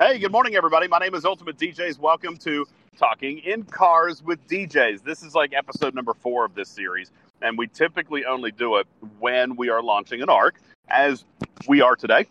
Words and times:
Hey, 0.00 0.20
good 0.20 0.30
morning, 0.30 0.54
everybody. 0.54 0.86
My 0.86 1.00
name 1.00 1.16
is 1.16 1.24
Ultimate 1.24 1.58
DJs. 1.58 1.98
Welcome 1.98 2.36
to 2.36 2.64
Talking 2.96 3.38
in 3.38 3.64
Cars 3.64 4.22
with 4.22 4.38
DJs. 4.46 5.02
This 5.02 5.24
is 5.24 5.34
like 5.34 5.52
episode 5.52 5.92
number 5.92 6.14
four 6.14 6.44
of 6.44 6.54
this 6.54 6.68
series, 6.68 7.10
and 7.42 7.58
we 7.58 7.66
typically 7.66 8.24
only 8.24 8.52
do 8.52 8.76
it 8.76 8.86
when 9.18 9.56
we 9.56 9.70
are 9.70 9.82
launching 9.82 10.22
an 10.22 10.28
ARC, 10.28 10.54
as 10.88 11.24
we 11.66 11.80
are 11.80 11.96
today, 11.96 12.26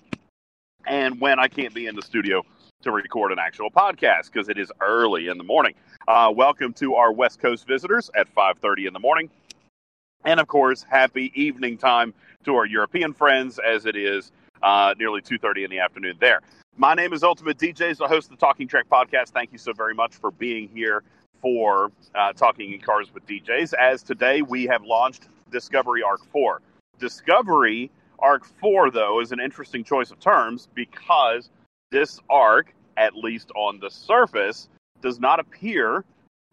and 0.86 1.20
when 1.20 1.40
I 1.40 1.50
can't 1.50 1.74
be 1.74 1.88
in 1.88 1.98
the 1.98 2.02
studio 2.02 2.42
to 2.84 2.92
record 2.94 3.34
an 3.34 3.38
actual 3.38 3.70
podcast 3.70 4.32
because 4.32 4.48
it 4.48 4.58
is 4.58 4.72
early 4.80 5.28
in 5.28 5.38
the 5.38 5.44
morning. 5.44 5.74
Uh, 6.08 6.32
welcome 6.34 6.72
to 6.76 6.96
our 6.96 7.12
West 7.12 7.42
Coast 7.42 7.68
visitors 7.68 8.10
at 8.16 8.34
5:30 8.34 8.88
in 8.88 8.94
the 8.94 9.00
morning, 9.00 9.30
and 10.24 10.40
of 10.40 10.48
course, 10.48 10.84
happy 10.84 11.34
evening 11.36 11.78
time 11.78 12.14
to 12.46 12.56
our 12.56 12.66
European 12.66 13.12
friends 13.12 13.60
as 13.60 13.86
it 13.86 13.98
is 13.98 14.32
uh, 14.62 14.94
nearly 14.98 15.22
2.30 15.22 15.66
in 15.66 15.72
the 15.72 15.80
afternoon 15.80 16.16
there. 16.20 16.42
My 16.76 16.94
name 16.94 17.12
is 17.14 17.24
ultimate 17.24 17.58
djs 17.58 17.98
the 17.98 18.08
host 18.08 18.32
of 18.32 18.38
the 18.38 18.46
Talking 18.46 18.68
Trek 18.68 18.86
podcast. 18.90 19.30
Thank 19.30 19.52
you 19.52 19.58
so 19.58 19.74
very 19.74 19.96
much 19.96 20.16
for 20.16 20.32
being 20.32 20.70
here 20.70 21.04
for 21.42 21.92
uh, 22.16 22.34
talking 22.34 22.74
in 22.74 22.80
cars 22.80 23.14
with 23.14 23.26
djs 23.26 23.74
as 23.74 24.04
today 24.04 24.42
we 24.42 24.66
have 24.66 24.84
launched 24.84 25.28
discovery 25.52 26.04
arc 26.04 26.26
4 26.32 26.62
discovery 27.00 27.92
arc 28.20 28.46
4 28.60 28.92
though 28.92 29.22
is 29.22 29.32
an 29.32 29.40
interesting 29.40 29.84
choice 29.84 30.12
of 30.12 30.20
terms 30.20 30.68
because 30.74 31.50
this 31.92 32.20
arc 32.30 32.74
at 32.98 33.16
least 33.16 33.52
on 33.56 33.80
the 33.80 33.90
surface 33.90 34.70
does 35.02 35.20
not 35.20 35.40
appear 35.40 36.04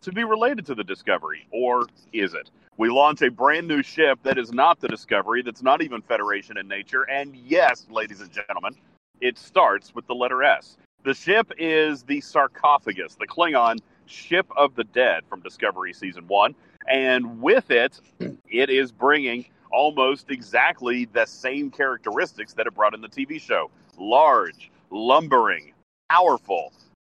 to 0.02 0.12
be 0.12 0.24
related 0.24 0.66
to 0.66 0.74
the 0.74 0.84
discovery 0.84 1.46
or 1.50 1.86
is 2.12 2.34
it 2.34 2.50
we 2.76 2.90
launch 2.90 3.22
a 3.22 3.30
brand 3.30 3.68
new 3.68 3.82
ship 3.82 4.18
that 4.24 4.36
is 4.36 4.52
not 4.52 4.80
the 4.80 4.88
Discovery, 4.88 5.42
that's 5.42 5.62
not 5.62 5.82
even 5.82 6.02
Federation 6.02 6.56
in 6.56 6.66
nature. 6.66 7.02
And 7.02 7.36
yes, 7.36 7.86
ladies 7.88 8.20
and 8.20 8.30
gentlemen, 8.32 8.74
it 9.20 9.38
starts 9.38 9.94
with 9.94 10.06
the 10.06 10.14
letter 10.14 10.42
S. 10.42 10.76
The 11.04 11.14
ship 11.14 11.52
is 11.56 12.02
the 12.02 12.20
Sarcophagus, 12.20 13.14
the 13.14 13.26
Klingon 13.26 13.78
ship 14.06 14.46
of 14.56 14.74
the 14.74 14.84
dead 14.84 15.22
from 15.28 15.40
Discovery 15.40 15.92
Season 15.92 16.26
1. 16.26 16.54
And 16.90 17.40
with 17.40 17.70
it, 17.70 18.00
it 18.48 18.70
is 18.70 18.90
bringing 18.90 19.46
almost 19.70 20.30
exactly 20.30 21.04
the 21.04 21.26
same 21.26 21.70
characteristics 21.70 22.54
that 22.54 22.66
it 22.66 22.74
brought 22.74 22.94
in 22.94 23.00
the 23.00 23.08
TV 23.08 23.40
show 23.40 23.70
large, 23.96 24.70
lumbering, 24.90 25.72
powerful, 26.10 26.72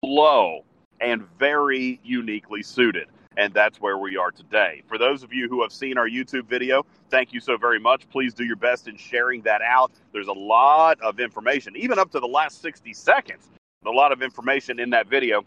slow, 0.05 0.62
and 1.00 1.27
very 1.39 1.98
uniquely 2.05 2.62
suited 2.62 3.08
and 3.37 3.53
that's 3.53 3.81
where 3.81 3.98
we 3.98 4.17
are 4.17 4.31
today. 4.31 4.83
For 4.87 4.98
those 4.98 5.23
of 5.23 5.33
you 5.33 5.48
who 5.48 5.62
have 5.62 5.73
seen 5.73 5.98
our 5.98 6.09
YouTube 6.09 6.47
video, 6.47 6.84
thank 7.11 7.33
you 7.33 7.41
so 7.41 7.56
very 7.56 7.79
much. 7.79 8.09
Please 8.09 8.34
do 8.34 8.45
your 8.45 8.56
best 8.56 8.89
in 8.89 8.97
sharing 8.97 9.42
that 9.42 9.62
out. 9.62 9.92
There's 10.12 10.29
a 10.29 10.33
lot 10.33 11.01
of 11.01 11.20
information, 11.20 11.77
even 11.77 11.98
up 11.98 12.11
to 12.12 12.20
the 12.20 12.27
last 12.27 12.62
60 12.62 12.92
seconds, 12.92 13.48
a 13.84 13.91
lot 13.91 14.12
of 14.12 14.23
information 14.23 14.81
in 14.81 14.91
that 14.91 15.09
video 15.09 15.45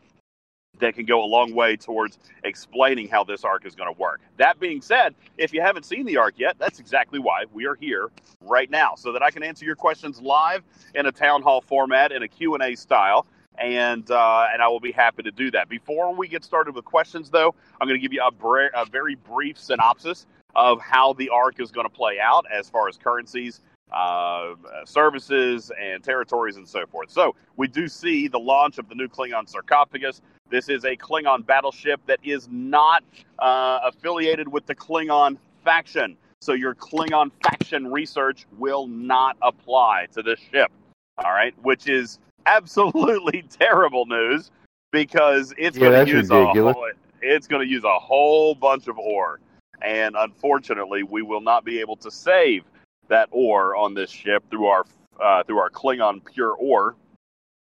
that 0.80 0.96
can 0.96 1.06
go 1.06 1.24
a 1.24 1.26
long 1.26 1.54
way 1.54 1.76
towards 1.76 2.18
explaining 2.44 3.08
how 3.08 3.24
this 3.24 3.44
arc 3.44 3.66
is 3.66 3.76
going 3.76 3.94
to 3.94 4.00
work. 4.00 4.22
That 4.38 4.60
being 4.60 4.82
said, 4.82 5.14
if 5.38 5.54
you 5.54 5.62
haven't 5.62 5.84
seen 5.84 6.06
the 6.06 6.18
arc 6.18 6.36
yet, 6.38 6.56
that's 6.58 6.80
exactly 6.80 7.20
why 7.20 7.46
we 7.52 7.66
are 7.66 7.76
here 7.76 8.10
right 8.42 8.70
now 8.70 8.94
so 8.96 9.12
that 9.12 9.22
I 9.22 9.32
can 9.32 9.44
answer 9.44 9.66
your 9.66 9.76
questions 9.76 10.22
live 10.22 10.64
in 10.96 11.06
a 11.06 11.12
town 11.12 11.42
hall 11.42 11.60
format 11.60 12.12
in 12.12 12.24
a 12.24 12.28
Q&A 12.28 12.76
style 12.76 13.28
and 13.60 14.10
uh, 14.10 14.48
and 14.52 14.62
I 14.62 14.68
will 14.68 14.80
be 14.80 14.92
happy 14.92 15.24
to 15.24 15.32
do 15.32 15.52
that. 15.52 15.70
Before 15.70 16.14
we 16.14 16.28
get 16.28 16.44
started 16.44 16.76
with 16.76 16.86
questions, 16.86 17.30
though, 17.30 17.54
I'm 17.80 17.88
going 17.88 18.00
to 18.00 18.02
give 18.02 18.14
you 18.14 18.22
a, 18.22 18.82
a, 18.82 18.86
very 18.86 19.16
brief 19.16 19.60
synopsis 19.60 20.26
of 20.56 20.80
how 20.82 21.14
the 21.14 21.30
arc 21.30 21.60
is 21.60 21.72
going 21.72 21.88
to 21.88 21.94
play 21.94 22.20
out 22.20 22.46
as 22.52 22.70
far 22.70 22.88
as 22.88 22.98
currencies, 22.98 23.62
uh, 23.92 24.56
services, 24.86 25.72
and 25.80 26.04
territories, 26.04 26.58
and 26.58 26.68
so 26.68 26.86
forth. 26.88 27.12
So 27.12 27.36
we 27.58 27.68
do 27.68 27.88
see 27.88 28.28
the 28.28 28.40
launch 28.40 28.78
of 28.78 28.90
the 28.90 28.96
new 28.96 29.08
Klingon 29.08 29.48
sarcophagus. 29.48 30.22
This 30.50 30.70
is 30.70 30.86
a 30.86 30.96
Klingon 30.96 31.46
battleship 31.46 32.02
that 32.08 32.20
is 32.24 32.48
not 32.50 33.04
uh, 33.38 33.80
affiliated 33.84 34.48
with 34.48 34.66
the 34.66 34.76
Klingon 34.76 35.38
faction. 35.64 36.18
So 36.42 36.54
your 36.54 36.74
Klingon 36.74 37.32
faction 37.44 37.92
research 37.92 38.48
will 38.58 38.88
not 38.88 39.38
apply 39.42 40.08
to 40.14 40.24
this 40.24 40.40
ship. 40.52 40.72
All 41.24 41.32
right, 41.32 41.54
which 41.64 41.90
is 41.90 42.20
absolutely 42.46 43.42
terrible 43.50 44.06
news 44.06 44.52
because 44.92 45.54
it's 45.58 45.78
yeah, 45.78 45.90
going 45.90 46.06
to 46.06 46.12
use 46.12 46.30
ridiculous. 46.30 46.76
a 46.76 46.80
whole, 46.80 46.92
it's 47.22 47.48
going 47.48 47.66
to 47.66 47.72
use 47.72 47.84
a 47.84 48.00
whole 48.00 48.56
bunch 48.56 48.88
of 48.88 48.98
ore, 48.98 49.40
and 49.82 50.16
unfortunately, 50.18 51.04
we 51.04 51.22
will 51.22 51.42
not 51.42 51.64
be 51.64 51.80
able 51.80 51.96
to 51.98 52.12
save 52.12 52.64
that 53.08 53.30
ore 53.32 53.76
on 53.76 53.94
this 53.94 54.10
ship 54.10 54.44
through 54.50 54.68
our 54.68 54.86
uh, 55.20 55.44
through 55.44 55.60
our 55.60 55.70
Klingon 55.70 56.22
pure 56.26 56.54
ore 56.54 56.96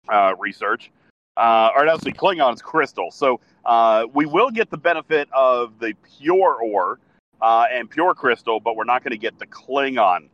uh, 0.09 0.33
research. 0.39 0.91
Uh, 1.35 1.71
or 1.75 1.87
actually, 1.87 2.13
Klingon's 2.13 2.61
crystal. 2.61 3.09
So 3.09 3.39
uh, 3.65 4.05
we 4.13 4.25
will 4.27 4.51
get 4.51 4.69
the 4.69 4.77
benefit 4.77 5.27
of 5.33 5.79
the 5.79 5.93
pure 6.19 6.61
ore 6.61 6.99
uh, 7.41 7.65
and 7.71 7.89
pure 7.89 8.13
crystal, 8.13 8.59
but 8.59 8.75
we're 8.75 8.83
not 8.83 9.03
going 9.03 9.11
to 9.11 9.17
get 9.17 9.39
the 9.39 9.47
Klingon 9.47 10.29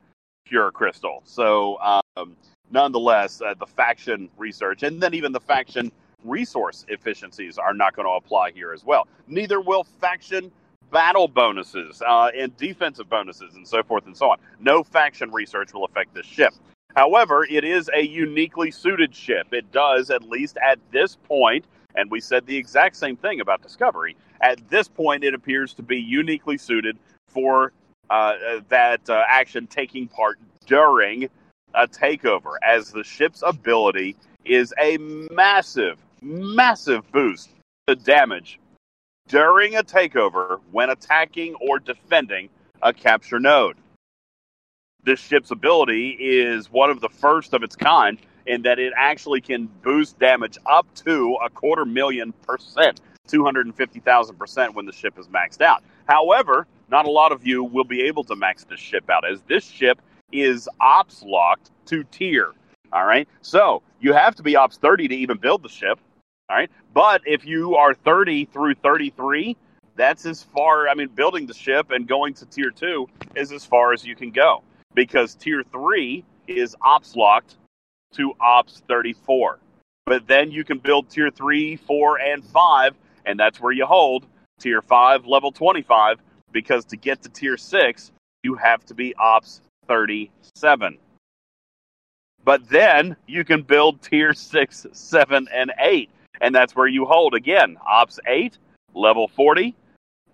pure 0.45 0.72
crystal. 0.72 1.22
So 1.23 1.79
um, 1.79 2.35
nonetheless, 2.72 3.41
uh, 3.41 3.53
the 3.59 3.66
faction 3.66 4.30
research 4.38 4.84
and 4.84 5.02
then 5.02 5.13
even 5.13 5.31
the 5.31 5.40
faction 5.40 5.91
resource 6.24 6.85
efficiencies 6.90 7.57
are 7.57 7.74
not 7.74 7.96
going 7.96 8.06
to 8.06 8.12
apply 8.12 8.52
here 8.52 8.74
as 8.74 8.84
well. 8.84 9.07
Neither 9.28 9.62
will 9.62 9.84
faction 9.84 10.52
battle 10.91 11.28
bonuses 11.28 12.02
uh, 12.02 12.31
and 12.35 12.56
defensive 12.57 13.09
bonuses 13.09 13.56
and 13.56 13.68
so 13.68 13.84
forth 13.84 14.06
and 14.06 14.18
so 14.18 14.31
on. 14.31 14.38
No 14.59 14.84
faction 14.84 15.31
research 15.31 15.74
will 15.74 15.85
affect 15.85 16.13
this 16.13 16.25
ship. 16.25 16.53
However, 16.96 17.46
it 17.50 17.63
is 17.63 17.90
a 17.94 18.02
uniquely 18.02 18.72
suited 18.72 19.16
ship. 19.16 19.53
It 19.53 19.72
does, 19.72 20.09
at 20.09 20.24
least 20.24 20.57
at 20.57 20.80
this 20.91 21.16
point, 21.16 21.66
and 21.96 22.09
we 22.09 22.19
said 22.19 22.46
the 22.46 22.57
exact 22.57 22.96
same 22.96 23.16
thing 23.16 23.41
about 23.41 23.62
Discovery. 23.62 24.16
At 24.41 24.68
this 24.69 24.88
point, 24.88 25.24
it 25.24 25.34
appears 25.34 25.74
to 25.75 25.84
be 25.84 25.97
uniquely 25.97 26.57
suited 26.57 26.97
for 27.28 27.74
uh, 28.09 28.34
that 28.69 29.07
uh, 29.09 29.24
action 29.28 29.68
taking 29.68 30.07
part 30.07 30.40
during 30.66 31.30
a 31.74 31.88
takeover, 31.88 32.56
as 32.63 32.91
the 32.91 33.03
ship's 33.03 33.44
ability 33.46 34.16
is 34.46 34.74
a 34.80 34.97
massive, 34.97 35.97
massive 36.22 37.09
boost 37.12 37.50
to 37.88 37.96
damage 37.96 38.59
during 39.28 39.75
a 39.75 39.84
takeover 39.84 40.59
when 40.72 40.90
attacking 40.90 41.56
or 41.56 41.80
defending 41.80 42.50
a 42.81 42.94
capture 42.94 43.40
node. 43.40 43.78
This 45.03 45.19
ship's 45.19 45.52
ability 45.52 46.18
is 46.19 46.72
one 46.72 46.90
of 46.90 47.00
the 47.00 47.09
first 47.09 47.53
of 47.53 47.63
its 47.63 47.75
kind 47.75 48.18
in 48.46 48.63
that 48.63 48.80
it 48.80 48.91
actually 48.97 49.41
can 49.41 49.68
boost 49.84 50.19
damage 50.19 50.57
up 50.66 50.88
to 50.96 51.38
a 51.46 51.50
quarter 51.50 51.86
million 51.86 52.34
percent, 52.46 53.00
250,000 53.28 54.36
percent 54.36 54.74
when 54.74 54.86
the 54.86 54.91
ship 54.91 55.18
is 55.18 55.28
maxed 55.28 55.62
out. 55.62 55.84
However, 56.07 56.68
not 56.90 57.06
a 57.06 57.12
lot 57.12 57.31
of 57.31 57.46
you 57.46 57.63
will 57.63 57.84
be 57.84 58.01
able 58.01 58.24
to 58.25 58.36
max 58.36 58.63
this 58.66 58.80
ship 58.80 59.09
out, 59.09 59.30
as 59.30 59.41
this 59.44 59.66
ship 59.66 60.01
is 60.31 60.67
ops 60.79 61.23
locked 61.23 61.72
to 61.88 62.03
tier. 62.06 62.53
All 62.91 63.06
right. 63.06 63.28
So 63.41 63.81
you 64.00 64.13
have 64.13 64.35
to 64.35 64.44
be 64.44 64.56
ops 64.56 64.78
30 64.78 65.07
to 65.09 65.16
even 65.16 65.38
build 65.38 65.63
the 65.63 65.69
ship. 65.69 66.00
All 66.50 66.57
right. 66.57 66.69
But 66.94 67.22
if 67.25 67.45
you 67.45 67.75
are 67.75 67.94
30 67.94 68.45
through 68.45 68.75
33, 68.75 69.56
that's 69.95 70.25
as 70.25 70.44
far, 70.44 70.88
I 70.88 70.95
mean, 70.95 71.09
building 71.09 71.45
the 71.45 71.53
ship 71.53 71.91
and 71.91 72.07
going 72.07 72.34
to 72.35 72.45
tier 72.45 72.72
two 72.72 73.07
is 73.35 73.51
as 73.51 73.66
far 73.66 73.94
as 73.94 74.06
you 74.06 74.16
can 74.16 74.31
go 74.31 74.63
because 74.95 75.35
tier 75.35 75.63
three 75.72 76.23
is 76.47 76.75
ops 76.81 77.16
locked 77.16 77.57
to 78.13 78.34
ops 78.39 78.81
34. 78.88 79.59
But 80.06 80.28
then 80.28 80.51
you 80.51 80.63
can 80.63 80.79
build 80.79 81.09
tier 81.09 81.29
three, 81.29 81.75
four, 81.75 82.19
and 82.19 82.44
five, 82.44 82.95
and 83.25 83.39
that's 83.39 83.59
where 83.59 83.72
you 83.72 83.85
hold 83.85 84.25
tier 84.59 84.81
five, 84.81 85.25
level 85.28 85.51
25, 85.51 86.19
because 86.51 86.85
to 86.85 86.97
get 86.97 87.22
to 87.23 87.29
tier 87.29 87.57
six, 87.57 88.12
you 88.41 88.56
have 88.56 88.84
to 88.85 88.94
be 88.94 89.13
ops 89.16 89.62
37. 89.89 90.97
But 92.45 92.69
then 92.69 93.17
you 93.27 93.44
can 93.44 93.63
build 93.63 94.01
tier 94.01 94.33
6, 94.33 94.88
7, 94.94 95.47
and 95.53 95.73
8. 95.77 96.09
And 96.41 96.56
that's 96.56 96.75
where 96.75 96.88
you 96.88 97.06
hold 97.06 97.33
again 97.33 97.75
Ops 97.86 98.19
8, 98.25 98.57
level 98.94 99.27
40. 99.27 99.75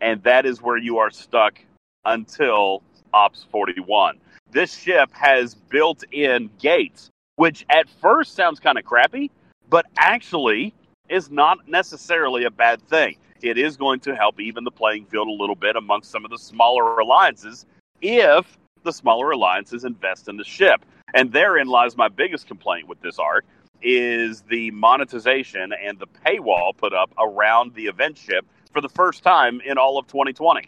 And 0.02 0.22
that 0.24 0.46
is 0.46 0.62
where 0.62 0.78
you 0.78 1.00
are 1.00 1.10
stuck 1.10 1.58
until 2.04 2.84
Ops 3.14 3.46
41. 3.50 4.20
This 4.52 4.78
ship 4.78 5.10
has 5.14 5.56
built 5.56 6.04
in 6.12 6.50
gates, 6.60 7.10
which 7.38 7.66
at 7.70 7.90
first 8.02 8.36
sounds 8.36 8.60
kind 8.60 8.78
of 8.78 8.84
crappy, 8.86 9.32
but 9.70 9.86
actually 9.98 10.74
is 11.10 11.32
not 11.32 11.68
necessarily 11.68 12.44
a 12.44 12.52
bad 12.52 12.82
thing. 12.88 13.16
It 13.42 13.58
is 13.58 13.78
going 13.78 14.02
to 14.02 14.16
help 14.16 14.40
even 14.40 14.64
the 14.64 14.72
playing 14.72 15.06
field 15.06 15.28
a 15.28 15.32
little 15.32 15.56
bit 15.56 15.76
amongst 15.76 16.12
some 16.12 16.26
of 16.26 16.32
the 16.32 16.38
smaller 16.38 17.00
alliances 17.00 17.66
if 18.02 18.58
the 18.86 18.94
smaller 18.94 19.32
alliances 19.32 19.84
invest 19.84 20.30
in 20.30 20.38
the 20.38 20.44
ship. 20.46 20.86
And 21.14 21.32
therein 21.32 21.68
lies 21.68 21.98
my 21.98 22.08
biggest 22.08 22.48
complaint 22.48 22.88
with 22.88 23.02
this 23.02 23.20
arc 23.20 23.46
is 23.82 24.42
the 24.44 24.72
monetization 24.72 25.74
and 25.74 26.00
the 26.00 26.08
paywall 26.26 26.76
put 26.76 26.94
up 26.94 27.12
around 27.20 27.76
the 27.76 27.88
event 27.88 28.18
ship 28.18 28.46
for 28.72 28.80
the 28.82 28.90
first 28.90 29.22
time 29.24 29.62
in 29.66 29.78
all 29.78 29.98
of 29.98 30.08
2020. 30.08 30.68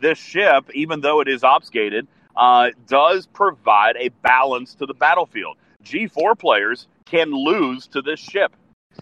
This 0.00 0.18
ship, 0.18 0.70
even 0.72 1.00
though 1.00 1.20
it 1.20 1.28
is 1.28 1.42
obfuscated, 1.42 2.06
uh, 2.36 2.70
does 2.86 3.26
provide 3.26 3.96
a 3.96 4.10
balance 4.22 4.74
to 4.76 4.86
the 4.86 4.94
battlefield. 4.94 5.56
G4 5.82 6.38
players 6.38 6.86
can 7.04 7.30
lose 7.30 7.86
to 7.88 8.02
this 8.02 8.20
ship 8.20 8.54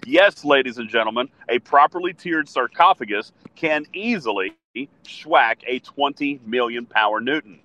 Yes, 0.04 0.44
ladies 0.44 0.78
and 0.78 0.88
gentlemen, 0.88 1.28
a 1.48 1.58
properly 1.60 2.12
tiered 2.12 2.48
sarcophagus 2.48 3.32
can 3.54 3.86
easily 3.94 4.54
schwack 5.04 5.56
a 5.66 5.78
20 5.78 6.40
million 6.44 6.84
power 6.84 7.20
Newton. 7.20 7.60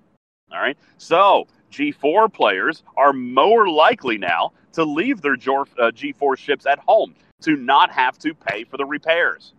All 0.52 0.60
right. 0.60 0.78
So 0.98 1.48
G4 1.72 2.32
players 2.34 2.84
are 2.98 3.14
more 3.14 3.70
likely 3.70 4.18
now 4.18 4.52
to 4.74 4.84
leave 4.84 5.22
their 5.22 5.36
G4 5.36 6.34
uh, 6.34 6.36
ships 6.36 6.66
at 6.66 6.80
home 6.80 7.16
to 7.42 7.56
not 7.56 7.92
have 7.92 8.18
to 8.20 8.34
pay 8.34 8.64
for 8.64 8.78
the 8.78 8.86
repairs, 8.86 9.54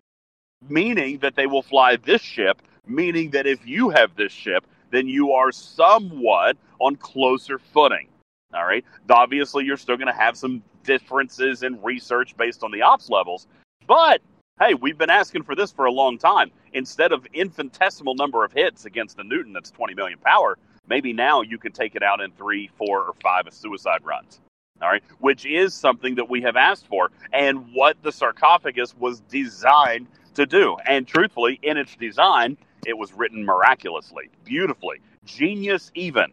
meaning 0.69 1.19
that 1.19 1.35
they 1.35 1.47
will 1.47 1.63
fly 1.63 1.97
this 1.97 2.21
ship, 2.21 2.63
meaning 2.87 3.31
that 3.31 3.47
if 3.47 3.67
you 3.67 3.89
have 3.91 4.15
this 4.17 4.33
ship, 4.33 4.67
then 4.91 5.09
you 5.09 5.33
are 5.33 5.53
somewhat 5.53 6.57
on 6.79 6.97
closer 6.97 7.59
footing. 7.59 8.09
All 8.53 8.67
right. 8.67 8.85
Obviously, 9.09 9.65
you're 9.65 9.77
still 9.77 9.97
going 9.97 10.09
to 10.09 10.13
have 10.13 10.37
some 10.37 10.63
differences 10.83 11.63
in 11.63 11.81
research 11.83 12.37
based 12.37 12.65
on 12.65 12.73
the 12.73 12.83
ops 12.83 13.09
levels, 13.09 13.47
but 13.87 14.21
hey, 14.61 14.75
we've 14.75 14.99
been 14.99 15.11
asking 15.11 15.43
for 15.43 15.55
this 15.55 15.73
for 15.73 15.87
a 15.87 15.93
long 15.93 16.19
time. 16.19 16.51
Instead 16.75 17.13
of 17.13 17.27
infinitesimal 17.33 18.15
number 18.15 18.45
of 18.45 18.53
hits 18.53 18.85
against 18.85 19.19
a 19.19 19.25
Newton 19.25 19.53
that's 19.53 19.71
20 19.71 19.95
million 19.95 20.19
power, 20.19 20.59
maybe 20.91 21.15
now 21.15 21.41
you 21.41 21.57
can 21.57 21.73
take 21.73 21.95
it 21.95 22.03
out 22.03 22.21
in 22.21 22.33
three, 22.33 22.69
four, 22.77 23.05
or 23.05 23.15
five 23.23 23.45
suicide 23.51 24.05
runs. 24.05 24.41
All 24.83 24.89
right, 24.89 25.03
which 25.19 25.47
is 25.47 25.73
something 25.73 26.15
that 26.17 26.29
we 26.29 26.43
have 26.43 26.57
asked 26.57 26.87
for 26.87 27.11
and 27.33 27.73
what 27.73 28.03
the 28.03 28.11
sarcophagus 28.11 28.97
was 28.99 29.21
designed 29.21 30.07
to 30.35 30.47
do. 30.47 30.77
And 30.87 31.07
truthfully, 31.07 31.61
in 31.63 31.77
its 31.77 31.95
design, 31.97 32.57
it 32.87 32.97
was 32.97 33.13
written 33.13 33.45
miraculously, 33.45 34.31
beautifully, 34.45 35.01
genius 35.25 35.91
even 35.95 36.33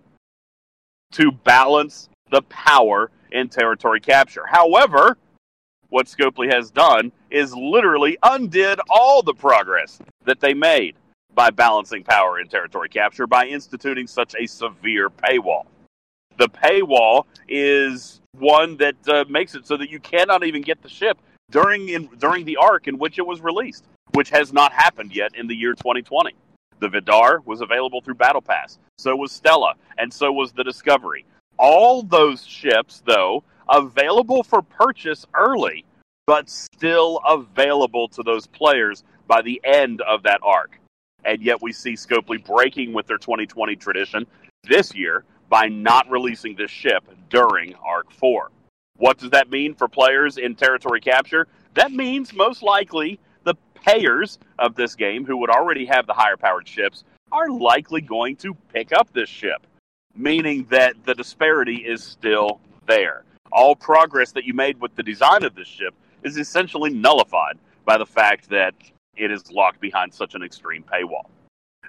to 1.12 1.32
balance 1.32 2.10
the 2.32 2.42
power 2.44 3.12
in 3.32 3.50
territory 3.50 4.00
capture. 4.00 4.46
However, 4.46 5.18
what 5.90 6.08
Scopely 6.08 6.52
has 6.54 6.72
done 6.72 7.12
is 7.30 7.54
literally 7.54 8.18
undid 8.24 8.80
all 8.90 9.22
the 9.22 9.34
progress 9.34 10.00
that 10.26 10.40
they 10.40 10.54
made 10.54 10.96
by 11.38 11.52
balancing 11.52 12.04
power 12.04 12.40
and 12.40 12.50
territory 12.50 12.90
capture 12.90 13.28
by 13.28 13.46
instituting 13.46 14.08
such 14.08 14.34
a 14.40 14.48
severe 14.48 15.08
paywall. 15.08 15.68
The 16.38 16.50
paywall 16.50 17.26
is 17.48 18.22
one 18.32 18.76
that 18.78 18.96
uh, 19.08 19.24
makes 19.30 19.54
it 19.54 19.68
so 19.68 19.78
that 19.78 19.92
you 19.92 20.00
cannot 20.00 20.44
even 20.44 20.64
get 20.64 20.82
the 20.82 20.90
ship 20.90 21.20
during 21.52 21.90
in, 21.90 22.10
during 22.18 22.44
the 22.44 22.58
arc 22.58 22.88
in 22.88 22.98
which 22.98 23.20
it 23.20 23.26
was 23.26 23.40
released, 23.40 23.86
which 24.16 24.32
has 24.32 24.52
not 24.52 24.74
happened 24.74 25.16
yet 25.16 25.36
in 25.36 25.46
the 25.46 25.56
year 25.56 25.74
2020. 25.74 26.34
The 26.80 26.90
Vidar 26.90 27.44
was 27.46 27.62
available 27.62 28.02
through 28.02 28.16
Battle 28.16 28.42
Pass. 28.42 28.80
So 28.98 29.16
was 29.16 29.32
Stella, 29.32 29.76
and 30.00 30.12
so 30.12 30.32
was 30.32 30.52
the 30.52 30.64
Discovery. 30.64 31.24
All 31.60 32.02
those 32.02 32.48
ships, 32.48 33.04
though, 33.06 33.44
available 33.70 34.42
for 34.42 34.64
purchase 34.64 35.28
early, 35.36 35.86
but 36.26 36.50
still 36.50 37.22
available 37.28 38.08
to 38.10 38.24
those 38.24 38.48
players 38.48 39.04
by 39.28 39.44
the 39.44 39.62
end 39.64 40.02
of 40.02 40.24
that 40.24 40.40
arc. 40.42 40.80
And 41.28 41.42
yet 41.42 41.62
we 41.62 41.74
see 41.74 41.94
Scopely 41.94 42.44
breaking 42.44 42.94
with 42.94 43.06
their 43.06 43.18
2020 43.18 43.76
tradition 43.76 44.26
this 44.64 44.96
year 44.96 45.26
by 45.50 45.68
not 45.68 46.10
releasing 46.10 46.56
this 46.56 46.72
ship 46.72 47.04
during 47.30 47.76
Arc 47.76 48.10
4. 48.12 48.50
What 48.96 49.18
does 49.18 49.32
that 49.32 49.50
mean 49.50 49.76
for 49.76 49.90
players 49.90 50.38
in 50.38 50.56
territory 50.56 51.02
capture? 51.02 51.48
That 51.74 51.92
means 51.92 52.34
most 52.34 52.64
likely 52.64 53.20
the 53.44 53.56
payers 53.76 54.40
of 54.58 54.76
this 54.76 54.96
game, 54.96 55.26
who 55.26 55.36
would 55.38 55.50
already 55.50 55.86
have 55.86 56.08
the 56.08 56.14
higher 56.14 56.38
powered 56.38 56.68
ships, 56.68 57.04
are 57.32 57.50
likely 57.50 58.00
going 58.00 58.38
to 58.38 58.56
pick 58.74 58.94
up 58.94 59.12
this 59.12 59.30
ship, 59.30 59.68
meaning 60.16 60.66
that 60.70 60.96
the 61.06 61.14
disparity 61.14 61.86
is 61.86 62.02
still 62.02 62.62
there. 62.88 63.26
All 63.52 63.76
progress 63.76 64.32
that 64.32 64.46
you 64.46 64.54
made 64.54 64.80
with 64.80 64.96
the 64.96 65.04
design 65.04 65.44
of 65.44 65.56
this 65.56 65.68
ship 65.68 65.94
is 66.24 66.38
essentially 66.38 66.90
nullified 66.90 67.58
by 67.86 67.98
the 67.98 68.06
fact 68.06 68.50
that 68.50 68.74
it 69.18 69.32
is 69.32 69.52
locked 69.52 69.80
behind 69.82 70.14
such 70.14 70.36
an 70.36 70.44
extreme 70.44 70.84
paywall. 70.84 71.26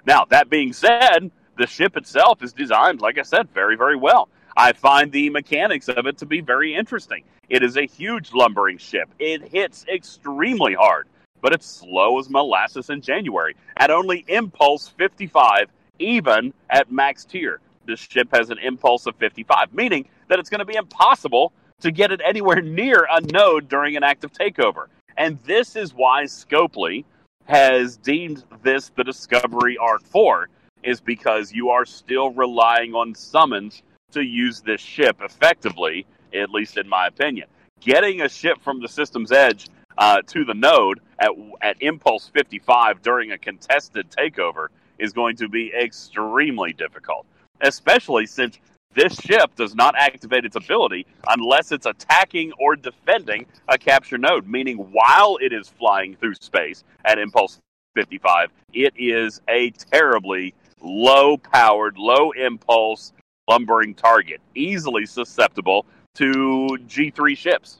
Now, 0.05 0.25
that 0.29 0.49
being 0.49 0.73
said, 0.73 1.31
the 1.57 1.67
ship 1.67 1.97
itself 1.97 2.41
is 2.41 2.53
designed, 2.53 3.01
like 3.01 3.17
I 3.17 3.23
said, 3.23 3.49
very, 3.53 3.75
very 3.75 3.97
well. 3.97 4.29
I 4.55 4.73
find 4.73 5.11
the 5.11 5.29
mechanics 5.29 5.89
of 5.89 6.05
it 6.07 6.17
to 6.19 6.25
be 6.25 6.41
very 6.41 6.73
interesting. 6.73 7.23
It 7.49 7.63
is 7.63 7.77
a 7.77 7.85
huge 7.85 8.31
lumbering 8.33 8.77
ship. 8.77 9.09
It 9.19 9.47
hits 9.47 9.85
extremely 9.87 10.73
hard, 10.73 11.07
but 11.41 11.53
it's 11.53 11.65
slow 11.65 12.19
as 12.19 12.29
molasses 12.29 12.89
in 12.89 13.01
January 13.01 13.55
at 13.77 13.91
only 13.91 14.25
impulse 14.27 14.89
55, 14.97 15.69
even 15.99 16.53
at 16.69 16.91
max 16.91 17.25
tier. 17.25 17.59
This 17.85 17.99
ship 17.99 18.29
has 18.33 18.49
an 18.49 18.59
impulse 18.59 19.05
of 19.05 19.15
55, 19.15 19.73
meaning 19.73 20.07
that 20.27 20.39
it's 20.39 20.49
going 20.49 20.59
to 20.59 20.65
be 20.65 20.75
impossible 20.75 21.51
to 21.81 21.91
get 21.91 22.11
it 22.11 22.21
anywhere 22.23 22.61
near 22.61 23.07
a 23.09 23.21
node 23.21 23.67
during 23.67 23.95
an 23.97 24.03
active 24.03 24.31
takeover. 24.31 24.85
And 25.17 25.39
this 25.45 25.75
is 25.75 25.93
why 25.93 26.23
Scopely 26.23 27.03
has 27.49 27.97
deemed 27.97 28.43
this 28.61 28.91
the 28.95 29.03
Discovery 29.03 29.75
Arc 29.75 30.03
4, 30.03 30.49
is 30.83 31.01
because 31.01 31.51
you 31.51 31.69
are 31.69 31.83
still 31.83 32.29
relying 32.29 32.93
on 32.93 33.15
summons 33.15 33.81
to 34.11 34.21
use 34.21 34.61
this 34.61 34.79
ship 34.79 35.17
effectively, 35.23 36.05
at 36.31 36.51
least 36.51 36.77
in 36.77 36.87
my 36.87 37.07
opinion. 37.07 37.47
Getting 37.79 38.21
a 38.21 38.29
ship 38.29 38.61
from 38.61 38.81
the 38.81 38.87
system's 38.87 39.31
edge 39.31 39.67
uh, 39.97 40.21
to 40.27 40.45
the 40.45 40.53
node 40.53 40.99
at, 41.17 41.31
at 41.61 41.81
impulse 41.81 42.29
55 42.35 43.01
during 43.01 43.31
a 43.31 43.37
contested 43.39 44.11
takeover 44.11 44.67
is 44.99 45.11
going 45.11 45.35
to 45.37 45.49
be 45.49 45.73
extremely 45.73 46.71
difficult, 46.73 47.25
especially 47.61 48.27
since 48.27 48.59
this 48.99 49.15
ship 49.15 49.55
does 49.55 49.75
not 49.75 49.95
activate 49.97 50.43
its 50.43 50.55
ability 50.55 51.05
unless 51.27 51.71
it's 51.71 51.85
attacking 51.85 52.51
or 52.59 52.75
defending 52.75 53.45
a 53.67 53.77
capture 53.77 54.17
node, 54.17 54.45
meaning 54.45 54.77
while 54.91 55.37
it 55.41 55.53
is 55.53 55.69
flying 55.69 56.15
through 56.17 56.33
space 56.35 56.83
at 57.05 57.17
impulse 57.17 57.59
55, 57.95 58.49
it 58.73 58.93
is 58.97 59.41
a 59.47 59.71
terribly 59.71 60.53
low 60.81 61.37
powered, 61.37 61.97
low 61.97 62.31
impulse 62.31 63.13
lumbering 63.47 63.93
target, 63.95 64.41
easily 64.53 65.05
susceptible 65.05 65.85
to 66.15 66.67
G3 66.87 67.37
ships. 67.37 67.77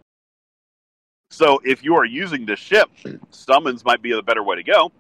So 1.32 1.60
if 1.64 1.84
you 1.84 1.96
are 1.96 2.06
using 2.06 2.46
this 2.46 2.60
ship, 2.60 2.90
summons 3.30 3.84
might 3.86 4.02
be 4.02 4.14
the 4.14 4.24
better 4.24 4.44
way 4.44 4.56
to 4.56 4.64
go. 4.64 4.92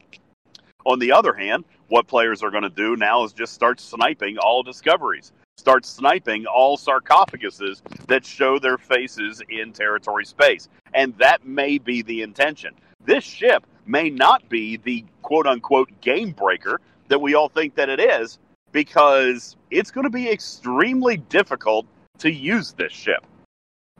On 0.86 1.00
the 1.00 1.12
other 1.12 1.34
hand, 1.34 1.66
what 1.88 2.08
players 2.08 2.44
are 2.44 2.52
going 2.52 2.64
to 2.64 2.70
do 2.70 2.96
now 2.96 3.24
is 3.24 3.34
just 3.34 3.54
start 3.54 3.80
sniping 3.80 4.38
all 4.38 4.64
discoveries, 4.64 5.32
start 5.60 5.86
sniping 5.86 6.46
all 6.46 6.78
sarcophaguses 6.78 7.82
that 8.08 8.26
show 8.26 8.58
their 8.58 8.78
faces 8.78 9.42
in 9.50 9.74
territory 9.74 10.26
space. 10.26 10.70
And 10.94 11.16
that 11.18 11.46
may 11.46 11.78
be 11.78 12.02
the 12.02 12.22
intention. 12.22 12.74
This 13.06 13.24
ship 13.24 13.68
may 13.86 14.10
not 14.10 14.48
be 14.50 14.78
the 14.78 15.06
quote 15.22 15.46
unquote 15.46 15.89
game 16.01 16.32
breaker 16.32 16.80
that 17.10 17.20
we 17.20 17.36
all 17.36 17.50
think 17.50 17.75
that 17.75 17.89
it 17.89 18.00
is, 18.00 18.39
because 18.72 19.56
it's 19.72 19.92
going 19.92 20.04
to 20.04 20.12
be 20.12 20.30
extremely 20.30 21.18
difficult 21.18 21.86
to 22.20 22.32
use 22.32 22.74
this 22.74 22.94
ship. 22.94 23.25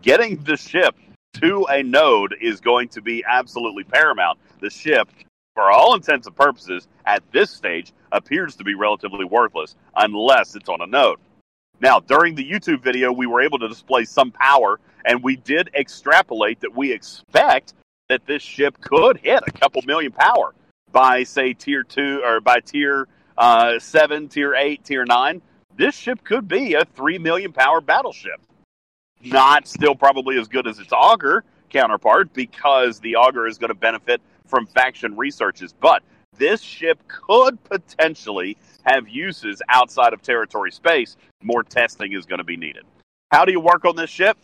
Getting 0.02 0.38
the 0.44 0.58
ship 0.58 0.96
to 1.42 1.66
a 1.70 1.84
node 1.84 2.36
is 2.40 2.62
going 2.62 2.90
to 2.90 3.02
be 3.02 3.24
absolutely 3.28 3.84
paramount. 3.84 4.40
The 4.62 4.70
ship, 4.70 5.10
for 5.56 5.72
all 5.72 5.96
intents 5.96 6.28
and 6.28 6.36
purposes, 6.36 6.88
at 7.06 7.24
this 7.32 7.50
stage, 7.50 7.92
appears 8.12 8.56
to 8.58 8.64
be 8.64 8.76
relatively 8.76 9.26
worthless 9.26 9.76
unless 9.96 10.56
it's 10.56 10.70
on 10.70 10.82
a 10.82 10.88
node. 10.88 11.20
Now, 11.82 12.00
during 12.00 12.36
the 12.36 12.50
YouTube 12.50 12.82
video, 12.82 13.12
we 13.12 13.26
were 13.26 13.42
able 13.42 13.60
to 13.60 13.68
display 13.68 14.06
some 14.06 14.32
power, 14.32 14.80
and 15.06 15.24
we 15.24 15.36
did 15.38 15.70
extrapolate 15.74 16.60
that 16.62 16.76
we 16.76 16.92
expect 16.92 17.74
that 18.10 18.26
this 18.26 18.42
ship 18.42 18.80
could 18.82 19.18
hit 19.18 19.44
a 19.48 19.52
couple 19.52 19.82
million 19.86 20.12
power 20.12 20.54
by, 20.92 21.24
say, 21.24 21.54
tier 21.54 21.84
two 21.84 22.22
or 22.26 22.42
by 22.42 22.60
tier 22.60 23.08
uh, 23.38 23.80
seven, 23.80 24.28
tier 24.28 24.56
eight, 24.56 24.84
tier 24.84 25.06
nine. 25.06 25.42
This 25.76 25.96
ship 25.96 26.24
could 26.24 26.48
be 26.48 26.74
a 26.74 26.84
three 26.84 27.18
million 27.18 27.54
power 27.54 27.80
battleship 27.80 28.42
not 29.24 29.68
still 29.68 29.96
probably 29.96 30.38
as 30.38 30.48
good 30.48 30.68
as 30.68 30.80
its 30.80 30.92
augur 30.94 31.44
counterpart 31.70 32.34
because 32.34 33.00
the 33.00 33.16
augur 33.16 33.48
is 33.48 33.58
going 33.58 33.70
to 33.70 33.76
benefit 33.76 34.22
from 34.48 34.66
faction 34.66 35.16
researches. 35.18 35.74
But 35.74 36.04
this 36.38 36.62
ship 36.62 37.00
could 37.08 37.64
potentially 37.64 38.58
have 38.94 39.08
uses 39.08 39.62
outside 39.70 40.14
of 40.14 40.22
territory 40.22 40.72
space. 40.72 41.18
More 41.44 41.64
testing 41.64 42.14
is 42.14 42.26
going 42.26 42.40
to 42.40 42.44
be 42.44 42.58
needed. 42.58 42.84
How 43.32 43.46
do 43.46 43.52
you 43.52 43.60
work 43.60 43.86
on 43.86 43.96
this 43.96 44.10
ship? 44.10 44.38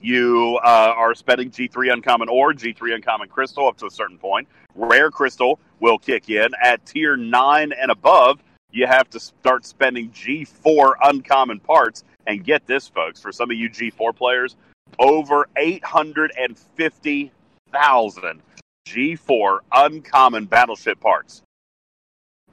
You 0.00 0.58
uh, 0.64 0.94
are 0.96 1.14
spending 1.14 1.50
G3 1.50 1.92
Uncommon 1.92 2.28
Ore, 2.28 2.52
G3 2.52 2.94
Uncommon 2.94 3.28
Crystal 3.28 3.66
up 3.66 3.76
to 3.78 3.86
a 3.86 3.90
certain 3.90 4.16
point. 4.16 4.46
Rare 4.74 5.10
Crystal 5.10 5.58
will 5.80 5.98
kick 5.98 6.30
in. 6.30 6.50
At 6.62 6.86
tier 6.86 7.16
9 7.16 7.72
and 7.72 7.90
above, 7.90 8.40
you 8.70 8.86
have 8.86 9.10
to 9.10 9.18
start 9.18 9.66
spending 9.66 10.10
G4 10.10 10.92
Uncommon 11.02 11.58
parts 11.60 12.04
and 12.26 12.44
get 12.44 12.66
this, 12.66 12.86
folks, 12.86 13.20
for 13.20 13.32
some 13.32 13.50
of 13.50 13.56
you 13.56 13.68
G4 13.68 14.14
players, 14.14 14.54
over 14.98 15.48
850,000 15.56 18.42
G4 18.86 19.58
uncommon 19.72 20.44
battleship 20.46 21.00
parts. 21.00 21.42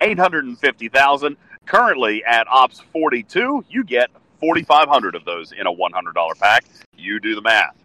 850,000. 0.02 1.38
Currently 1.66 2.24
at 2.26 2.48
Ops 2.48 2.82
42, 2.92 3.66
you 3.70 3.84
get 3.84 4.10
4,500 4.40 5.16
of 5.16 5.26
those 5.26 5.52
in 5.52 5.66
a 5.68 5.74
$100 5.74 6.40
pack. 6.40 6.66
You 6.96 7.20
do 7.20 7.36
the 7.36 7.42
math. 7.42 7.76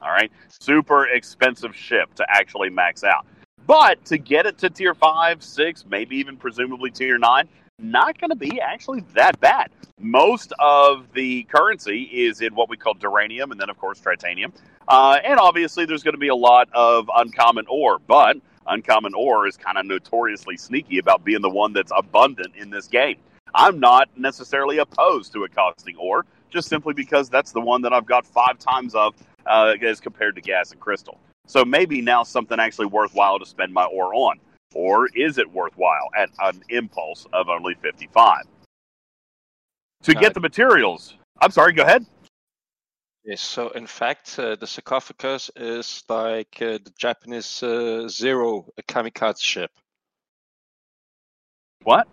All 0.00 0.10
right, 0.10 0.30
super 0.60 1.06
expensive 1.08 1.74
ship 1.74 2.14
to 2.14 2.26
actually 2.28 2.70
max 2.70 3.02
out. 3.02 3.26
But 3.66 4.04
to 4.06 4.16
get 4.16 4.46
it 4.46 4.56
to 4.58 4.70
tier 4.70 4.94
five, 4.94 5.42
six, 5.42 5.84
maybe 5.88 6.16
even 6.16 6.36
presumably 6.36 6.90
tier 6.90 7.18
nine, 7.18 7.48
not 7.78 8.18
going 8.18 8.30
to 8.30 8.36
be 8.36 8.60
actually 8.60 9.04
that 9.14 9.38
bad. 9.40 9.70
Most 10.00 10.52
of 10.58 11.12
the 11.12 11.42
currency 11.44 12.02
is 12.04 12.40
in 12.40 12.54
what 12.54 12.68
we 12.68 12.76
call 12.76 12.94
duranium 12.94 13.50
and 13.50 13.60
then, 13.60 13.68
of 13.68 13.78
course, 13.78 14.00
tritanium. 14.00 14.52
Uh, 14.86 15.18
and 15.24 15.38
obviously, 15.38 15.84
there's 15.84 16.02
going 16.02 16.14
to 16.14 16.18
be 16.18 16.28
a 16.28 16.34
lot 16.34 16.68
of 16.72 17.10
uncommon 17.14 17.66
ore, 17.68 17.98
but 18.06 18.36
uncommon 18.68 19.14
ore 19.14 19.46
is 19.46 19.56
kind 19.56 19.78
of 19.78 19.86
notoriously 19.86 20.56
sneaky 20.56 20.98
about 20.98 21.24
being 21.24 21.42
the 21.42 21.50
one 21.50 21.72
that's 21.72 21.92
abundant 21.96 22.54
in 22.56 22.70
this 22.70 22.86
game. 22.86 23.16
I'm 23.54 23.80
not 23.80 24.08
necessarily 24.16 24.78
opposed 24.78 25.32
to 25.32 25.44
it 25.44 25.54
costing 25.54 25.96
ore, 25.96 26.26
just 26.50 26.68
simply 26.68 26.94
because 26.94 27.28
that's 27.28 27.52
the 27.52 27.60
one 27.60 27.82
that 27.82 27.92
I've 27.92 28.06
got 28.06 28.26
five 28.26 28.58
times 28.58 28.94
of 28.94 29.14
uh, 29.46 29.74
as 29.82 30.00
compared 30.00 30.34
to 30.36 30.40
gas 30.40 30.72
and 30.72 30.80
crystal. 30.80 31.18
So 31.46 31.64
maybe 31.64 32.02
now 32.02 32.22
something 32.22 32.60
actually 32.60 32.86
worthwhile 32.86 33.38
to 33.38 33.46
spend 33.46 33.72
my 33.72 33.84
ore 33.84 34.14
on. 34.14 34.38
Or 34.74 35.08
is 35.14 35.38
it 35.38 35.50
worthwhile 35.50 36.10
at 36.16 36.28
an 36.40 36.62
impulse 36.68 37.26
of 37.32 37.48
only 37.48 37.74
55? 37.74 38.42
To 40.02 40.14
get 40.14 40.34
the 40.34 40.40
materials, 40.40 41.16
I'm 41.40 41.50
sorry, 41.50 41.72
go 41.72 41.82
ahead. 41.82 42.04
Yes, 43.28 43.42
so 43.42 43.68
in 43.68 43.86
fact, 43.86 44.38
uh, 44.38 44.56
the 44.56 44.66
sarcophagus 44.66 45.50
is 45.54 46.02
like 46.08 46.56
uh, 46.62 46.78
the 46.82 46.90
Japanese 46.96 47.62
uh, 47.62 48.08
Zero 48.08 48.64
a 48.78 48.82
kamikaze 48.82 49.42
ship. 49.42 49.70
What? 51.82 52.08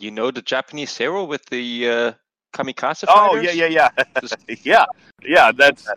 You 0.00 0.10
know 0.10 0.32
the 0.32 0.42
Japanese 0.42 0.90
Zero 0.90 1.22
with 1.26 1.46
the 1.46 1.88
uh, 1.88 2.12
kamikaze 2.52 3.04
Oh 3.06 3.36
fighters? 3.36 3.54
yeah, 3.54 3.66
yeah, 3.68 3.88
yeah, 3.94 4.26
yeah, 4.64 4.84
yeah. 5.22 5.52
That's 5.52 5.88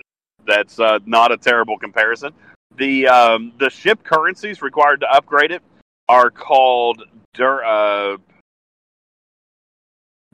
that's 0.45 0.79
uh, 0.79 0.99
not 1.07 1.31
a 1.31 1.37
terrible 1.37 1.79
comparison. 1.79 2.33
The 2.75 3.07
um, 3.07 3.53
the 3.57 3.71
ship 3.71 4.03
currencies 4.03 4.61
required 4.61 4.99
to 4.99 5.11
upgrade 5.11 5.49
it 5.49 5.63
are 6.07 6.29
called 6.29 7.01
dur- 7.33 7.63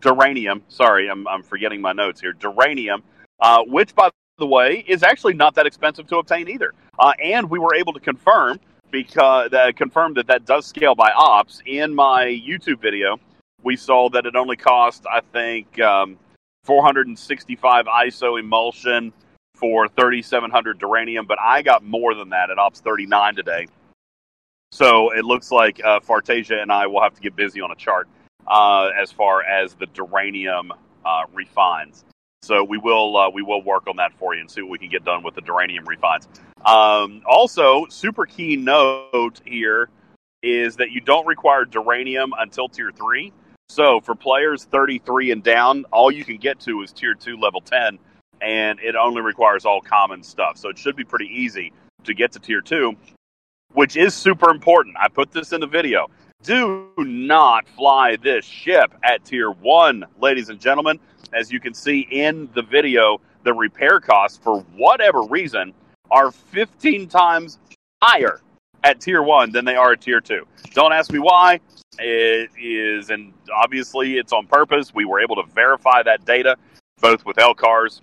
duranium. 0.01 0.62
Sorry, 0.68 1.10
I'm 1.10 1.27
I'm 1.27 1.44
forgetting 1.44 1.82
my 1.82 1.94
notes 1.94 2.22
here. 2.22 2.34
Duranium, 2.34 3.01
uh, 3.39 3.63
which 3.68 3.96
by 3.96 4.10
the 4.38 4.46
way 4.46 4.84
is 4.88 5.04
actually 5.04 5.34
not 5.34 5.56
that 5.56 5.66
expensive 5.66 6.08
to 6.08 6.18
obtain 6.18 6.48
either. 6.48 6.74
Uh, 7.00 7.13
and 7.22 7.50
we 7.50 7.60
were 7.60 7.75
able 7.75 7.94
to 7.94 8.00
confirm 8.00 8.60
because 8.92 9.51
uh, 9.54 9.72
confirm 9.75 10.13
that 10.16 10.27
that 10.27 10.46
does 10.46 10.66
scale 10.66 10.96
by 10.96 11.12
ops 11.12 11.62
in 11.66 11.94
my 11.94 12.25
YouTube 12.25 12.82
video. 12.82 13.20
We 13.63 13.75
saw 13.75 14.10
that 14.10 14.25
it 14.25 14.36
only 14.36 14.56
cost 14.56 15.06
I 15.12 15.22
think 15.34 15.80
um, 15.82 16.18
465 16.63 17.86
ISO 17.86 18.39
emulsion 18.39 19.12
for 19.56 19.88
3700 19.88 20.80
duranium, 20.80 21.27
but 21.27 21.39
I 21.42 21.63
got 21.63 21.84
more 21.84 22.13
than 22.13 22.30
that 22.30 22.51
at 22.51 22.60
ops 22.60 22.80
39 22.80 23.36
today. 23.36 23.68
So 24.72 25.12
it 25.13 25.25
looks 25.25 25.51
like 25.51 25.82
uh, 25.84 26.00
Fartasia 26.01 26.62
and 26.62 26.72
I 26.72 26.86
will 26.86 27.01
have 27.01 27.16
to 27.16 27.22
get 27.22 27.36
busy 27.36 27.62
on 27.62 27.72
a 27.72 27.75
chart 27.75 28.08
uh, 28.48 28.89
as 29.00 29.12
far 29.12 29.44
as 29.44 29.74
the 29.75 29.88
duranium 29.88 30.70
uh, 31.06 31.24
refines. 31.34 32.06
So 32.44 32.63
we 32.63 32.77
will 32.77 33.18
uh, 33.18 33.30
we 33.30 33.42
will 33.42 33.62
work 33.62 33.88
on 33.88 33.98
that 33.98 34.13
for 34.13 34.36
you 34.36 34.42
and 34.42 34.50
see 34.50 34.62
what 34.62 34.72
we 34.72 34.77
can 34.77 34.89
get 34.89 35.04
done 35.04 35.24
with 35.24 35.36
the 35.36 35.42
duranium 35.42 35.88
refines. 35.88 36.27
Um, 36.66 37.22
also, 37.25 37.86
super 37.89 38.25
key 38.25 38.56
note 38.56 39.42
here 39.46 39.89
is 40.44 40.75
that 40.77 40.92
you 40.92 41.01
don't 41.01 41.25
require 41.25 41.66
duranium 41.66 42.30
until 42.38 42.70
tier 42.70 42.92
three. 42.92 43.34
So 43.70 44.00
for 44.00 44.16
players 44.16 44.63
33 44.66 45.32
and 45.32 45.44
down, 45.44 45.86
all 45.92 46.10
you 46.10 46.24
can 46.24 46.38
get 46.38 46.60
to 46.62 46.82
is 46.84 46.94
tier 46.94 47.13
two, 47.13 47.38
level 47.38 47.60
10, 47.60 48.00
and 48.42 48.80
it 48.80 48.96
only 48.96 49.22
requires 49.22 49.66
all 49.66 49.82
common 49.82 50.24
stuff. 50.24 50.58
So 50.58 50.70
it 50.70 50.77
should 50.77 50.96
be 50.96 51.04
pretty 51.04 51.25
easy 51.25 51.74
to 52.06 52.13
get 52.13 52.32
to 52.34 52.39
tier 52.39 52.62
two, 52.62 52.96
which 53.74 53.98
is 53.98 54.13
super 54.13 54.50
important. 54.50 54.96
I 54.98 55.10
put 55.10 55.32
this 55.32 55.51
in 55.51 55.60
the 55.60 55.68
video. 55.68 56.08
Do 56.48 56.94
not 56.98 57.67
fly 57.67 58.15
this 58.15 58.46
ship 58.46 58.94
at 59.03 59.25
tier 59.25 59.51
one, 59.51 60.06
ladies 60.22 60.48
and 60.48 60.58
gentlemen. 60.58 60.98
As 61.34 61.51
you 61.51 61.60
can 61.60 61.74
see 61.74 62.08
in 62.10 62.48
the 62.53 62.62
video, 62.62 63.20
the 63.44 63.53
repair 63.53 64.00
costs, 64.00 64.39
for 64.41 64.62
whatever 64.77 65.24
reason, 65.24 65.74
are 66.10 66.32
15 66.32 67.10
times 67.10 67.60
higher 68.01 68.39
at 68.86 69.01
tier 69.01 69.24
one 69.24 69.51
than 69.51 69.65
they 69.65 69.75
are 69.75 69.91
at 69.91 70.00
tier 70.00 70.22
two. 70.22 70.48
Don't 70.72 70.94
ask 70.94 71.12
me 71.12 71.20
why. 71.20 71.60
It 72.00 72.50
is, 72.58 73.10
and 73.10 73.34
obviously 73.53 74.17
it's 74.17 74.32
on 74.32 74.48
purpose. 74.48 74.94
We 74.94 75.03
were 75.03 75.20
able 75.20 75.36
to 75.36 75.44
verify 75.53 76.01
that 76.03 76.24
data 76.24 76.56
both 77.01 77.25
with 77.25 77.36
LCARs 77.36 78.00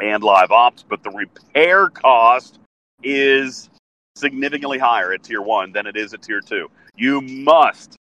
and 0.00 0.22
live 0.22 0.50
ops, 0.50 0.84
but 0.86 1.02
the 1.02 1.10
repair 1.12 1.88
cost 1.88 2.58
is 3.02 3.70
significantly 4.16 4.78
higher 4.78 5.14
at 5.14 5.22
tier 5.22 5.40
one 5.40 5.72
than 5.72 5.86
it 5.86 5.96
is 5.96 6.12
at 6.12 6.20
tier 6.20 6.42
two. 6.42 6.68
You 6.96 7.20
must, 7.20 7.96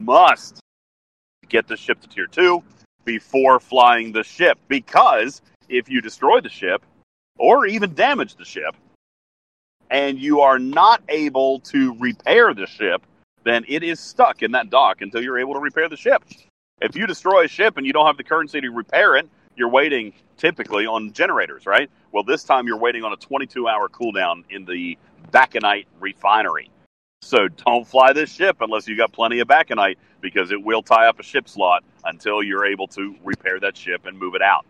must 0.00 0.60
get 1.48 1.68
the 1.68 1.76
ship 1.76 2.00
to 2.00 2.08
tier 2.08 2.26
two 2.26 2.62
before 3.04 3.60
flying 3.60 4.12
the 4.12 4.22
ship 4.22 4.58
because 4.68 5.42
if 5.68 5.88
you 5.88 6.00
destroy 6.00 6.40
the 6.40 6.48
ship 6.48 6.82
or 7.38 7.66
even 7.66 7.94
damage 7.94 8.36
the 8.36 8.44
ship 8.44 8.74
and 9.90 10.18
you 10.18 10.40
are 10.40 10.58
not 10.58 11.02
able 11.08 11.60
to 11.60 11.94
repair 11.98 12.54
the 12.54 12.66
ship, 12.66 13.02
then 13.44 13.64
it 13.68 13.82
is 13.82 14.00
stuck 14.00 14.42
in 14.42 14.52
that 14.52 14.70
dock 14.70 15.02
until 15.02 15.22
you're 15.22 15.38
able 15.38 15.54
to 15.54 15.60
repair 15.60 15.88
the 15.88 15.96
ship. 15.96 16.22
If 16.80 16.96
you 16.96 17.06
destroy 17.06 17.44
a 17.44 17.48
ship 17.48 17.76
and 17.76 17.86
you 17.86 17.92
don't 17.92 18.06
have 18.06 18.16
the 18.16 18.24
currency 18.24 18.60
to 18.60 18.70
repair 18.70 19.16
it, 19.16 19.28
you're 19.56 19.68
waiting 19.68 20.12
typically 20.38 20.86
on 20.86 21.12
generators, 21.12 21.66
right? 21.66 21.90
Well, 22.12 22.22
this 22.22 22.44
time 22.44 22.66
you're 22.66 22.78
waiting 22.78 23.04
on 23.04 23.12
a 23.12 23.16
22 23.16 23.68
hour 23.68 23.88
cooldown 23.88 24.44
in 24.48 24.64
the 24.64 24.96
Baconite 25.30 25.86
refinery. 26.00 26.70
So 27.22 27.48
don't 27.48 27.86
fly 27.86 28.12
this 28.12 28.32
ship 28.32 28.56
unless 28.60 28.88
you've 28.88 28.98
got 28.98 29.12
plenty 29.12 29.40
of 29.40 29.48
Baconite 29.48 29.98
because 30.20 30.50
it 30.50 30.62
will 30.62 30.82
tie 30.82 31.06
up 31.06 31.20
a 31.20 31.22
ship 31.22 31.48
slot 31.48 31.84
until 32.04 32.42
you're 32.42 32.64
able 32.64 32.86
to 32.88 33.14
repair 33.22 33.60
that 33.60 33.76
ship 33.76 34.06
and 34.06 34.18
move 34.18 34.34
it 34.34 34.42
out. 34.42 34.64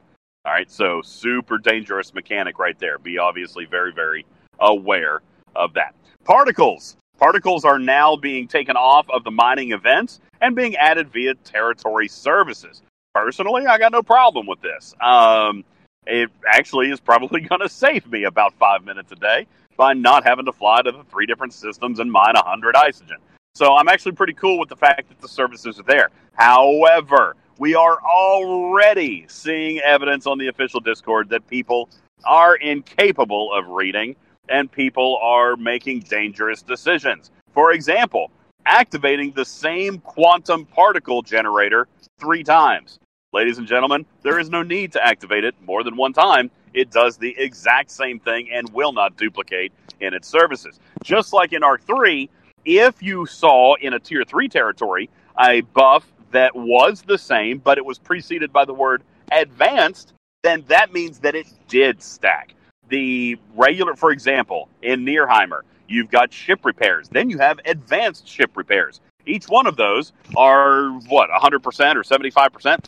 All 0.44 0.52
right, 0.52 0.70
so 0.70 1.00
super 1.02 1.58
dangerous 1.58 2.12
mechanic 2.12 2.58
right 2.58 2.78
there. 2.78 2.98
Be 2.98 3.18
obviously 3.18 3.66
very, 3.66 3.92
very 3.92 4.26
aware 4.58 5.20
of 5.54 5.74
that. 5.74 5.94
Particles. 6.24 6.96
Particles 7.18 7.64
are 7.64 7.78
now 7.78 8.16
being 8.16 8.48
taken 8.48 8.76
off 8.76 9.08
of 9.10 9.22
the 9.24 9.30
mining 9.30 9.72
events 9.72 10.20
and 10.40 10.56
being 10.56 10.76
added 10.76 11.12
via 11.12 11.34
territory 11.34 12.08
services. 12.08 12.82
Personally, 13.14 13.66
I 13.66 13.78
got 13.78 13.92
no 13.92 14.02
problem 14.02 14.46
with 14.46 14.60
this. 14.62 14.94
Um, 15.00 15.64
it 16.06 16.30
actually 16.46 16.90
is 16.90 16.98
probably 16.98 17.40
going 17.48 17.60
to 17.60 17.68
save 17.68 18.10
me 18.10 18.24
about 18.24 18.54
five 18.54 18.84
minutes 18.84 19.12
a 19.12 19.16
day 19.16 19.46
by 19.80 19.94
not 19.94 20.24
having 20.24 20.44
to 20.44 20.52
fly 20.52 20.82
to 20.82 20.92
the 20.92 21.02
three 21.04 21.24
different 21.24 21.54
systems 21.54 22.00
and 22.00 22.12
mine 22.12 22.34
100 22.34 22.74
isogen. 22.74 23.16
So 23.54 23.76
I'm 23.76 23.88
actually 23.88 24.12
pretty 24.12 24.34
cool 24.34 24.58
with 24.58 24.68
the 24.68 24.76
fact 24.76 25.08
that 25.08 25.18
the 25.22 25.26
services 25.26 25.80
are 25.80 25.84
there. 25.84 26.10
However, 26.34 27.34
we 27.58 27.74
are 27.74 27.98
already 28.02 29.24
seeing 29.28 29.78
evidence 29.78 30.26
on 30.26 30.36
the 30.36 30.48
official 30.48 30.80
Discord 30.80 31.30
that 31.30 31.48
people 31.48 31.88
are 32.26 32.56
incapable 32.56 33.54
of 33.54 33.68
reading 33.68 34.16
and 34.50 34.70
people 34.70 35.18
are 35.22 35.56
making 35.56 36.00
dangerous 36.00 36.60
decisions. 36.60 37.30
For 37.54 37.72
example, 37.72 38.30
activating 38.66 39.30
the 39.30 39.46
same 39.46 39.96
quantum 40.00 40.66
particle 40.66 41.22
generator 41.22 41.88
three 42.18 42.44
times. 42.44 42.98
Ladies 43.32 43.56
and 43.56 43.66
gentlemen, 43.66 44.04
there 44.20 44.38
is 44.38 44.50
no 44.50 44.62
need 44.62 44.92
to 44.92 45.02
activate 45.02 45.44
it 45.44 45.54
more 45.62 45.82
than 45.84 45.96
one 45.96 46.12
time. 46.12 46.50
It 46.74 46.90
does 46.90 47.16
the 47.16 47.34
exact 47.38 47.90
same 47.90 48.20
thing 48.20 48.48
and 48.52 48.68
will 48.72 48.92
not 48.92 49.16
duplicate 49.16 49.72
in 50.00 50.14
its 50.14 50.28
services. 50.28 50.78
Just 51.02 51.32
like 51.32 51.52
in 51.52 51.62
Arc 51.62 51.82
3, 51.82 52.28
if 52.64 53.02
you 53.02 53.26
saw 53.26 53.74
in 53.74 53.94
a 53.94 53.98
Tier 53.98 54.24
3 54.24 54.48
territory 54.48 55.10
a 55.38 55.62
buff 55.62 56.10
that 56.32 56.54
was 56.54 57.02
the 57.02 57.18
same, 57.18 57.58
but 57.58 57.78
it 57.78 57.84
was 57.84 57.98
preceded 57.98 58.52
by 58.52 58.64
the 58.64 58.74
word 58.74 59.02
advanced, 59.32 60.12
then 60.42 60.64
that 60.68 60.92
means 60.92 61.18
that 61.20 61.34
it 61.34 61.46
did 61.68 62.02
stack. 62.02 62.54
The 62.88 63.38
regular, 63.54 63.94
for 63.94 64.10
example, 64.10 64.68
in 64.82 65.04
Nierheimer, 65.04 65.60
you've 65.88 66.10
got 66.10 66.32
ship 66.32 66.64
repairs. 66.64 67.08
Then 67.08 67.30
you 67.30 67.38
have 67.38 67.60
advanced 67.64 68.26
ship 68.26 68.56
repairs. 68.56 69.00
Each 69.26 69.46
one 69.46 69.66
of 69.66 69.76
those 69.76 70.12
are 70.36 70.90
what, 71.08 71.30
100% 71.30 71.60
or 71.94 72.02
75%? 72.02 72.84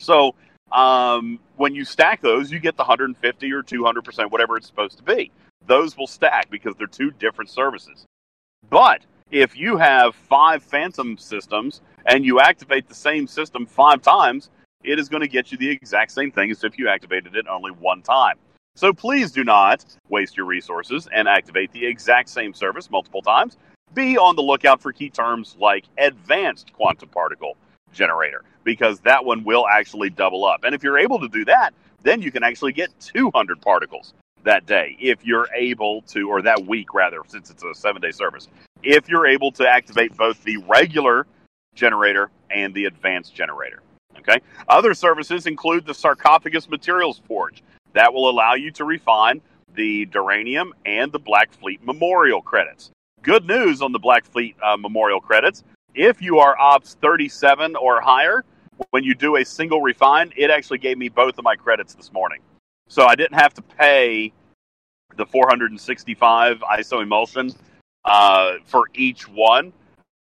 So 0.00 0.34
um, 0.72 1.38
when 1.56 1.74
you 1.74 1.84
stack 1.84 2.20
those, 2.20 2.50
you 2.50 2.58
get 2.58 2.76
the 2.76 2.82
150 2.82 3.52
or 3.52 3.62
200%, 3.62 4.30
whatever 4.30 4.56
it's 4.56 4.66
supposed 4.66 4.96
to 4.98 5.02
be. 5.02 5.30
Those 5.66 5.96
will 5.96 6.06
stack 6.06 6.50
because 6.50 6.74
they're 6.76 6.86
two 6.86 7.10
different 7.12 7.50
services. 7.50 8.04
But 8.68 9.02
if 9.30 9.56
you 9.56 9.76
have 9.76 10.14
five 10.14 10.62
Phantom 10.62 11.16
systems 11.18 11.80
and 12.04 12.24
you 12.24 12.40
activate 12.40 12.88
the 12.88 12.94
same 12.94 13.26
system 13.26 13.66
five 13.66 14.02
times, 14.02 14.50
it 14.84 14.98
is 14.98 15.08
going 15.08 15.22
to 15.22 15.28
get 15.28 15.50
you 15.50 15.58
the 15.58 15.68
exact 15.68 16.12
same 16.12 16.30
thing 16.30 16.50
as 16.50 16.62
if 16.62 16.78
you 16.78 16.88
activated 16.88 17.34
it 17.34 17.46
only 17.48 17.72
one 17.72 18.02
time. 18.02 18.36
So 18.76 18.92
please 18.92 19.32
do 19.32 19.42
not 19.42 19.84
waste 20.08 20.36
your 20.36 20.46
resources 20.46 21.08
and 21.12 21.26
activate 21.26 21.72
the 21.72 21.84
exact 21.86 22.28
same 22.28 22.52
service 22.52 22.90
multiple 22.90 23.22
times. 23.22 23.56
Be 23.94 24.18
on 24.18 24.36
the 24.36 24.42
lookout 24.42 24.82
for 24.82 24.92
key 24.92 25.10
terms 25.10 25.56
like 25.58 25.86
advanced 25.98 26.72
quantum 26.72 27.08
particle 27.08 27.56
generator 27.96 28.44
because 28.62 29.00
that 29.00 29.24
one 29.24 29.42
will 29.44 29.66
actually 29.66 30.10
double 30.10 30.44
up. 30.44 30.64
And 30.64 30.74
if 30.74 30.82
you're 30.82 30.98
able 30.98 31.18
to 31.20 31.28
do 31.28 31.44
that, 31.46 31.74
then 32.02 32.22
you 32.22 32.30
can 32.30 32.42
actually 32.42 32.72
get 32.72 32.90
200 33.00 33.60
particles 33.60 34.14
that 34.44 34.66
day 34.66 34.96
if 35.00 35.24
you're 35.24 35.48
able 35.54 36.02
to, 36.02 36.28
or 36.28 36.42
that 36.42 36.66
week 36.66 36.94
rather, 36.94 37.22
since 37.26 37.50
it's 37.50 37.64
a 37.64 37.74
seven 37.74 38.00
day 38.00 38.12
service, 38.12 38.48
if 38.82 39.08
you're 39.08 39.26
able 39.26 39.50
to 39.52 39.68
activate 39.68 40.16
both 40.16 40.42
the 40.44 40.56
regular 40.68 41.26
generator 41.74 42.30
and 42.50 42.72
the 42.74 42.84
advanced 42.84 43.34
generator. 43.34 43.82
Okay. 44.18 44.40
Other 44.68 44.94
services 44.94 45.46
include 45.46 45.86
the 45.86 45.94
Sarcophagus 45.94 46.68
Materials 46.68 47.20
Forge 47.26 47.62
that 47.92 48.12
will 48.12 48.28
allow 48.28 48.54
you 48.54 48.70
to 48.72 48.84
refine 48.84 49.40
the 49.74 50.06
Duranium 50.06 50.70
and 50.84 51.12
the 51.12 51.18
Black 51.18 51.52
Fleet 51.52 51.84
Memorial 51.84 52.42
credits. 52.42 52.90
Good 53.22 53.46
news 53.46 53.82
on 53.82 53.92
the 53.92 53.98
Black 53.98 54.24
Fleet 54.24 54.56
uh, 54.62 54.76
Memorial 54.76 55.20
credits. 55.20 55.64
If 55.96 56.20
you 56.20 56.40
are 56.40 56.58
Ops 56.58 56.94
37 57.00 57.74
or 57.74 58.02
higher, 58.02 58.44
when 58.90 59.02
you 59.02 59.14
do 59.14 59.36
a 59.36 59.44
single 59.44 59.80
refine, 59.80 60.30
it 60.36 60.50
actually 60.50 60.76
gave 60.76 60.98
me 60.98 61.08
both 61.08 61.38
of 61.38 61.44
my 61.44 61.56
credits 61.56 61.94
this 61.94 62.12
morning. 62.12 62.40
So 62.86 63.06
I 63.06 63.14
didn't 63.14 63.38
have 63.38 63.54
to 63.54 63.62
pay 63.62 64.34
the 65.16 65.24
465 65.24 66.58
ISO 66.58 67.02
emulsion 67.02 67.50
uh, 68.04 68.56
for 68.66 68.84
each 68.94 69.26
one. 69.26 69.72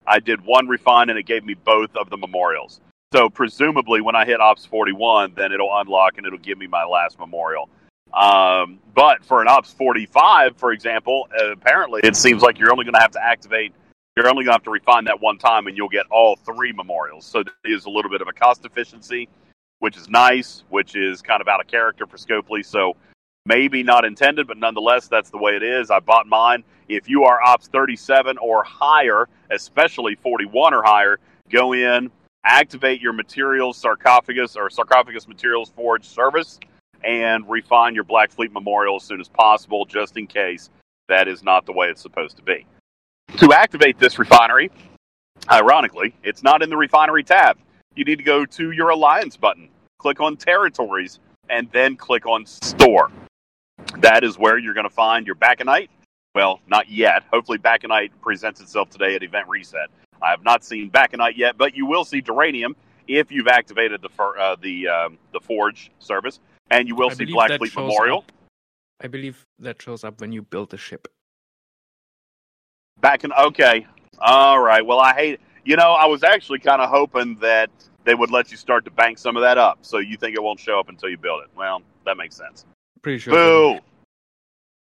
I 0.07 0.21
did 0.21 0.43
one 0.43 0.69
refine 0.69 1.11
and 1.11 1.19
it 1.19 1.27
gave 1.27 1.45
me 1.45 1.53
both 1.53 1.95
of 1.97 2.09
the 2.09 2.17
memorials. 2.17 2.81
So 3.13 3.29
presumably, 3.29 4.01
when 4.01 4.17
I 4.17 4.25
hit 4.25 4.41
Ops 4.41 4.65
41, 4.65 5.35
then 5.37 5.53
it'll 5.53 5.77
unlock 5.79 6.17
and 6.17 6.27
it'll 6.27 6.39
give 6.39 6.57
me 6.57 6.67
my 6.67 6.85
last 6.85 7.19
memorial. 7.19 7.69
Um, 8.15 8.79
but 8.95 9.23
for 9.23 9.43
an 9.43 9.49
Ops 9.49 9.75
45, 9.75 10.57
for 10.57 10.73
example, 10.73 11.29
apparently 11.53 12.01
it 12.05 12.17
seems 12.17 12.41
like 12.41 12.59
you're 12.59 12.73
only 12.73 12.87
going 12.87 12.95
to 12.95 13.01
have 13.01 13.13
to 13.13 13.23
activate. 13.23 13.75
You're 14.19 14.29
only 14.29 14.43
going 14.43 14.51
to 14.51 14.55
have 14.55 14.65
to 14.65 14.71
refine 14.71 15.05
that 15.05 15.21
one 15.21 15.39
time, 15.39 15.69
and 15.69 15.77
you'll 15.77 15.89
get 15.89 16.07
all 16.11 16.35
three 16.35 16.73
memorials. 16.73 17.25
So 17.25 17.45
there 17.45 17.73
is 17.73 17.85
a 17.85 17.89
little 17.89 18.11
bit 18.11 18.21
of 18.21 18.27
a 18.27 18.33
cost 18.33 18.65
efficiency 18.65 19.29
which 19.79 19.97
is 19.97 20.09
nice, 20.09 20.65
which 20.71 20.97
is 20.97 21.23
kind 21.23 21.41
of 21.41 21.47
out 21.47 21.61
of 21.61 21.69
character 21.69 22.05
for 22.05 22.17
Scopely. 22.17 22.65
So 22.65 22.97
maybe 23.47 23.85
not 23.85 24.05
intended, 24.05 24.49
but 24.49 24.57
nonetheless, 24.57 25.07
that's 25.07 25.31
the 25.31 25.39
way 25.39 25.53
it 25.53 25.63
is. 25.63 25.89
I 25.89 26.01
bought 26.01 26.27
mine. 26.27 26.65
If 26.89 27.09
you 27.09 27.23
are 27.23 27.41
Ops 27.41 27.69
37 27.69 28.39
or 28.39 28.65
higher, 28.65 29.29
especially 29.53 30.17
41 30.17 30.75
or 30.75 30.83
higher, 30.83 31.21
go 31.49 31.75
in, 31.75 32.11
activate 32.45 33.01
your 33.01 33.13
materials 33.13 33.77
sarcophagus 33.77 34.57
or 34.57 34.69
sarcophagus 34.69 35.29
materials 35.29 35.71
forge 35.71 36.05
service, 36.05 36.59
and 37.05 37.49
refine 37.49 37.95
your 37.95 38.03
Black 38.03 38.33
Fleet 38.33 38.51
Memorial 38.51 38.97
as 38.97 39.05
soon 39.05 39.21
as 39.21 39.29
possible, 39.29 39.85
just 39.85 40.17
in 40.17 40.27
case 40.27 40.71
that 41.09 41.29
is 41.29 41.45
not 41.45 41.67
the 41.67 41.73
way 41.73 41.87
it's 41.87 42.03
supposed 42.03 42.37
to 42.37 42.43
be. 42.43 42.67
To 43.37 43.53
activate 43.53 43.99
this 43.99 44.19
refinery, 44.19 44.71
ironically, 45.51 46.15
it's 46.23 46.43
not 46.43 46.63
in 46.63 46.71
the 46.71 46.77
refinery 46.77 47.23
tab 47.23 47.59
you 47.99 48.05
need 48.05 48.17
to 48.17 48.25
go 48.25 48.47
to 48.47 48.71
your 48.71 48.91
Alliance 48.91 49.37
button, 49.37 49.69
click 49.99 50.21
on 50.21 50.37
Territories, 50.37 51.19
and 51.51 51.69
then 51.73 51.97
click 51.97 52.27
on 52.27 52.47
Store. 52.47 53.11
That 53.99 54.23
is 54.23 54.39
where 54.39 54.57
you're 54.57 54.75
going 54.75 54.89
to 54.89 54.95
find 54.95 55.27
your 55.27 55.35
Baconite. 55.35 55.91
Well, 56.35 56.61
not 56.69 56.89
yet. 56.89 57.25
Hopefully, 57.33 57.59
Baconite 57.59 58.13
presents 58.21 58.61
itself 58.61 58.91
today 58.91 59.17
at 59.17 59.23
Event 59.23 59.49
Reset. 59.49 59.89
I 60.23 60.31
have 60.31 60.45
not 60.45 60.65
seen 60.65 60.91
Baconite 60.91 61.37
yet, 61.37 61.59
but 61.59 61.75
you 61.75 61.87
will 61.87 62.05
see 62.05 62.23
Duranium 62.23 62.75
if 63.09 63.33
you've 63.33 63.49
activated 63.49 64.03
the 64.03 64.23
uh, 64.23 64.57
the 64.61 64.89
um, 64.89 65.19
the 65.33 65.41
Forge 65.41 65.91
service, 65.99 66.39
and 66.71 66.87
you 66.87 66.95
will 66.95 67.11
I 67.11 67.15
see 67.15 67.25
Black 67.25 67.59
Fleet 67.59 67.75
Memorial. 67.75 68.19
Up. 68.19 68.33
I 69.01 69.09
believe 69.09 69.45
that 69.59 69.81
shows 69.81 70.05
up 70.05 70.21
when 70.21 70.33
you 70.33 70.43
build 70.43 70.71
the 70.71 70.77
ship. 70.77 71.09
Back 73.01 73.25
in 73.25 73.33
okay, 73.33 73.87
all 74.19 74.61
right. 74.61 74.85
Well, 74.85 75.01
I 75.01 75.15
hate. 75.15 75.41
You 75.65 75.77
know, 75.77 75.93
I 75.93 76.07
was 76.07 76.23
actually 76.23 76.61
kind 76.61 76.81
of 76.81 76.89
hoping 76.89 77.37
that 77.37 77.71
they 78.05 78.15
would 78.15 78.31
let 78.31 78.51
you 78.51 78.57
start 78.57 78.85
to 78.87 78.91
bank 78.91 79.19
some 79.19 79.37
of 79.37 79.43
that 79.43 79.59
up. 79.59 79.79
So 79.83 79.99
you 79.99 80.17
think 80.17 80.35
it 80.35 80.43
won't 80.43 80.59
show 80.59 80.81
up 80.81 80.89
until 80.89 81.11
you 81.11 81.19
build 81.19 81.43
it. 81.43 81.51
Well, 81.55 81.83
that 82.07 82.17
makes 82.17 82.37
sense. 82.37 82.65
Pretty 83.03 83.19
sure. 83.19 83.35
Boo. 83.35 83.81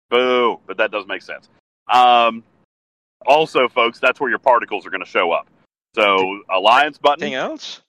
Boo. 0.09 0.59
But 0.65 0.77
that 0.77 0.91
does 0.91 1.05
make 1.05 1.21
sense. 1.21 1.49
Um, 1.91 2.43
also, 3.25 3.67
folks, 3.67 3.99
that's 3.99 4.19
where 4.19 4.29
your 4.29 4.39
particles 4.39 4.85
are 4.85 4.89
going 4.89 5.03
to 5.03 5.09
show 5.09 5.31
up. 5.31 5.47
So 5.93 6.41
alliance 6.49 6.97
button. 6.97 7.23
Anything 7.23 7.35
else? 7.35 7.81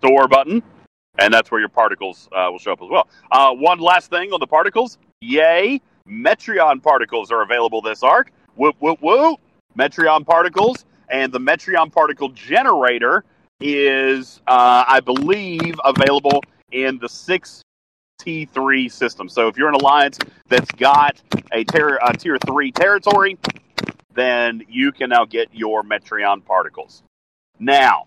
Store 0.00 0.28
button. 0.28 0.62
And 1.18 1.32
that's 1.32 1.50
where 1.50 1.60
your 1.60 1.70
particles 1.70 2.28
uh, 2.30 2.48
will 2.50 2.58
show 2.58 2.72
up 2.72 2.82
as 2.82 2.88
well. 2.90 3.08
Uh, 3.32 3.52
one 3.52 3.80
last 3.80 4.10
thing 4.10 4.32
on 4.32 4.38
the 4.38 4.46
particles. 4.46 4.98
Yay. 5.22 5.80
Metreon 6.08 6.82
particles 6.82 7.32
are 7.32 7.42
available 7.42 7.82
this 7.82 8.02
arc. 8.02 8.30
Whoop, 8.56 8.76
whoop, 8.80 9.00
whoop. 9.00 9.40
Metreon 9.78 10.26
particles. 10.26 10.84
And 11.08 11.32
the 11.32 11.38
Metreon 11.38 11.92
particle 11.92 12.30
generator 12.30 13.24
is, 13.60 14.40
uh, 14.46 14.84
I 14.86 15.00
believe, 15.00 15.74
available 15.84 16.42
in 16.72 16.98
the 16.98 17.08
six 17.08 17.62
T3 18.20 18.90
system. 18.90 19.28
So 19.28 19.46
if 19.48 19.56
you're 19.56 19.68
an 19.68 19.74
alliance 19.74 20.18
that's 20.48 20.70
got 20.72 21.20
a, 21.52 21.64
ter- 21.64 21.98
a 22.02 22.12
tier 22.16 22.38
three 22.44 22.72
territory, 22.72 23.38
then 24.14 24.62
you 24.68 24.90
can 24.92 25.10
now 25.10 25.24
get 25.24 25.48
your 25.52 25.82
Metreon 25.82 26.44
particles. 26.44 27.02
Now, 27.58 28.06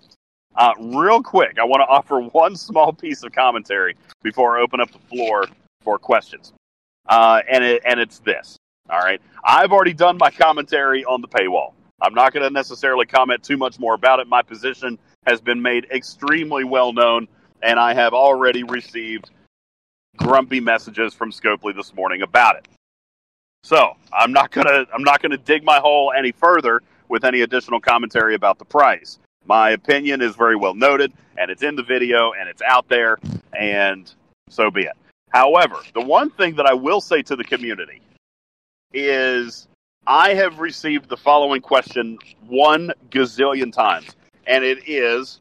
uh, 0.55 0.73
real 0.79 1.23
quick, 1.23 1.57
I 1.59 1.63
want 1.63 1.81
to 1.81 1.85
offer 1.85 2.19
one 2.31 2.55
small 2.55 2.91
piece 2.91 3.23
of 3.23 3.31
commentary 3.31 3.95
before 4.23 4.57
I 4.57 4.61
open 4.61 4.81
up 4.81 4.91
the 4.91 4.99
floor 4.99 5.45
for 5.81 5.97
questions. 5.97 6.53
Uh, 7.07 7.41
and, 7.49 7.63
it, 7.63 7.81
and 7.85 7.99
it's 7.99 8.19
this. 8.19 8.57
All 8.89 8.99
right. 8.99 9.21
I've 9.43 9.71
already 9.71 9.93
done 9.93 10.17
my 10.17 10.31
commentary 10.31 11.05
on 11.05 11.21
the 11.21 11.27
paywall. 11.27 11.73
I'm 12.01 12.13
not 12.13 12.33
going 12.33 12.43
to 12.43 12.49
necessarily 12.49 13.05
comment 13.05 13.43
too 13.43 13.57
much 13.57 13.79
more 13.79 13.93
about 13.93 14.19
it. 14.19 14.27
My 14.27 14.41
position 14.41 14.97
has 15.27 15.41
been 15.41 15.61
made 15.61 15.85
extremely 15.91 16.63
well 16.63 16.93
known, 16.93 17.27
and 17.61 17.79
I 17.79 17.93
have 17.93 18.13
already 18.13 18.63
received 18.63 19.29
grumpy 20.17 20.59
messages 20.59 21.13
from 21.13 21.31
Scopely 21.31 21.75
this 21.75 21.93
morning 21.93 22.21
about 22.21 22.55
it. 22.55 22.67
So 23.63 23.93
I'm 24.13 24.31
not 24.31 24.51
gonna 24.51 24.85
I'm 24.93 25.03
not 25.03 25.21
gonna 25.21 25.37
dig 25.37 25.63
my 25.63 25.79
hole 25.79 26.13
any 26.17 26.31
further 26.31 26.81
with 27.09 27.25
any 27.25 27.41
additional 27.41 27.81
commentary 27.81 28.35
about 28.35 28.57
the 28.57 28.65
price. 28.65 29.19
My 29.45 29.71
opinion 29.71 30.21
is 30.21 30.35
very 30.35 30.55
well 30.55 30.73
noted, 30.73 31.11
and 31.37 31.51
it's 31.51 31.63
in 31.63 31.75
the 31.75 31.83
video, 31.83 32.31
and 32.31 32.47
it's 32.47 32.61
out 32.61 32.87
there, 32.87 33.17
and 33.57 34.11
so 34.49 34.71
be 34.71 34.83
it. 34.83 34.93
However, 35.29 35.75
the 35.93 36.01
one 36.01 36.29
thing 36.31 36.55
that 36.55 36.65
I 36.65 36.73
will 36.73 37.01
say 37.01 37.21
to 37.23 37.35
the 37.35 37.43
community 37.43 38.01
is 38.93 39.67
I 40.07 40.33
have 40.33 40.59
received 40.59 41.09
the 41.09 41.17
following 41.17 41.61
question 41.61 42.17
one 42.47 42.91
gazillion 43.09 43.71
times 43.71 44.15
and 44.47 44.63
it 44.63 44.89
is 44.89 45.39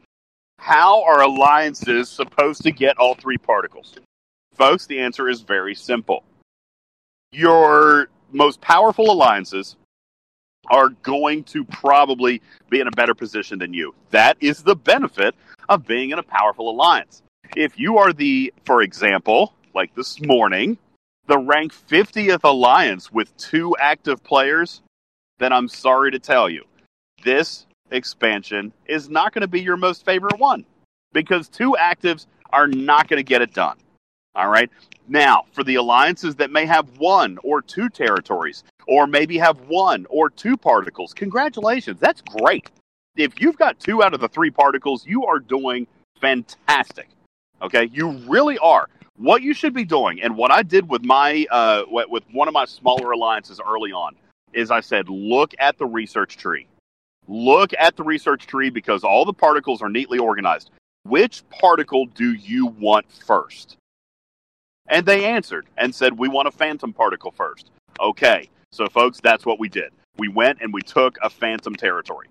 how 0.59 1.03
are 1.03 1.21
alliances 1.21 2.09
supposed 2.09 2.63
to 2.63 2.71
get 2.71 2.97
all 2.97 3.15
three 3.15 3.37
particles? 3.37 3.95
Folks, 4.55 4.85
the 4.85 4.99
answer 4.99 5.29
is 5.29 5.41
very 5.41 5.73
simple. 5.73 6.23
Your 7.31 8.09
most 8.31 8.59
powerful 8.61 9.09
alliances 9.09 9.77
are 10.69 10.89
going 10.89 11.43
to 11.45 11.63
probably 11.63 12.41
be 12.69 12.79
in 12.79 12.87
a 12.87 12.91
better 12.91 13.15
position 13.15 13.57
than 13.57 13.73
you. 13.73 13.95
That 14.11 14.37
is 14.39 14.61
the 14.61 14.75
benefit 14.75 15.33
of 15.69 15.87
being 15.87 16.11
in 16.11 16.19
a 16.19 16.23
powerful 16.23 16.69
alliance. 16.69 17.23
If 17.55 17.79
you 17.79 17.97
are 17.97 18.13
the, 18.13 18.53
for 18.65 18.81
example, 18.81 19.53
like 19.73 19.95
this 19.95 20.21
morning, 20.21 20.77
the 21.29 21.37
rank 21.37 21.71
50th 21.71 22.43
alliance 22.43 23.11
with 23.13 23.37
two 23.37 23.75
active 23.79 24.23
players, 24.23 24.81
then 25.37 25.53
I'm 25.53 25.67
sorry 25.67 26.09
to 26.09 26.19
tell 26.19 26.49
you, 26.49 26.65
this 27.23 27.67
expansion 27.91 28.73
is 28.87 29.09
not 29.09 29.31
going 29.31 29.43
to 29.43 29.47
be 29.47 29.61
your 29.61 29.77
most 29.77 30.03
favorite 30.03 30.39
one 30.39 30.65
because 31.13 31.47
two 31.47 31.75
actives 31.79 32.25
are 32.51 32.67
not 32.67 33.07
going 33.07 33.19
to 33.19 33.23
get 33.23 33.43
it 33.43 33.53
done. 33.53 33.77
All 34.33 34.49
right. 34.49 34.71
Now, 35.07 35.43
for 35.51 35.63
the 35.63 35.75
alliances 35.75 36.35
that 36.37 36.49
may 36.49 36.65
have 36.65 36.97
one 36.97 37.37
or 37.43 37.61
two 37.61 37.89
territories, 37.89 38.63
or 38.87 39.05
maybe 39.05 39.37
have 39.37 39.59
one 39.67 40.07
or 40.09 40.31
two 40.31 40.57
particles, 40.57 41.13
congratulations. 41.13 41.99
That's 41.99 42.21
great. 42.21 42.71
If 43.15 43.39
you've 43.39 43.57
got 43.57 43.79
two 43.79 44.01
out 44.01 44.15
of 44.15 44.19
the 44.19 44.29
three 44.29 44.49
particles, 44.49 45.05
you 45.05 45.25
are 45.27 45.37
doing 45.37 45.85
fantastic. 46.19 47.07
Okay. 47.61 47.87
You 47.93 48.17
really 48.27 48.57
are. 48.57 48.89
What 49.19 49.43
you 49.43 49.53
should 49.53 49.73
be 49.73 49.85
doing, 49.85 50.21
and 50.21 50.35
what 50.35 50.51
I 50.51 50.63
did 50.63 50.89
with 50.89 51.03
my 51.03 51.45
uh, 51.51 51.83
with 51.87 52.23
one 52.31 52.47
of 52.47 52.53
my 52.53 52.65
smaller 52.65 53.11
alliances 53.11 53.59
early 53.65 53.91
on, 53.91 54.15
is 54.53 54.71
I 54.71 54.79
said, 54.79 55.09
look 55.09 55.53
at 55.59 55.77
the 55.77 55.85
research 55.85 56.37
tree 56.37 56.67
Look 57.29 57.73
at 57.77 57.95
the 57.95 58.03
research 58.03 58.47
tree 58.47 58.71
because 58.71 59.03
all 59.03 59.23
the 59.23 59.33
particles 59.33 59.83
are 59.83 59.89
neatly 59.89 60.17
organized. 60.17 60.71
Which 61.03 61.47
particle 61.49 62.07
do 62.07 62.33
you 62.33 62.65
want 62.65 63.05
first? 63.11 63.77
And 64.87 65.05
they 65.05 65.25
answered 65.25 65.67
and 65.77 65.93
said, 65.93 66.17
We 66.17 66.27
want 66.27 66.47
a 66.47 66.51
phantom 66.51 66.91
particle 66.91 67.31
first. 67.31 67.69
Okay, 67.99 68.49
so 68.71 68.87
folks, 68.87 69.19
that's 69.21 69.45
what 69.45 69.59
we 69.59 69.69
did. 69.69 69.91
We 70.17 70.27
went 70.27 70.59
and 70.61 70.73
we 70.73 70.81
took 70.81 71.19
a 71.21 71.29
phantom 71.29 71.75
territory. 71.75 72.29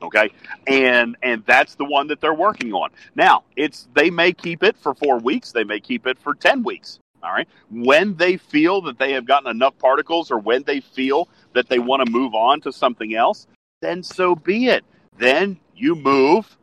Okay, 0.00 0.30
and 0.66 1.16
and 1.22 1.42
that's 1.46 1.74
the 1.74 1.84
one 1.84 2.06
that 2.08 2.20
they're 2.20 2.34
working 2.34 2.72
on 2.72 2.90
now. 3.14 3.44
It's 3.56 3.88
they 3.94 4.10
may 4.10 4.32
keep 4.32 4.62
it 4.62 4.76
for 4.76 4.94
four 4.94 5.18
weeks, 5.18 5.52
they 5.52 5.64
may 5.64 5.80
keep 5.80 6.06
it 6.06 6.18
for 6.18 6.34
ten 6.34 6.62
weeks. 6.62 6.98
All 7.22 7.32
right, 7.32 7.48
when 7.70 8.14
they 8.16 8.36
feel 8.36 8.80
that 8.82 8.98
they 8.98 9.12
have 9.12 9.26
gotten 9.26 9.50
enough 9.50 9.76
particles, 9.78 10.30
or 10.30 10.38
when 10.38 10.62
they 10.62 10.80
feel 10.80 11.28
that 11.54 11.68
they 11.68 11.80
want 11.80 12.04
to 12.06 12.12
move 12.12 12.34
on 12.34 12.60
to 12.60 12.72
something 12.72 13.14
else, 13.14 13.48
then 13.80 14.02
so 14.04 14.36
be 14.36 14.68
it. 14.68 14.84
Then 15.18 15.58
you 15.74 15.96
move 15.96 16.56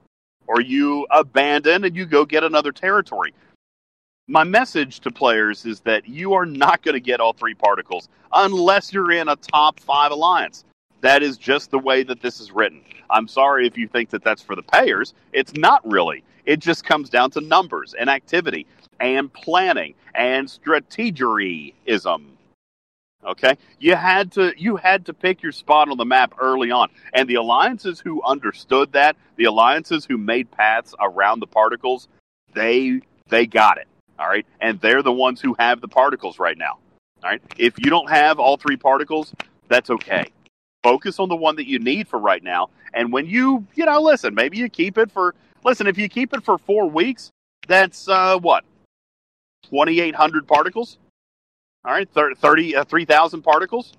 or 0.48 0.62
you 0.62 1.08
abandon 1.12 1.84
and 1.84 1.96
you 1.96 2.06
go 2.06 2.24
get 2.26 2.44
another 2.44 2.72
territory. 2.72 3.34
my 4.28 4.44
message 4.44 5.00
to 5.02 5.12
players 5.12 5.66
is 5.66 5.82
that 5.82 6.08
you 6.08 6.34
are 6.34 6.46
not 6.46 6.82
going 6.82 6.94
to 6.94 7.00
get 7.00 7.20
all 7.20 7.34
three 7.34 7.54
particles 7.54 8.10
unless 8.34 8.92
you're 8.92 9.12
in 9.12 9.28
a 9.28 9.36
top 9.36 9.80
five 9.80 10.12
alliance. 10.12 10.66
That 11.06 11.22
is 11.22 11.38
just 11.38 11.70
the 11.70 11.78
way 11.78 12.02
that 12.02 12.24
this 12.24 12.40
is 12.40 12.52
written. 12.52 12.82
I'm 13.12 13.28
sorry 13.28 13.68
if 13.68 13.78
you 13.78 13.88
think 13.88 14.10
that 14.10 14.24
that's 14.24 14.42
for 14.42 14.56
the 14.56 14.64
payers. 14.64 15.14
It's 15.34 15.54
not 15.54 15.88
really. 15.88 16.24
It 16.48 16.62
just 16.62 16.84
comes 16.84 17.12
down 17.12 17.30
to 17.32 17.42
numbers 17.42 17.94
and 17.94 18.10
activity 18.10 18.66
and 19.00 19.32
planning 19.32 19.94
and 20.16 20.48
strategeryism. 20.48 22.24
Okay, 23.24 23.56
you 23.80 23.96
had 23.96 24.32
to 24.32 24.52
you 24.58 24.78
had 24.78 25.06
to 25.06 25.14
pick 25.14 25.44
your 25.44 25.52
spot 25.52 25.90
on 25.90 25.98
the 25.98 26.06
map 26.06 26.34
early 26.40 26.72
on, 26.72 26.90
and 27.14 27.30
the 27.30 27.36
alliances 27.36 28.00
who 28.00 28.24
understood 28.24 28.94
that, 28.94 29.16
the 29.36 29.44
alliances 29.44 30.06
who 30.06 30.18
made 30.18 30.50
paths 30.50 30.96
around 31.00 31.40
the 31.40 31.46
particles, 31.46 32.08
they 32.56 33.02
they 33.30 33.46
got 33.46 33.78
it. 33.78 33.88
All 34.18 34.28
right, 34.28 34.48
and 34.60 34.82
they're 34.82 35.04
the 35.04 35.12
ones 35.12 35.40
who 35.40 35.56
have 35.60 35.82
the 35.82 35.88
particles 35.88 36.40
right 36.40 36.58
now. 36.58 36.80
All 37.24 37.30
right, 37.30 37.44
if 37.60 37.76
you 37.78 37.92
don't 37.92 38.10
have 38.10 38.40
all 38.40 38.58
three 38.58 38.78
particles, 38.78 39.36
that's 39.68 39.92
okay. 39.92 40.32
Focus 40.86 41.20
on 41.20 41.30
the 41.30 41.36
one 41.36 41.56
that 41.56 41.68
you 41.68 41.80
need 41.80 42.08
for 42.08 42.20
right 42.20 42.44
now, 42.44 42.70
and 42.94 43.12
when 43.12 43.26
you 43.26 43.66
you 43.74 43.86
know 43.86 44.00
listen, 44.00 44.36
maybe 44.36 44.58
you 44.58 44.70
keep 44.70 45.00
it 45.00 45.12
for 45.12 45.34
listen. 45.64 45.88
If 45.88 45.98
you 45.98 46.08
keep 46.08 46.34
it 46.34 46.44
for 46.44 46.60
four 46.60 46.88
weeks, 46.88 47.32
that's 47.68 48.08
uh, 48.08 48.38
what 48.38 48.64
twenty 49.68 50.00
eight 50.00 50.14
hundred 50.14 50.48
particles 50.48 51.00
all 51.86 51.94
right, 51.94 52.10
30, 52.10 52.76
uh, 52.76 52.84
3,000 52.84 53.44
particles. 53.44 53.94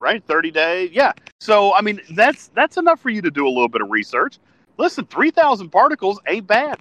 Right, 0.00 0.24
30 0.24 0.50
days. 0.50 0.90
Yeah. 0.92 1.12
So, 1.40 1.74
I 1.74 1.82
mean, 1.82 2.00
that's 2.10 2.48
that's 2.48 2.76
enough 2.76 3.00
for 3.00 3.10
you 3.10 3.22
to 3.22 3.30
do 3.30 3.46
a 3.46 3.48
little 3.48 3.68
bit 3.68 3.80
of 3.80 3.90
research. 3.90 4.38
Listen, 4.76 5.04
3,000 5.06 5.70
particles 5.70 6.20
ain't 6.26 6.46
bad. 6.46 6.80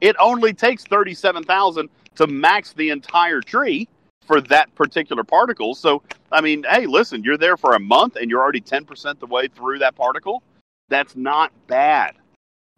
It 0.00 0.16
only 0.18 0.52
takes 0.52 0.84
37,000 0.84 1.88
to 2.16 2.26
max 2.26 2.72
the 2.72 2.90
entire 2.90 3.40
tree 3.40 3.88
for 4.26 4.40
that 4.42 4.74
particular 4.74 5.24
particle. 5.24 5.74
So, 5.74 6.02
I 6.30 6.40
mean, 6.40 6.64
hey, 6.68 6.86
listen, 6.86 7.22
you're 7.22 7.38
there 7.38 7.56
for 7.56 7.74
a 7.74 7.80
month 7.80 8.16
and 8.16 8.30
you're 8.30 8.40
already 8.40 8.60
10% 8.60 9.18
the 9.18 9.26
way 9.26 9.48
through 9.48 9.80
that 9.80 9.94
particle. 9.96 10.42
That's 10.88 11.16
not 11.16 11.52
bad. 11.66 12.14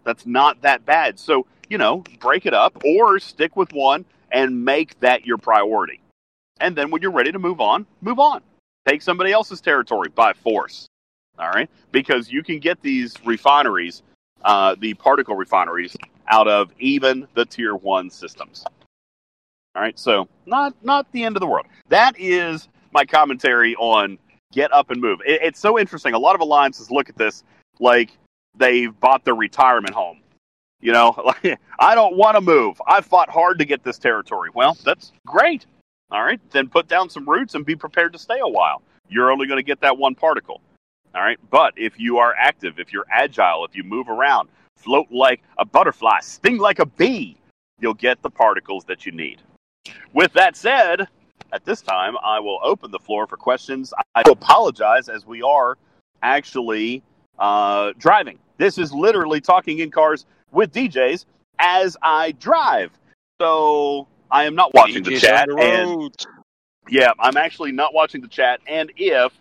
That's 0.04 0.26
not 0.26 0.62
that 0.62 0.84
bad. 0.84 1.18
So, 1.18 1.46
you 1.68 1.78
know, 1.78 2.04
break 2.20 2.46
it 2.46 2.54
up 2.54 2.84
or 2.84 3.18
stick 3.18 3.56
with 3.56 3.72
one 3.72 4.04
and 4.30 4.64
make 4.64 4.98
that 5.00 5.26
your 5.26 5.38
priority. 5.38 6.00
And 6.60 6.76
then 6.76 6.90
when 6.90 7.02
you're 7.02 7.10
ready 7.10 7.32
to 7.32 7.38
move 7.38 7.60
on, 7.60 7.86
move 8.00 8.18
on. 8.18 8.42
Take 8.86 9.02
somebody 9.02 9.32
else's 9.32 9.60
territory 9.60 10.08
by 10.08 10.32
force. 10.32 10.86
All 11.38 11.48
right? 11.48 11.68
Because 11.90 12.30
you 12.30 12.42
can 12.42 12.58
get 12.58 12.80
these 12.82 13.14
refineries, 13.24 14.02
uh, 14.44 14.76
the 14.78 14.94
particle 14.94 15.34
refineries, 15.34 15.96
out 16.28 16.48
of 16.48 16.70
even 16.78 17.26
the 17.34 17.44
tier 17.44 17.74
one 17.74 18.10
systems. 18.10 18.64
All 19.74 19.82
right, 19.82 19.98
so 19.98 20.28
not 20.46 20.74
not 20.84 21.10
the 21.12 21.24
end 21.24 21.36
of 21.36 21.40
the 21.40 21.46
world. 21.46 21.66
That 21.88 22.14
is 22.18 22.68
my 22.92 23.04
commentary 23.04 23.74
on 23.76 24.18
get 24.52 24.72
up 24.72 24.90
and 24.90 25.00
move. 25.00 25.20
It, 25.26 25.40
it's 25.42 25.58
so 25.58 25.78
interesting. 25.78 26.14
A 26.14 26.18
lot 26.18 26.34
of 26.34 26.40
alliances 26.40 26.90
look 26.90 27.08
at 27.08 27.16
this 27.16 27.42
like 27.80 28.16
they've 28.56 28.98
bought 29.00 29.24
their 29.24 29.34
retirement 29.34 29.94
home. 29.94 30.20
You 30.80 30.92
know, 30.92 31.14
like, 31.24 31.58
I 31.78 31.94
don't 31.94 32.16
want 32.16 32.36
to 32.36 32.40
move. 32.40 32.80
I 32.86 33.00
fought 33.00 33.28
hard 33.28 33.58
to 33.58 33.64
get 33.64 33.82
this 33.82 33.98
territory. 33.98 34.50
Well, 34.54 34.76
that's 34.84 35.12
great. 35.26 35.66
All 36.10 36.22
right, 36.22 36.40
then 36.50 36.68
put 36.68 36.86
down 36.86 37.10
some 37.10 37.28
roots 37.28 37.54
and 37.54 37.66
be 37.66 37.74
prepared 37.74 38.12
to 38.12 38.18
stay 38.18 38.38
a 38.40 38.48
while. 38.48 38.82
You're 39.08 39.32
only 39.32 39.46
going 39.46 39.58
to 39.58 39.64
get 39.64 39.80
that 39.80 39.98
one 39.98 40.14
particle. 40.14 40.60
All 41.14 41.22
right, 41.22 41.38
but 41.50 41.74
if 41.76 41.98
you 41.98 42.18
are 42.18 42.34
active, 42.38 42.78
if 42.78 42.92
you're 42.92 43.06
agile, 43.10 43.64
if 43.64 43.74
you 43.74 43.82
move 43.82 44.08
around, 44.08 44.48
float 44.76 45.06
like 45.10 45.42
a 45.58 45.64
butterfly, 45.64 46.20
sting 46.20 46.58
like 46.58 46.78
a 46.78 46.86
bee, 46.86 47.36
you'll 47.80 47.94
get 47.94 48.20
the 48.22 48.30
particles 48.30 48.84
that 48.84 49.06
you 49.06 49.12
need. 49.12 49.40
With 50.12 50.32
that 50.34 50.56
said, 50.56 51.08
at 51.52 51.64
this 51.64 51.82
time, 51.82 52.14
I 52.24 52.40
will 52.40 52.58
open 52.62 52.90
the 52.90 52.98
floor 52.98 53.26
for 53.26 53.36
questions. 53.36 53.92
I 54.14 54.22
apologize 54.26 55.08
as 55.08 55.26
we 55.26 55.42
are 55.42 55.76
actually 56.22 57.02
uh, 57.38 57.92
driving. 57.98 58.38
This 58.58 58.78
is 58.78 58.92
literally 58.92 59.40
talking 59.40 59.80
in 59.80 59.90
cars 59.90 60.26
with 60.52 60.72
DJs 60.72 61.26
as 61.58 61.96
I 62.02 62.32
drive. 62.32 62.92
So 63.40 64.06
I 64.30 64.44
am 64.44 64.54
not 64.54 64.72
watching 64.74 65.02
the 65.02 65.18
chat. 65.18 65.48
The 65.48 65.56
and 65.56 66.16
yeah, 66.88 67.12
I'm 67.18 67.36
actually 67.36 67.72
not 67.72 67.94
watching 67.94 68.20
the 68.20 68.28
chat. 68.28 68.60
And 68.66 68.92
if 68.96 69.32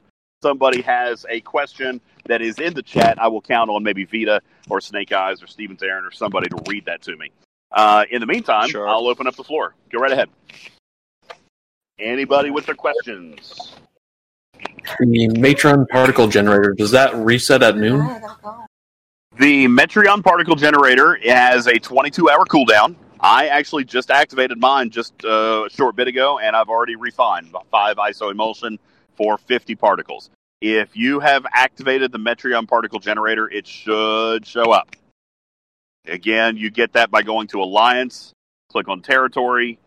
somebody 0.42 0.82
has 0.82 1.26
a 1.30 1.42
question 1.42 2.02
that 2.26 2.42
is 2.42 2.60
in 2.60 2.74
the 2.74 2.82
chat, 2.82 3.22
I 3.22 3.28
will 3.28 3.42
count 3.42 3.70
on 3.70 3.84
maybe 3.84 4.06
Vita 4.06 4.42
or 4.70 4.82
Snake 4.82 5.12
Eyes 5.12 5.42
or 5.42 5.48
Stevens 5.48 5.84
Aaron 5.84 6.06
or 6.06 6.12
somebody 6.12 6.50
to 6.50 6.58
read 6.68 6.86
that 6.86 7.02
to 7.04 7.16
me. 7.18 7.32
Uh, 7.74 8.06
in 8.12 8.20
the 8.20 8.28
meantime, 8.28 8.70
sure. 8.70 8.88
I'll 8.88 9.08
open 9.08 9.28
up 9.28 9.36
the 9.36 9.44
floor. 9.44 9.76
Go 9.92 10.00
right 10.00 10.12
ahead. 10.12 10.30
Anybody 12.00 12.52
with 12.52 12.66
their 12.66 12.76
questions? 12.76 13.76
The 15.00 15.28
Metreon 15.30 15.88
particle 15.90 16.28
generator, 16.28 16.74
does 16.74 16.92
that 16.92 17.16
reset 17.16 17.64
at 17.64 17.78
noon? 17.78 18.00
The 19.40 19.68
Metreon 19.68 20.24
particle 20.24 20.56
generator 20.56 21.16
has 21.24 21.68
a 21.68 21.80
22 21.80 22.30
hour 22.30 22.46
cooldown. 22.46 22.96
I 23.20 23.48
actually 23.48 23.86
just 23.86 24.12
activated 24.12 24.60
mine 24.60 24.90
just 24.90 25.14
uh, 25.24 25.64
a 25.66 25.70
short 25.70 25.96
bit 25.96 26.08
ago, 26.08 26.40
and 26.40 26.56
I've 26.56 26.68
already 26.68 26.96
refined 26.96 27.56
five 27.72 27.96
ISO 27.96 28.30
emulsion 28.30 28.78
for 29.16 29.38
50 29.38 29.76
particles. 29.76 30.30
If 30.62 30.96
you 30.96 31.20
have 31.22 31.46
activated 31.54 32.12
the 32.12 32.20
Metreon 32.20 32.68
particle 32.68 33.00
generator, 33.00 33.50
it 33.50 33.66
should 33.66 34.46
show 34.46 34.72
up. 34.72 34.96
Again, 36.06 36.58
you 36.58 36.70
get 36.70 36.94
that 36.94 37.12
by 37.12 37.22
going 37.22 37.48
to 37.48 37.62
Alliance, 37.62 38.34
click 38.70 38.90
on 38.90 39.02
Territory, 39.02 39.80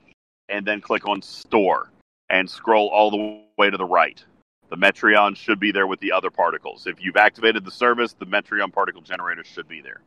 and 0.49 0.67
then 0.67 0.81
click 0.81 1.07
on 1.07 1.21
Store, 1.23 1.91
and 2.31 2.49
scroll 2.49 2.89
all 2.89 3.11
the 3.11 3.43
way 3.59 3.71
to 3.71 3.77
the 3.77 3.85
right. 3.85 4.23
The 4.69 4.77
Metreon 4.77 5.37
should 5.37 5.61
be 5.61 5.73
there 5.73 5.87
with 5.87 6.01
the 6.01 6.13
other 6.13 6.31
particles. 6.31 6.87
If 6.87 7.03
you've 7.03 7.17
activated 7.17 7.65
the 7.65 7.71
service, 7.71 8.15
the 8.15 8.27
Metreon 8.27 8.73
particle 8.73 9.03
generator 9.03 9.45
should 9.45 9.69
be 9.69 9.81
there. 9.81 10.01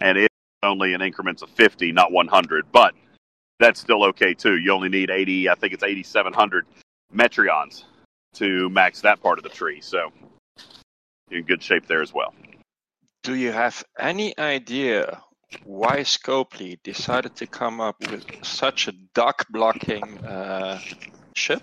And 0.00 0.18
it 0.18 0.28
only 0.62 0.94
in 0.94 1.02
increments 1.02 1.42
of 1.42 1.50
50, 1.50 1.92
not 1.92 2.10
100, 2.10 2.72
but 2.72 2.94
that's 3.60 3.80
still 3.80 4.04
okay 4.06 4.34
too. 4.34 4.56
You 4.56 4.72
only 4.72 4.88
need 4.88 5.10
80, 5.10 5.48
I 5.48 5.54
think 5.54 5.72
it's 5.72 5.84
8,700 5.84 6.66
Metreons 7.14 7.84
to 8.34 8.68
max 8.70 9.00
that 9.02 9.22
part 9.22 9.38
of 9.38 9.44
the 9.44 9.50
tree. 9.50 9.80
So 9.80 10.10
you're 11.30 11.40
in 11.40 11.46
good 11.46 11.62
shape 11.62 11.86
there 11.86 12.02
as 12.02 12.12
well. 12.12 12.34
Do 13.28 13.34
you 13.34 13.52
have 13.52 13.84
any 13.98 14.32
idea 14.38 15.20
why 15.64 15.98
Scopely 15.98 16.82
decided 16.82 17.36
to 17.36 17.46
come 17.46 17.78
up 17.78 17.96
with 18.10 18.24
such 18.42 18.88
a 18.88 18.92
dock 19.12 19.44
blocking 19.50 20.16
uh, 20.24 20.80
ship? 21.34 21.62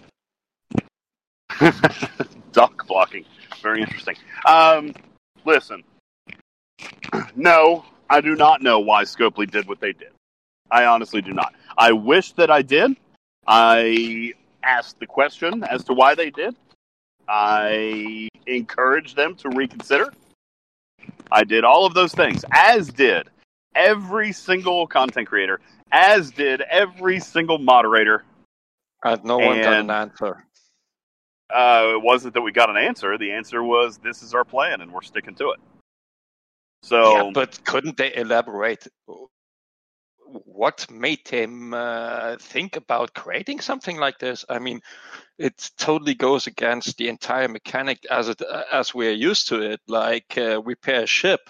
dock 2.52 2.86
blocking. 2.86 3.26
Very 3.64 3.82
interesting. 3.82 4.16
Um, 4.46 4.94
listen, 5.44 5.84
no, 7.36 7.84
I 8.12 8.22
do 8.22 8.36
not 8.36 8.62
know 8.62 8.80
why 8.80 9.02
Scopely 9.02 9.50
did 9.50 9.68
what 9.68 9.80
they 9.80 9.92
did. 9.92 10.12
I 10.70 10.86
honestly 10.86 11.24
do 11.24 11.34
not. 11.34 11.56
I 11.76 11.94
wish 11.94 12.34
that 12.34 12.52
I 12.52 12.62
did. 12.62 12.96
I 13.48 14.34
asked 14.62 15.00
the 15.00 15.08
question 15.08 15.64
as 15.64 15.84
to 15.86 15.96
why 15.96 16.14
they 16.14 16.30
did. 16.30 16.56
I 17.28 18.30
encouraged 18.46 19.16
them 19.16 19.34
to 19.38 19.50
reconsider. 19.50 20.14
I 21.36 21.44
did 21.44 21.66
all 21.66 21.86
of 21.86 21.94
those 21.94 22.14
things, 22.14 22.46
as 22.52 22.88
did 22.88 23.30
every 23.76 24.32
single 24.32 24.88
content 24.88 25.28
creator, 25.28 25.60
as 25.92 26.32
did 26.32 26.62
every 26.62 27.20
single 27.20 27.58
moderator. 27.58 28.24
And 29.04 29.22
no 29.26 29.38
one 29.38 29.58
and, 29.58 29.64
got 29.64 29.74
an 29.74 29.90
answer. 29.92 30.46
Uh, 31.54 31.92
it 31.96 32.02
wasn't 32.02 32.36
that 32.36 32.42
we 32.42 32.54
got 32.54 32.70
an 32.70 32.78
answer. 32.78 33.18
The 33.18 33.34
answer 33.34 33.62
was, 33.62 33.98
this 33.98 34.24
is 34.24 34.34
our 34.34 34.46
plan, 34.46 34.80
and 34.80 34.94
we're 34.94 35.02
sticking 35.02 35.36
to 35.36 35.50
it. 35.50 35.60
So, 36.84 37.26
yeah, 37.26 37.32
but 37.34 37.60
couldn't 37.66 37.98
they 37.98 38.16
elaborate? 38.16 38.88
What 40.46 40.90
made 40.92 41.28
him 41.28 41.74
uh, 41.74 42.36
think 42.40 42.76
about 42.76 43.14
creating 43.14 43.62
something 43.62 43.98
like 43.98 44.20
this? 44.20 44.44
I 44.50 44.60
mean, 44.60 44.82
it 45.38 45.72
totally 45.78 46.16
goes 46.16 46.48
against 46.48 46.98
the 46.98 47.08
entire 47.08 47.48
mechanic 47.48 48.06
as 48.10 48.30
it 48.30 48.42
uh, 48.42 48.64
as 48.72 48.94
we're 48.94 49.12
used 49.12 49.48
to 49.50 49.62
it. 49.62 49.82
Like 49.88 50.38
uh, 50.38 50.62
repair 50.62 51.04
a 51.04 51.08
ship, 51.08 51.50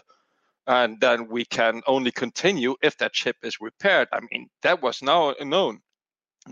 and 0.68 1.00
then 1.02 1.28
we 1.28 1.46
can 1.46 1.82
only 1.88 2.12
continue 2.12 2.76
if 2.82 2.98
that 2.98 3.16
ship 3.16 3.38
is 3.44 3.62
repaired. 3.62 4.08
I 4.14 4.20
mean, 4.32 4.50
that 4.62 4.82
was 4.82 5.02
now 5.02 5.34
known, 5.42 5.82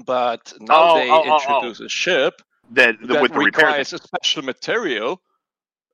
but 0.06 0.54
now 0.60 0.92
oh, 0.92 0.96
they 0.96 1.10
oh, 1.10 1.24
oh 1.26 1.36
introduce 1.36 1.82
oh, 1.82 1.86
a 1.86 1.90
ship 1.90 2.42
that, 2.72 2.96
that 3.02 3.36
requires 3.36 3.94
a 3.94 3.98
special 3.98 4.44
material 4.44 5.22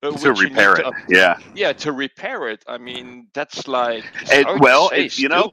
uh, 0.04 0.12
to 0.12 0.34
repair 0.34 0.75
it. 0.75 0.84
To, 0.84 0.93
yeah. 1.10 1.38
Yeah, 1.56 1.73
to 1.73 1.91
repair 1.91 2.49
it. 2.49 2.63
I 2.67 2.78
mean, 2.78 3.28
that's 3.34 3.67
like 3.67 4.06
it, 4.32 4.60
well, 4.60 4.89
it, 4.89 5.17
you 5.17 5.30
know, 5.30 5.52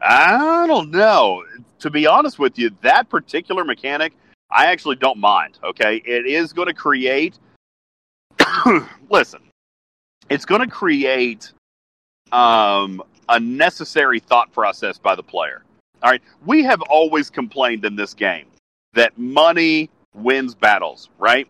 I 0.00 0.66
don't 0.66 0.90
know. 0.90 1.44
To 1.80 1.90
be 1.90 2.06
honest 2.06 2.38
with 2.38 2.58
you, 2.58 2.70
that 2.82 3.08
particular 3.08 3.64
mechanic, 3.64 4.14
I 4.50 4.66
actually 4.66 4.96
don't 4.96 5.18
mind. 5.18 5.58
Okay, 5.62 5.96
it 6.04 6.26
is 6.26 6.52
going 6.52 6.68
to 6.68 6.74
create. 6.74 7.38
listen, 9.10 9.40
it's 10.30 10.44
going 10.44 10.60
to 10.62 10.66
create 10.66 11.52
um, 12.32 13.02
a 13.28 13.38
necessary 13.38 14.20
thought 14.20 14.52
process 14.52 14.98
by 14.98 15.14
the 15.14 15.22
player. 15.22 15.62
All 16.02 16.10
right, 16.10 16.22
we 16.44 16.62
have 16.64 16.82
always 16.82 17.30
complained 17.30 17.84
in 17.84 17.96
this 17.96 18.14
game 18.14 18.46
that 18.94 19.16
money 19.18 19.90
wins 20.14 20.54
battles, 20.54 21.08
right? 21.18 21.48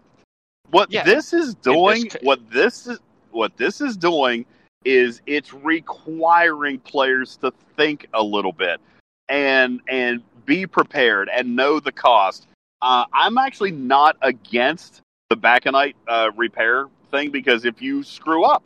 What 0.70 0.90
Yeah. 0.92 1.04
this 1.04 1.32
is 1.32 1.54
doing, 1.56 2.08
ca- 2.08 2.18
what 2.22 2.50
this 2.50 2.86
is, 2.86 3.00
what 3.30 3.56
this 3.56 3.80
is 3.80 3.96
doing 3.96 4.46
is 4.84 5.22
it's 5.26 5.52
requiring 5.52 6.78
players 6.78 7.36
to 7.38 7.52
think 7.76 8.06
a 8.14 8.22
little 8.22 8.52
bit 8.52 8.80
and 9.28 9.80
and 9.88 10.22
be 10.44 10.66
prepared 10.66 11.28
and 11.28 11.56
know 11.56 11.80
the 11.80 11.92
cost. 11.92 12.46
Uh, 12.82 13.04
I'm 13.12 13.38
actually 13.38 13.70
not 13.70 14.16
against 14.20 15.00
the 15.30 15.36
Baconite 15.36 15.96
uh, 16.06 16.30
repair 16.36 16.86
thing 17.10 17.30
because 17.30 17.64
if 17.64 17.80
you 17.80 18.02
screw 18.02 18.44
up, 18.44 18.62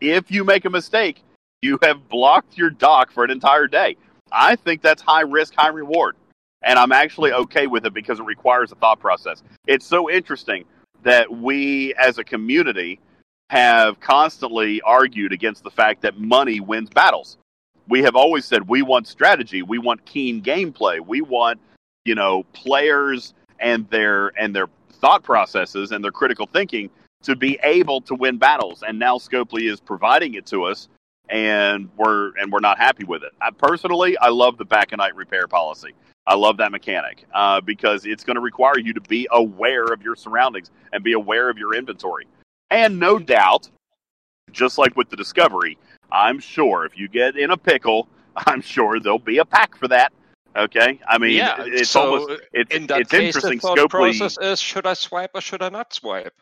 if 0.00 0.30
you 0.30 0.44
make 0.44 0.64
a 0.64 0.70
mistake, 0.70 1.22
you 1.62 1.78
have 1.82 2.08
blocked 2.08 2.56
your 2.56 2.70
dock 2.70 3.10
for 3.10 3.24
an 3.24 3.30
entire 3.30 3.66
day. 3.66 3.96
I 4.30 4.56
think 4.56 4.82
that's 4.82 5.02
high 5.02 5.22
risk, 5.22 5.54
high 5.54 5.68
reward. 5.68 6.16
And 6.62 6.78
I'm 6.78 6.92
actually 6.92 7.32
okay 7.32 7.66
with 7.66 7.86
it 7.86 7.94
because 7.94 8.18
it 8.20 8.24
requires 8.24 8.72
a 8.72 8.76
thought 8.76 9.00
process. 9.00 9.42
It's 9.66 9.86
so 9.86 10.10
interesting 10.10 10.64
that 11.02 11.30
we 11.30 11.94
as 11.94 12.18
a 12.18 12.24
community 12.24 12.98
have 13.50 14.00
constantly 14.00 14.80
argued 14.82 15.32
against 15.32 15.62
the 15.62 15.70
fact 15.70 16.02
that 16.02 16.18
money 16.18 16.60
wins 16.60 16.90
battles. 16.90 17.38
We 17.88 18.02
have 18.02 18.16
always 18.16 18.44
said 18.44 18.68
we 18.68 18.82
want 18.82 19.06
strategy, 19.06 19.62
we 19.62 19.78
want 19.78 20.04
keen 20.04 20.42
gameplay, 20.42 21.04
we 21.04 21.20
want, 21.20 21.60
you 22.04 22.14
know, 22.14 22.44
players 22.52 23.34
and 23.60 23.88
their 23.90 24.32
and 24.38 24.54
their 24.54 24.66
thought 24.94 25.22
processes 25.22 25.92
and 25.92 26.02
their 26.02 26.10
critical 26.10 26.46
thinking 26.46 26.90
to 27.22 27.36
be 27.36 27.58
able 27.62 28.00
to 28.02 28.14
win 28.14 28.38
battles. 28.38 28.82
And 28.86 28.98
now 28.98 29.18
Scopely 29.18 29.70
is 29.70 29.80
providing 29.80 30.34
it 30.34 30.46
to 30.46 30.64
us 30.64 30.88
and 31.28 31.88
we're 31.96 32.36
and 32.38 32.52
we're 32.52 32.60
not 32.60 32.78
happy 32.78 33.04
with 33.04 33.22
it. 33.22 33.32
I, 33.40 33.50
personally, 33.50 34.18
I 34.18 34.28
love 34.28 34.58
the 34.58 34.64
Baconite 34.64 35.14
repair 35.14 35.46
policy. 35.46 35.92
I 36.26 36.34
love 36.34 36.56
that 36.56 36.72
mechanic 36.72 37.24
uh, 37.32 37.60
because 37.60 38.04
it's 38.04 38.24
going 38.24 38.34
to 38.34 38.40
require 38.40 38.78
you 38.78 38.92
to 38.94 39.00
be 39.00 39.28
aware 39.30 39.84
of 39.84 40.02
your 40.02 40.16
surroundings 40.16 40.72
and 40.92 41.04
be 41.04 41.12
aware 41.12 41.48
of 41.48 41.56
your 41.56 41.72
inventory. 41.72 42.26
And 42.70 42.98
no 42.98 43.18
doubt, 43.18 43.68
just 44.52 44.78
like 44.78 44.96
with 44.96 45.08
the 45.10 45.16
Discovery, 45.16 45.78
I'm 46.10 46.38
sure 46.38 46.84
if 46.84 46.98
you 46.98 47.08
get 47.08 47.36
in 47.36 47.50
a 47.50 47.56
pickle, 47.56 48.08
I'm 48.36 48.60
sure 48.60 49.00
there'll 49.00 49.18
be 49.18 49.38
a 49.38 49.44
pack 49.44 49.76
for 49.76 49.88
that. 49.88 50.12
Okay, 50.56 50.98
I 51.06 51.18
mean, 51.18 51.36
yeah, 51.36 51.56
it's 51.58 51.90
so 51.90 52.14
almost 52.14 52.40
it's, 52.54 52.74
in 52.74 52.86
that 52.86 53.02
it's 53.02 53.10
case, 53.10 53.20
the 53.20 53.26
interesting. 53.26 53.60
thought 53.60 53.76
Scopely, 53.76 54.18
process 54.18 54.38
is: 54.40 54.58
should 54.58 54.86
I 54.86 54.94
swipe 54.94 55.32
or 55.34 55.42
should 55.42 55.60
I 55.60 55.68
not 55.68 55.92
swipe? 55.92 56.32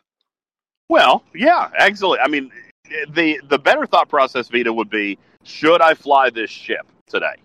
Well, 0.87 1.23
yeah, 1.33 1.69
excellent. 1.77 2.21
I 2.23 2.29
mean, 2.29 2.49
the 3.09 3.41
the 3.49 3.59
better 3.59 3.85
thought 3.85 4.07
process, 4.07 4.47
Vita, 4.47 4.71
would 4.71 4.89
be: 4.89 5.17
should 5.43 5.81
I 5.81 5.95
fly 5.95 6.29
this 6.29 6.49
ship 6.49 6.87
today? 7.07 7.35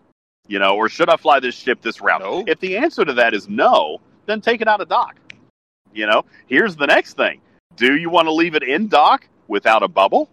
You 0.47 0.61
know, 0.61 0.77
or 0.77 0.89
should 0.89 1.09
I 1.09 1.17
fly 1.17 1.41
this 1.41 1.57
ship 1.57 1.83
this 1.83 2.01
route? 2.01 2.21
No. 2.21 2.45
If 2.47 2.61
the 2.61 2.77
answer 2.77 3.05
to 3.05 3.15
that 3.15 3.35
is 3.35 3.49
no, 3.49 4.01
then 4.27 4.41
take 4.41 4.61
it 4.61 4.69
out 4.69 4.81
of 4.81 4.89
dock. 4.89 5.17
You 5.93 6.07
know, 6.07 6.25
here's 6.47 6.77
the 6.77 6.87
next 6.87 7.15
thing: 7.15 7.41
Do 7.77 7.97
you 7.97 8.11
want 8.11 8.27
to 8.27 8.33
leave 8.33 8.55
it 8.55 8.63
in 8.63 8.89
dock 8.89 9.27
without 9.49 9.83
a 9.83 9.89
bubble? 9.89 10.29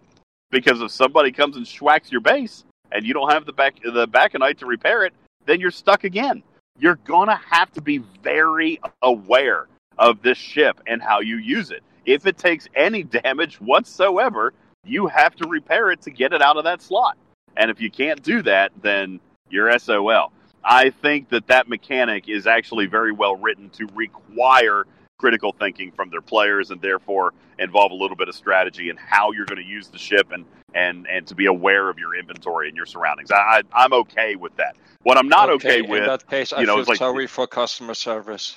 Because 0.50 0.80
if 0.80 0.90
somebody 0.90 1.32
comes 1.32 1.56
and 1.56 1.66
schwacks 1.66 2.10
your 2.10 2.20
base 2.20 2.64
and 2.90 3.06
you 3.06 3.14
don't 3.14 3.30
have 3.32 3.46
the 3.46 3.52
back 3.52 3.76
the 3.82 4.06
baconite 4.06 4.58
to 4.58 4.66
repair 4.66 5.04
it, 5.04 5.12
then 5.46 5.60
you're 5.60 5.70
stuck 5.70 6.04
again. 6.04 6.42
You're 6.78 6.98
gonna 7.04 7.40
have 7.50 7.72
to 7.72 7.80
be 7.80 7.98
very 8.22 8.80
aware 9.02 9.66
of 9.98 10.22
this 10.22 10.38
ship 10.38 10.80
and 10.86 11.02
how 11.02 11.20
you 11.20 11.36
use 11.36 11.70
it. 11.70 11.82
If 12.06 12.26
it 12.26 12.38
takes 12.38 12.68
any 12.74 13.02
damage 13.24 13.60
whatsoever, 13.60 14.52
you 14.84 15.06
have 15.06 15.34
to 15.36 15.48
repair 15.48 15.90
it 15.90 16.02
to 16.02 16.10
get 16.10 16.32
it 16.32 16.40
out 16.40 16.56
of 16.56 16.64
that 16.64 16.82
slot. 16.82 17.18
And 17.56 17.70
if 17.70 17.80
you 17.80 17.90
can't 17.90 18.22
do 18.22 18.42
that, 18.42 18.72
then 18.82 19.20
you're 19.50 19.76
SOL. 19.78 20.32
I 20.64 20.90
think 20.90 21.28
that 21.30 21.46
that 21.48 21.68
mechanic 21.68 22.28
is 22.28 22.46
actually 22.46 22.86
very 22.86 23.12
well 23.12 23.36
written 23.36 23.70
to 23.70 23.86
require 23.94 24.86
critical 25.18 25.52
thinking 25.58 25.90
from 25.90 26.10
their 26.10 26.20
players 26.20 26.70
and 26.70 26.80
therefore 26.80 27.34
involve 27.58 27.90
a 27.90 27.94
little 27.94 28.16
bit 28.16 28.28
of 28.28 28.34
strategy 28.34 28.88
and 28.88 28.98
how 28.98 29.32
you're 29.32 29.46
going 29.46 29.60
to 29.60 29.68
use 29.68 29.88
the 29.88 29.98
ship 29.98 30.28
and, 30.30 30.44
and, 30.74 31.06
and 31.08 31.26
to 31.26 31.34
be 31.34 31.46
aware 31.46 31.90
of 31.90 31.98
your 31.98 32.14
inventory 32.14 32.68
and 32.68 32.76
your 32.76 32.86
surroundings. 32.86 33.30
I, 33.30 33.36
I, 33.36 33.62
I'm 33.72 33.92
okay 33.92 34.36
with 34.36 34.54
that. 34.56 34.76
What 35.02 35.18
I'm 35.18 35.28
not 35.28 35.50
okay, 35.50 35.80
in 35.80 35.90
with 35.90 36.06
that 36.06 36.26
case, 36.28 36.52
I 36.52 36.60
you 36.60 36.66
know, 36.66 36.76
feel 36.76 36.84
like- 36.84 36.98
sorry 36.98 37.26
for 37.26 37.46
customer 37.46 37.94
service. 37.94 38.56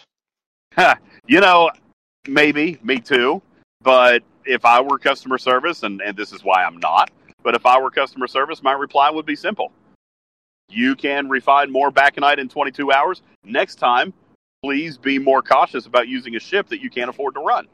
you 1.28 1.41
know, 1.41 1.71
maybe 2.28 2.78
me 2.84 3.00
too. 3.00 3.41
But 3.82 4.24
if 4.45 4.63
I 4.63 4.82
were 4.82 5.00
customer 5.00 5.39
service, 5.39 5.82
and, 5.82 6.02
and 6.02 6.15
this 6.15 6.32
is 6.32 6.43
why 6.43 6.63
I'm 6.63 6.78
not, 6.78 7.10
but 7.43 7.56
if 7.56 7.65
I 7.65 7.80
were 7.82 7.89
customer 7.89 8.28
service, 8.28 8.62
my 8.62 8.74
reply 8.74 9.10
would 9.10 9.26
be 9.26 9.36
simple. 9.36 9.71
You 10.69 10.95
can 10.95 11.28
refine 11.28 11.71
more 11.71 11.91
Baconite 11.91 12.39
in 12.39 12.47
22 12.47 12.91
hours. 12.91 13.24
Next 13.43 13.76
time, 13.76 14.13
please 14.62 14.97
be 14.97 15.17
more 15.17 15.41
cautious 15.41 15.88
about 15.88 16.08
using 16.08 16.36
a 16.36 16.39
ship 16.39 16.69
that 16.69 16.82
you 16.82 16.89
can't 16.89 17.10
afford 17.10 17.34
to 17.34 17.39
run. 17.39 17.67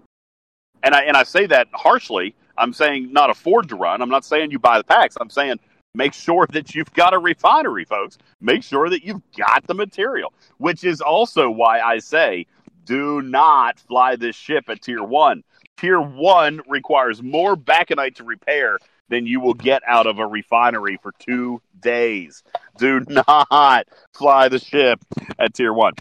And 0.84 0.96
I 0.96 1.02
and 1.04 1.18
I 1.18 1.24
say 1.24 1.46
that 1.48 1.68
harshly. 1.74 2.34
I'm 2.58 2.74
saying 2.74 3.12
not 3.12 3.30
afford 3.30 3.70
to 3.70 3.76
run. 3.76 4.02
I'm 4.02 4.10
not 4.10 4.24
saying 4.24 4.52
you 4.52 4.60
buy 4.60 4.78
the 4.78 4.84
packs. 4.84 5.18
I'm 5.20 5.30
saying 5.30 5.60
make 5.94 6.14
sure 6.14 6.48
that 6.52 6.76
you've 6.76 6.94
got 6.94 7.14
a 7.14 7.20
refinery, 7.20 7.86
folks. 7.86 8.18
Make 8.40 8.64
sure 8.64 8.90
that 8.90 9.04
you've 9.04 9.22
got 9.38 9.68
the 9.68 9.74
material, 9.74 10.34
which 10.60 10.84
is 10.84 11.02
also 11.02 11.50
why 11.50 11.82
I 11.82 12.00
say 12.00 12.46
do 12.86 13.22
not 13.22 13.80
fly 13.80 14.16
this 14.16 14.36
ship 14.36 14.70
at 14.70 14.82
tier 14.82 15.04
one. 15.04 15.44
Tier 15.78 16.00
one 16.00 16.62
requires 16.68 17.22
more 17.22 17.58
Baconite 17.58 18.16
to 18.16 18.24
repair 18.24 18.80
than 19.10 19.26
you 19.26 19.42
will 19.42 19.54
get 19.54 19.82
out 19.86 20.08
of 20.08 20.20
a 20.20 20.26
refinery 20.26 20.98
for 21.02 21.12
two 21.20 21.62
days. 21.82 22.44
Do 22.78 23.04
not 23.28 23.88
fly 24.14 24.48
the 24.48 24.60
ship 24.60 25.00
at 25.38 25.54
tier 25.54 25.74
one. 25.74 25.94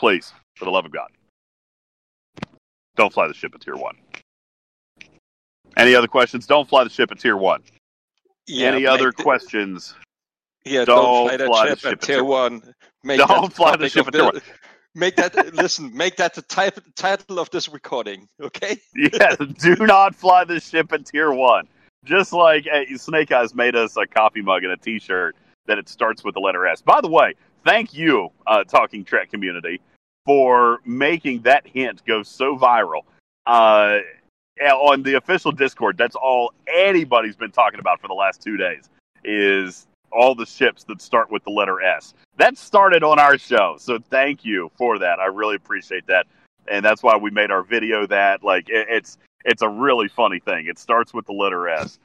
Please, 0.00 0.32
for 0.56 0.64
the 0.64 0.70
love 0.70 0.86
of 0.86 0.92
God. 0.92 1.08
Don't 2.96 3.12
fly 3.12 3.28
the 3.28 3.34
ship 3.34 3.54
at 3.54 3.60
tier 3.60 3.76
one. 3.76 3.96
Any 5.76 5.94
other 5.94 6.08
questions? 6.08 6.46
Don't 6.46 6.66
fly 6.66 6.84
the 6.84 6.90
ship 6.90 7.12
at 7.12 7.20
tier 7.20 7.36
one. 7.36 7.60
Yeah, 8.46 8.68
Any 8.68 8.86
other 8.86 9.12
the- 9.14 9.22
questions? 9.22 9.94
Yeah, 10.64 10.86
Don't 10.86 11.28
fly 11.28 11.36
that 11.36 11.46
fly 11.46 11.64
the 11.64 11.70
ship, 11.72 11.78
ship 11.80 11.92
at 11.92 12.00
tier 12.00 12.16
tier 12.16 12.24
one. 12.24 12.62
Make 13.04 13.18
Don't 13.18 13.42
that 13.42 13.52
fly 13.52 13.76
the 13.76 13.90
ship 13.90 14.06
at 14.06 14.14
tier 14.14 14.32
the- 14.32 14.42
Make 14.94 15.16
that 15.16 15.54
listen. 15.54 15.94
Make 15.94 16.16
that 16.16 16.32
the 16.34 16.42
type 16.42 16.80
title 16.96 17.38
of 17.38 17.50
this 17.50 17.68
recording. 17.68 18.26
Okay. 18.40 18.78
yes, 18.96 19.36
do 19.58 19.76
not 19.84 20.14
fly 20.14 20.44
the 20.44 20.60
ship 20.60 20.94
at 20.94 21.04
tier 21.04 21.30
one. 21.30 21.68
Just 22.06 22.32
like 22.32 22.66
uh, 22.66 22.80
Snake 22.96 23.30
Eyes 23.32 23.54
made 23.54 23.76
us 23.76 23.98
a 23.98 24.06
coffee 24.06 24.40
mug 24.40 24.64
and 24.64 24.72
a 24.72 24.78
T-shirt 24.78 25.36
that 25.66 25.76
it 25.76 25.90
starts 25.90 26.24
with 26.24 26.32
the 26.34 26.40
letter 26.40 26.66
S. 26.66 26.80
By 26.80 27.02
the 27.02 27.08
way, 27.10 27.34
thank 27.66 27.92
you, 27.92 28.30
uh, 28.46 28.64
Talking 28.64 29.04
Trek 29.04 29.30
community, 29.30 29.80
for 30.30 30.78
making 30.84 31.42
that 31.42 31.66
hint 31.66 32.06
go 32.06 32.22
so 32.22 32.56
viral. 32.56 33.02
Uh, 33.46 33.98
on 34.62 35.02
the 35.02 35.14
official 35.14 35.50
Discord, 35.50 35.98
that's 35.98 36.14
all 36.14 36.52
anybody's 36.72 37.34
been 37.34 37.50
talking 37.50 37.80
about 37.80 38.00
for 38.00 38.06
the 38.06 38.14
last 38.14 38.40
two 38.40 38.56
days. 38.56 38.88
Is 39.24 39.88
all 40.12 40.36
the 40.36 40.46
ships 40.46 40.84
that 40.84 41.02
start 41.02 41.32
with 41.32 41.42
the 41.42 41.50
letter 41.50 41.82
S. 41.82 42.14
That 42.36 42.56
started 42.56 43.02
on 43.02 43.18
our 43.18 43.38
show, 43.38 43.74
so 43.80 43.98
thank 44.08 44.44
you 44.44 44.70
for 44.76 45.00
that. 45.00 45.18
I 45.18 45.26
really 45.26 45.56
appreciate 45.56 46.06
that, 46.06 46.28
and 46.68 46.84
that's 46.84 47.02
why 47.02 47.16
we 47.16 47.32
made 47.32 47.50
our 47.50 47.64
video. 47.64 48.06
That 48.06 48.44
like 48.44 48.68
it, 48.68 48.86
it's 48.88 49.18
it's 49.44 49.62
a 49.62 49.68
really 49.68 50.06
funny 50.06 50.38
thing. 50.38 50.66
It 50.68 50.78
starts 50.78 51.12
with 51.12 51.26
the 51.26 51.32
letter 51.32 51.68
S. 51.68 51.98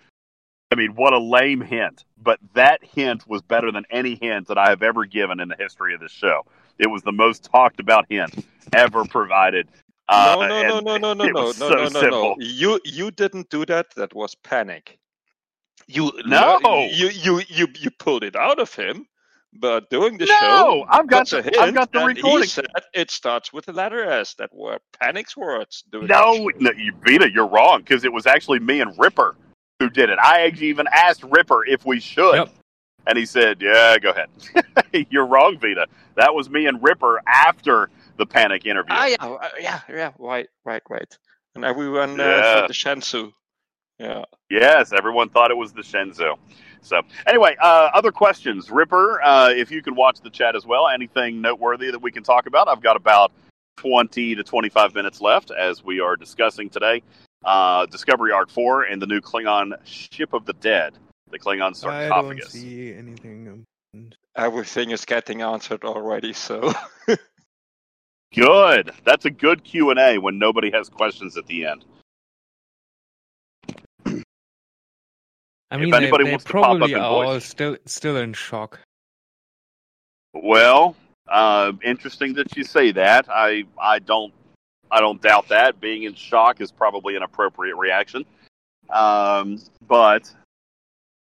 I 0.71 0.75
mean, 0.75 0.95
what 0.95 1.13
a 1.13 1.19
lame 1.19 1.61
hint, 1.61 2.05
but 2.23 2.39
that 2.55 2.83
hint 2.83 3.27
was 3.27 3.43
better 3.43 3.71
than 3.71 3.85
any 3.91 4.15
hint 4.15 4.47
that 4.47 4.57
I 4.57 4.69
have 4.69 4.81
ever 4.81 5.05
given 5.05 5.39
in 5.39 5.47
the 5.47 5.55
history 5.59 5.93
of 5.93 5.99
this 5.99 6.11
show. 6.11 6.41
It 6.79 6.87
was 6.87 7.03
the 7.03 7.11
most 7.11 7.43
talked 7.43 7.79
about 7.79 8.05
hint 8.09 8.45
ever 8.75 9.05
provided. 9.05 9.67
Uh, 10.07 10.35
no, 10.39 10.47
no, 10.47 10.79
no, 10.79 10.97
no, 10.97 10.97
no, 10.97 11.13
no, 11.13 11.25
no, 11.29 11.43
was 11.45 11.59
no, 11.59 11.69
no, 11.69 11.75
no, 11.83 11.89
simple. 11.89 12.35
no. 12.37 12.45
You 12.45 12.79
you 12.83 13.11
didn't 13.11 13.49
do 13.49 13.65
that. 13.65 13.87
That 13.95 14.13
was 14.13 14.35
panic. 14.35 14.99
You 15.87 16.11
No! 16.25 16.59
You 16.91 17.09
you 17.09 17.41
you 17.47 17.67
you 17.79 17.89
pulled 17.91 18.23
it 18.23 18.35
out 18.35 18.59
of 18.59 18.73
him. 18.73 19.07
But 19.57 19.89
during 19.89 20.17
the 20.17 20.25
No, 20.25 20.37
show, 20.39 20.85
I've 20.89 21.07
got 21.07 21.29
the- 21.29 21.41
hint, 21.41 21.57
I've 21.57 21.73
got 21.73 21.89
the 21.93 21.99
recording. 22.05 22.41
He 22.41 22.47
said 22.47 22.65
it 22.93 23.09
starts 23.09 23.53
with 23.53 23.65
the 23.67 23.71
letter 23.73 24.03
S. 24.03 24.33
That 24.33 24.53
were 24.53 24.79
panic's 24.99 25.37
words. 25.37 25.83
During 25.89 26.07
No, 26.07 26.49
no, 26.59 26.71
you 26.75 26.91
Vita, 27.05 27.31
you're 27.31 27.47
wrong 27.47 27.79
because 27.79 28.03
it 28.03 28.11
was 28.11 28.25
actually 28.27 28.59
me 28.59 28.81
and 28.81 28.93
Ripper 28.99 29.37
who 29.79 29.89
did 29.89 30.09
it. 30.09 30.19
I 30.19 30.41
actually 30.41 30.67
even 30.67 30.87
asked 30.91 31.23
Ripper 31.23 31.65
if 31.65 31.85
we 31.85 31.99
should, 32.01 32.35
Yep. 32.35 32.49
And 33.07 33.17
he 33.17 33.25
said, 33.25 33.61
"Yeah, 33.61 33.97
go 33.99 34.11
ahead." 34.11 35.05
you're 35.09 35.25
wrong, 35.27 35.57
Vita. 35.59 35.87
That 36.15 36.33
was 36.33 36.49
me 36.49 36.65
and 36.65 36.81
Ripper 36.81 37.21
after 37.27 37.89
the 38.17 38.25
panic 38.25 38.65
interview. 38.65 38.95
Ah, 38.95 39.05
yeah, 39.05 39.15
uh, 39.19 39.49
yeah, 39.59 39.79
yeah. 39.89 40.11
Right, 40.17 40.47
right, 40.63 40.81
right. 40.89 41.17
And 41.55 41.63
everyone 41.65 42.19
uh, 42.19 42.23
Yeah. 42.23 42.53
thought 42.53 42.67
the 42.67 42.73
Shenzhou. 42.73 43.31
Yeah. 43.99 44.25
Yes, 44.49 44.91
everyone 44.91 45.29
thought 45.29 45.51
it 45.51 45.57
was 45.57 45.71
the 45.73 45.81
Shenzhou. 45.81 46.35
So, 46.81 47.01
anyway, 47.25 47.55
uh, 47.61 47.89
other 47.93 48.11
questions, 48.11 48.69
Ripper? 48.69 49.21
Uh, 49.23 49.49
if 49.55 49.71
you 49.71 49.81
can 49.81 49.95
watch 49.95 50.21
the 50.21 50.29
chat 50.29 50.55
as 50.55 50.65
well, 50.65 50.87
anything 50.87 51.41
noteworthy 51.41 51.89
that 51.91 52.01
we 52.01 52.11
can 52.11 52.23
talk 52.23 52.45
about? 52.45 52.67
I've 52.67 52.81
got 52.81 52.95
about 52.95 53.31
twenty 53.77 54.35
to 54.35 54.43
twenty-five 54.43 54.93
minutes 54.93 55.21
left 55.21 55.51
as 55.51 55.83
we 55.83 55.99
are 55.99 56.15
discussing 56.15 56.69
today 56.69 57.01
uh, 57.43 57.85
Discovery 57.87 58.31
Arc 58.31 58.49
Four 58.49 58.83
and 58.83 59.01
the 59.01 59.07
new 59.07 59.21
Klingon 59.21 59.73
Ship 59.85 60.31
of 60.33 60.45
the 60.45 60.53
Dead 60.53 60.93
the 61.37 61.43
Klingon 61.43 61.85
I 61.87 62.07
don't 62.09 62.43
see 62.43 62.93
anything. 62.93 63.65
Everything 64.35 64.91
is 64.91 65.05
getting 65.05 65.41
answered 65.41 65.83
already, 65.83 66.33
so 66.33 66.73
Good. 68.35 68.91
That's 69.05 69.25
a 69.25 69.29
good 69.29 69.63
Q 69.63 69.91
and 69.91 69.99
A 69.99 70.17
when 70.17 70.37
nobody 70.37 70.71
has 70.71 70.89
questions 70.89 71.37
at 71.37 71.47
the 71.47 71.65
end. 71.65 71.85
I 75.71 75.77
mean, 75.77 75.89
If 75.89 75.93
anybody 75.93 76.23
they, 76.23 76.23
they 76.25 76.31
wants 76.31 76.43
to 76.45 76.51
pop 76.51 76.63
up 76.63 76.77
probably 76.77 76.93
and 76.93 77.01
are 77.01 77.09
voice. 77.09 77.27
all 77.27 77.39
still 77.39 77.77
still 77.85 78.17
in 78.17 78.33
shock. 78.33 78.79
Well, 80.33 80.97
uh, 81.29 81.71
interesting 81.81 82.33
that 82.33 82.57
you 82.57 82.65
say 82.65 82.91
that. 82.91 83.27
I 83.29 83.63
I 83.81 83.99
don't 83.99 84.33
I 84.91 84.99
don't 84.99 85.21
doubt 85.21 85.47
that. 85.49 85.79
Being 85.79 86.03
in 86.03 86.13
shock 86.13 86.59
is 86.59 86.71
probably 86.71 87.15
an 87.15 87.23
appropriate 87.23 87.77
reaction. 87.77 88.25
Um, 88.89 89.61
but 89.87 90.29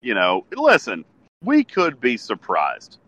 you 0.04 0.14
know, 0.14 0.44
listen, 0.54 1.04
we 1.42 1.64
could 1.64 2.00
be 2.00 2.16
surprised. 2.16 2.98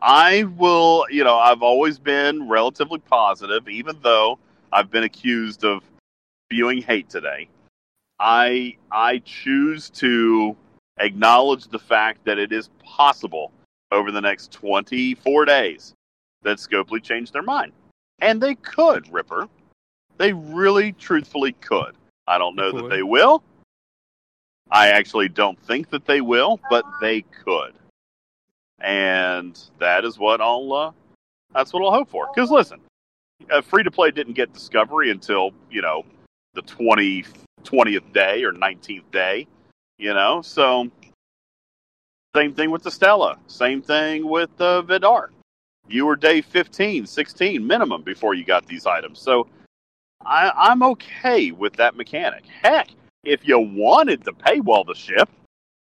I 0.00 0.44
will, 0.44 1.06
you 1.10 1.24
know, 1.24 1.36
I've 1.36 1.62
always 1.62 1.98
been 1.98 2.48
relatively 2.48 3.00
positive, 3.00 3.68
even 3.68 3.98
though 4.02 4.38
I've 4.72 4.90
been 4.90 5.04
accused 5.04 5.64
of 5.64 5.82
spewing 6.46 6.82
hate 6.82 7.08
today. 7.08 7.48
I 8.18 8.76
I 8.90 9.18
choose 9.24 9.90
to 9.90 10.56
acknowledge 10.98 11.68
the 11.68 11.78
fact 11.78 12.24
that 12.24 12.38
it 12.38 12.52
is 12.52 12.70
possible 12.84 13.52
over 13.92 14.10
the 14.10 14.20
next 14.20 14.52
24 14.52 15.44
days 15.44 15.94
that 16.42 16.58
Scopely 16.58 17.02
changed 17.02 17.32
their 17.32 17.42
mind. 17.42 17.72
And 18.20 18.40
they 18.40 18.54
could, 18.54 19.12
Ripper. 19.12 19.48
They 20.18 20.32
really, 20.32 20.92
truthfully 20.92 21.52
could. 21.52 21.94
I 22.26 22.38
don't 22.38 22.56
know 22.56 22.72
that 22.72 22.88
they 22.88 23.02
will. 23.02 23.42
I 24.70 24.88
actually 24.88 25.28
don't 25.28 25.58
think 25.60 25.90
that 25.90 26.06
they 26.06 26.20
will, 26.20 26.60
but 26.70 26.84
they 27.00 27.22
could. 27.22 27.74
And 28.80 29.58
that 29.78 30.04
is 30.04 30.18
what 30.18 30.40
I'll, 30.40 30.72
uh, 30.72 30.92
that's 31.54 31.72
what 31.72 31.82
I'll 31.84 31.92
hope 31.92 32.10
for. 32.10 32.28
Because 32.34 32.50
listen, 32.50 32.80
uh, 33.50 33.62
free 33.62 33.82
to 33.82 33.90
play 33.90 34.10
didn't 34.10 34.34
get 34.34 34.52
Discovery 34.52 35.10
until, 35.10 35.52
you 35.70 35.82
know, 35.82 36.04
the 36.54 36.62
20, 36.62 37.24
20th 37.64 38.12
day 38.12 38.44
or 38.44 38.52
19th 38.52 39.10
day, 39.12 39.46
you 39.98 40.12
know? 40.12 40.42
So, 40.42 40.90
same 42.34 42.54
thing 42.54 42.70
with 42.70 42.82
the 42.82 42.90
Stella. 42.90 43.38
Same 43.46 43.80
thing 43.80 44.28
with 44.28 44.50
uh, 44.60 44.82
Vidar. 44.82 45.30
You 45.88 46.06
were 46.06 46.16
day 46.16 46.42
15, 46.42 47.06
16 47.06 47.66
minimum 47.66 48.02
before 48.02 48.34
you 48.34 48.44
got 48.44 48.66
these 48.66 48.86
items. 48.86 49.20
So 49.20 49.46
I, 50.24 50.50
I'm 50.54 50.82
okay 50.82 51.52
with 51.52 51.74
that 51.74 51.96
mechanic. 51.96 52.44
Heck, 52.46 52.88
if 53.26 53.46
you 53.46 53.58
wanted 53.58 54.24
to 54.24 54.32
paywall 54.32 54.86
the 54.86 54.94
ship, 54.94 55.28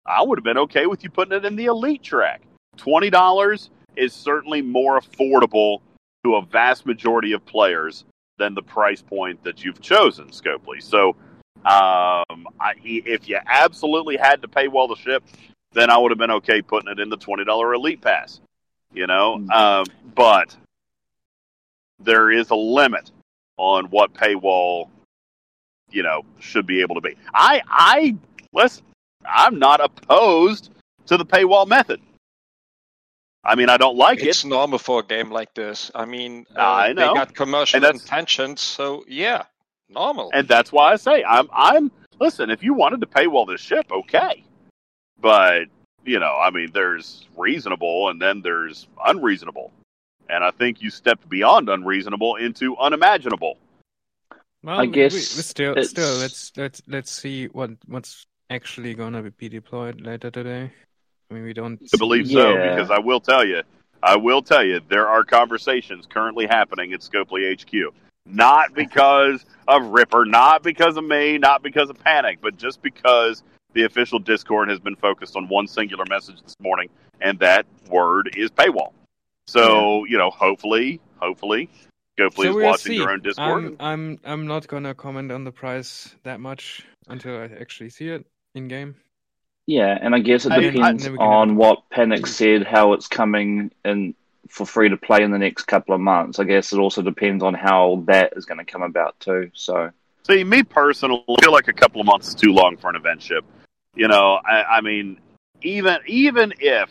I 0.05 0.21
would 0.23 0.37
have 0.39 0.43
been 0.43 0.57
okay 0.59 0.87
with 0.87 1.03
you 1.03 1.09
putting 1.09 1.37
it 1.37 1.45
in 1.45 1.55
the 1.55 1.65
elite 1.65 2.01
track. 2.03 2.41
$20 2.77 3.69
is 3.95 4.13
certainly 4.13 4.61
more 4.61 4.99
affordable 4.99 5.79
to 6.23 6.35
a 6.35 6.41
vast 6.45 6.85
majority 6.85 7.33
of 7.33 7.45
players 7.45 8.05
than 8.37 8.53
the 8.53 8.61
price 8.61 9.01
point 9.01 9.43
that 9.43 9.63
you've 9.63 9.81
chosen, 9.81 10.27
Scopely. 10.29 10.81
So 10.81 11.09
um, 11.65 12.47
I, 12.59 12.73
if 12.83 13.27
you 13.27 13.39
absolutely 13.47 14.17
had 14.17 14.41
to 14.41 14.47
paywall 14.47 14.87
the 14.89 14.95
ship, 14.95 15.23
then 15.73 15.89
I 15.89 15.97
would 15.97 16.11
have 16.11 16.17
been 16.19 16.31
okay 16.31 16.61
putting 16.61 16.89
it 16.91 16.99
in 16.99 17.09
the 17.09 17.17
twenty 17.17 17.43
dollar 17.45 17.73
elite 17.73 18.01
pass. 18.01 18.39
You 18.93 19.07
know, 19.07 19.37
Mm. 19.39 19.51
um, 19.51 19.85
but 20.15 20.55
there 21.99 22.31
is 22.31 22.49
a 22.51 22.55
limit 22.55 23.11
on 23.57 23.85
what 23.85 24.13
paywall, 24.13 24.89
you 25.97 26.03
know, 26.03 26.23
should 26.39 26.67
be 26.67 26.81
able 26.81 26.93
to 26.93 27.01
be. 27.01 27.17
I, 27.33 27.59
I 27.67 28.15
listen. 28.53 28.83
I'm 29.25 29.57
not 29.57 29.83
opposed 29.83 30.69
to 31.07 31.17
the 31.17 31.25
paywall 31.25 31.67
method. 31.67 31.99
I 33.43 33.55
mean, 33.55 33.67
I 33.67 33.77
don't 33.77 33.97
like 33.97 34.19
it's 34.19 34.25
it. 34.25 34.29
It's 34.29 34.45
normal 34.45 34.77
for 34.77 34.99
a 34.99 35.03
game 35.03 35.31
like 35.31 35.55
this. 35.55 35.89
I 35.95 36.05
mean, 36.05 36.45
uh, 36.55 36.61
I 36.61 36.93
know. 36.93 37.07
they 37.07 37.13
got 37.15 37.33
commercial 37.33 37.83
intentions, 37.83 38.61
so 38.61 39.05
yeah, 39.07 39.45
normal. 39.89 40.29
and 40.35 40.47
that's 40.47 40.71
why 40.71 40.93
I 40.93 40.97
say 40.97 41.23
I'm 41.23 41.49
I'm 41.51 41.91
listen, 42.19 42.51
if 42.51 42.61
you 42.61 42.75
wanted 42.75 43.01
to 43.01 43.07
paywall 43.07 43.47
this 43.47 43.59
ship, 43.59 43.87
okay. 43.91 44.43
But, 45.19 45.63
you 46.05 46.19
know, 46.19 46.35
I 46.39 46.51
mean 46.51 46.69
there's 46.73 47.27
reasonable 47.35 48.09
and 48.09 48.21
then 48.21 48.41
there's 48.43 48.87
unreasonable. 49.03 49.71
And 50.29 50.43
I 50.43 50.51
think 50.51 50.79
you 50.79 50.91
stepped 50.91 51.27
beyond 51.27 51.69
unreasonable 51.69 52.35
into 52.35 52.77
unimaginable. 52.77 53.57
Well, 54.67 54.79
I 54.79 54.81
we- 54.81 54.87
we- 54.89 54.93
guess 54.95 55.13
we 55.13 55.19
still, 55.43 55.71
it's- 55.71 55.89
still, 55.91 56.17
let's 56.17 56.51
let's 56.57 56.81
let's 56.87 57.09
see 57.09 57.45
what 57.47 57.69
what's 57.85 58.25
actually 58.49 58.95
gonna 58.95 59.31
be 59.31 59.47
deployed 59.47 60.01
later 60.01 60.29
today. 60.29 60.69
I 61.31 61.33
mean, 61.33 61.45
we 61.45 61.53
don't. 61.53 61.81
I 61.93 61.97
believe 61.97 62.27
so 62.27 62.53
Yeah. 62.53 62.75
because 62.75 62.91
I 62.91 62.99
will 62.99 63.21
tell 63.21 63.45
you, 63.45 63.63
I 64.03 64.17
will 64.17 64.41
tell 64.41 64.65
you 64.65 64.81
there 64.89 65.07
are 65.07 65.23
conversations 65.23 66.05
currently 66.05 66.47
happening 66.47 66.91
at 66.91 66.99
Scopely 66.99 67.49
HQ. 67.49 67.93
Not 68.25 68.73
because 68.73 69.45
of 69.69 69.85
Ripper, 69.85 70.25
not 70.25 70.63
because 70.63 70.97
of 70.97 71.05
me, 71.05 71.37
not 71.37 71.63
because 71.63 71.89
of 71.89 71.97
panic, 72.03 72.39
but 72.41 72.57
just 72.57 72.81
because 72.81 73.43
the 73.71 73.83
official 73.83 74.19
Discord 74.19 74.67
has 74.67 74.81
been 74.81 74.97
focused 74.97 75.37
on 75.37 75.47
one 75.47 75.67
singular 75.67 76.03
message 76.09 76.41
this 76.41 76.59
morning, 76.59 76.89
and 77.21 77.39
that 77.39 77.65
word 77.89 78.35
is 78.35 78.49
paywall. 78.51 78.91
So, 79.47 80.03
you 80.03 80.17
know, 80.17 80.29
hopefully, 80.29 80.99
hopefully, 81.21 81.69
Scopely 82.17 82.35
So 82.35 82.49
is 82.49 82.55
we'll 82.55 82.65
watching 82.65 82.97
see. 82.97 83.01
own 83.01 83.21
Discord. 83.21 83.63
I'm, 83.63 83.77
I'm 83.79 84.19
I'm 84.23 84.47
not 84.47 84.67
gonna 84.67 84.93
comment 84.95 85.31
on 85.31 85.43
the 85.43 85.51
price 85.51 86.15
that 86.23 86.39
much 86.39 86.85
until 87.07 87.37
I 87.37 87.45
actually 87.45 87.89
see 87.89 88.09
it 88.09 88.25
in 88.55 88.67
game. 88.67 88.95
Yeah, 89.67 89.97
and 89.99 90.15
I 90.15 90.19
guess 90.19 90.45
it 90.45 90.51
I 90.53 90.57
I- 90.57 90.59
depends 90.61 91.03
then 91.03 91.13
we 91.13 91.19
have 91.19 91.27
on 91.27 91.55
what 91.55 91.89
Panic 91.89 92.25
said, 92.25 92.65
how 92.65 92.93
it's 92.93 93.07
coming 93.07 93.71
in 93.85 94.15
for 94.49 94.65
free 94.65 94.89
to 94.89 94.97
play 94.97 95.23
in 95.23 95.31
the 95.31 95.37
next 95.37 95.65
couple 95.65 95.93
of 95.93 95.99
months. 96.01 96.39
I 96.39 96.45
guess 96.45 96.71
it 96.71 96.79
also 96.79 97.01
depends 97.01 97.43
on 97.43 97.53
how 97.53 98.03
that 98.07 98.33
is 98.37 98.45
going 98.45 98.59
to 98.59 98.71
come 98.71 98.81
about 98.81 99.19
too. 99.19 99.51
So 99.53 99.91
See, 100.25 100.43
me 100.43 100.63
personally, 100.63 101.23
I 101.27 101.35
feel 101.41 101.51
like 101.51 101.67
a 101.67 101.73
couple 101.73 101.99
of 101.99 102.07
months 102.07 102.29
is 102.29 102.35
too 102.35 102.53
long 102.53 102.77
for 102.77 102.89
an 102.89 102.95
event 102.95 103.21
ship. 103.21 103.43
You 103.93 104.07
know, 104.07 104.39
I, 104.45 104.63
I 104.77 104.81
mean, 104.81 105.19
even 105.61 105.97
even 106.07 106.53
if 106.59 106.89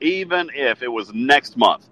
even 0.00 0.50
if 0.54 0.82
it 0.82 0.88
was 0.88 1.12
next 1.14 1.56
month, 1.56 1.88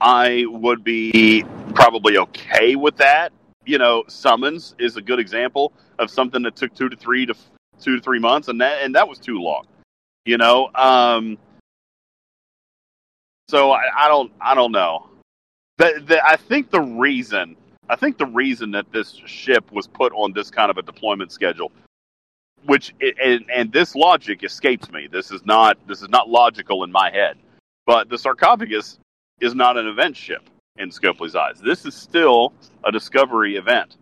I 0.00 0.44
would 0.46 0.84
be 0.84 1.44
probably 1.72 2.18
okay 2.18 2.76
with 2.76 2.96
that. 2.98 3.32
You 3.64 3.78
know, 3.78 4.04
summons 4.08 4.74
is 4.78 4.96
a 4.96 5.02
good 5.02 5.18
example 5.18 5.72
of 5.98 6.10
something 6.10 6.42
that 6.42 6.56
took 6.56 6.74
two 6.74 6.88
to 6.88 6.96
three 6.96 7.26
to 7.26 7.34
two 7.80 7.96
to 7.96 8.02
three 8.02 8.18
months, 8.18 8.48
and 8.48 8.60
that 8.60 8.82
and 8.82 8.94
that 8.94 9.08
was 9.08 9.18
too 9.18 9.38
long. 9.38 9.66
You 10.24 10.38
know, 10.38 10.70
um, 10.74 11.38
so 13.48 13.72
I, 13.72 13.82
I 13.96 14.08
don't 14.08 14.32
I 14.40 14.54
don't 14.54 14.72
know. 14.72 15.08
The, 15.78 16.02
the, 16.06 16.26
I 16.26 16.36
think 16.36 16.70
the 16.70 16.80
reason 16.80 17.56
I 17.88 17.96
think 17.96 18.18
the 18.18 18.26
reason 18.26 18.72
that 18.72 18.90
this 18.92 19.20
ship 19.26 19.70
was 19.72 19.86
put 19.86 20.12
on 20.12 20.32
this 20.32 20.50
kind 20.50 20.70
of 20.70 20.78
a 20.78 20.82
deployment 20.82 21.32
schedule, 21.32 21.72
which 22.64 22.94
and, 23.00 23.44
and 23.52 23.72
this 23.72 23.94
logic 23.94 24.44
escapes 24.44 24.90
me. 24.90 25.08
This 25.10 25.30
is 25.30 25.44
not 25.44 25.76
this 25.86 26.02
is 26.02 26.08
not 26.08 26.28
logical 26.28 26.84
in 26.84 26.92
my 26.92 27.10
head. 27.10 27.36
But 27.84 28.08
the 28.08 28.18
sarcophagus 28.18 28.98
is 29.40 29.54
not 29.54 29.76
an 29.76 29.86
event 29.88 30.16
ship 30.16 30.48
in 30.76 30.90
Scopely's 30.90 31.34
eyes. 31.36 31.60
This 31.60 31.84
is 31.84 31.94
still 31.94 32.52
a 32.84 32.92
discovery 32.92 33.56
event, 33.56 33.96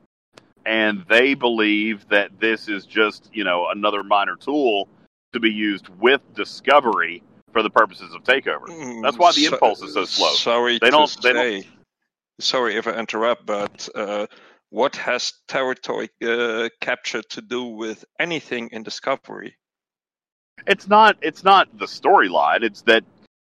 and 0.64 1.04
they 1.08 1.34
believe 1.34 2.08
that 2.08 2.38
this 2.40 2.68
is 2.68 2.86
just 2.86 3.28
you 3.32 3.44
know 3.44 3.68
another 3.70 4.02
minor 4.02 4.36
tool 4.36 4.88
to 5.32 5.40
be 5.40 5.50
used 5.50 5.88
with 6.00 6.20
discovery 6.34 7.22
for 7.52 7.62
the 7.62 7.70
purposes 7.70 8.14
of 8.14 8.22
takeover. 8.22 8.66
That's 9.02 9.18
why 9.18 9.32
the 9.32 9.44
So- 9.44 9.54
impulse 9.54 9.82
is 9.82 9.94
so 9.94 10.04
slow. 10.04 10.32
Sorry 10.34 10.78
They 10.78 10.90
don't- 10.90 11.22
they 11.22 11.32
don't- 11.32 11.66
sorry 12.40 12.76
if 12.76 12.86
I 12.86 12.92
interrupt, 12.92 13.46
but 13.46 13.88
uh, 13.94 14.26
what 14.70 14.94
has 14.96 15.32
territory 15.48 16.10
uh, 16.24 16.68
capture 16.80 17.22
to 17.22 17.40
do 17.42 17.64
with 17.64 18.04
anything 18.18 18.68
in 18.72 18.82
Discovery? 18.82 19.56
it's 20.66 20.86
not 20.86 21.16
it's 21.22 21.42
not 21.42 21.66
the 21.78 21.86
storyline 21.86 22.62
it's 22.62 22.82
that 22.82 23.02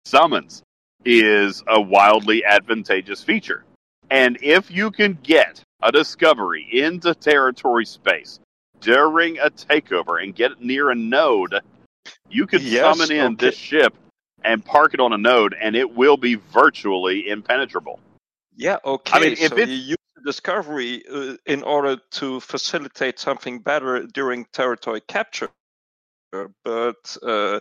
summons 0.04 0.62
is 1.04 1.62
a 1.68 1.80
wildly 1.80 2.44
advantageous 2.44 3.22
feature 3.24 3.64
and 4.10 4.38
if 4.42 4.70
you 4.70 4.90
can 4.90 5.18
get 5.22 5.62
a 5.82 5.92
discovery 5.92 6.68
into 6.72 7.14
territory 7.14 7.86
space 7.86 8.40
during 8.80 9.38
a 9.38 9.50
takeover 9.50 10.22
and 10.22 10.34
get 10.34 10.52
it 10.52 10.62
near 10.62 10.90
a 10.90 10.94
node 10.94 11.54
you 12.30 12.46
can 12.46 12.60
Yes, 12.60 12.76
summon 12.80 13.10
in 13.10 13.36
okay. 13.36 13.36
this 13.36 13.56
ship 13.56 13.94
and 14.44 14.64
park 14.64 14.94
it 14.94 15.00
on 15.00 15.12
a 15.12 15.18
node 15.18 15.54
and 15.60 15.76
it 15.76 15.94
will 15.94 16.16
be 16.16 16.36
virtually 16.36 17.28
impenetrable 17.28 18.00
Yeah, 18.56 18.78
okay. 18.84 19.32
if 19.32 19.50
so 19.50 19.56
you 19.56 19.74
use 19.74 19.96
the 20.16 20.22
Discovery 20.24 21.04
uh, 21.12 21.36
in 21.46 21.62
order 21.62 21.98
to 22.12 22.40
facilitate 22.40 23.18
something 23.18 23.60
better 23.60 24.06
during 24.06 24.46
territory 24.52 25.00
capture, 25.08 25.50
but 26.64 27.16
uh, 27.22 27.60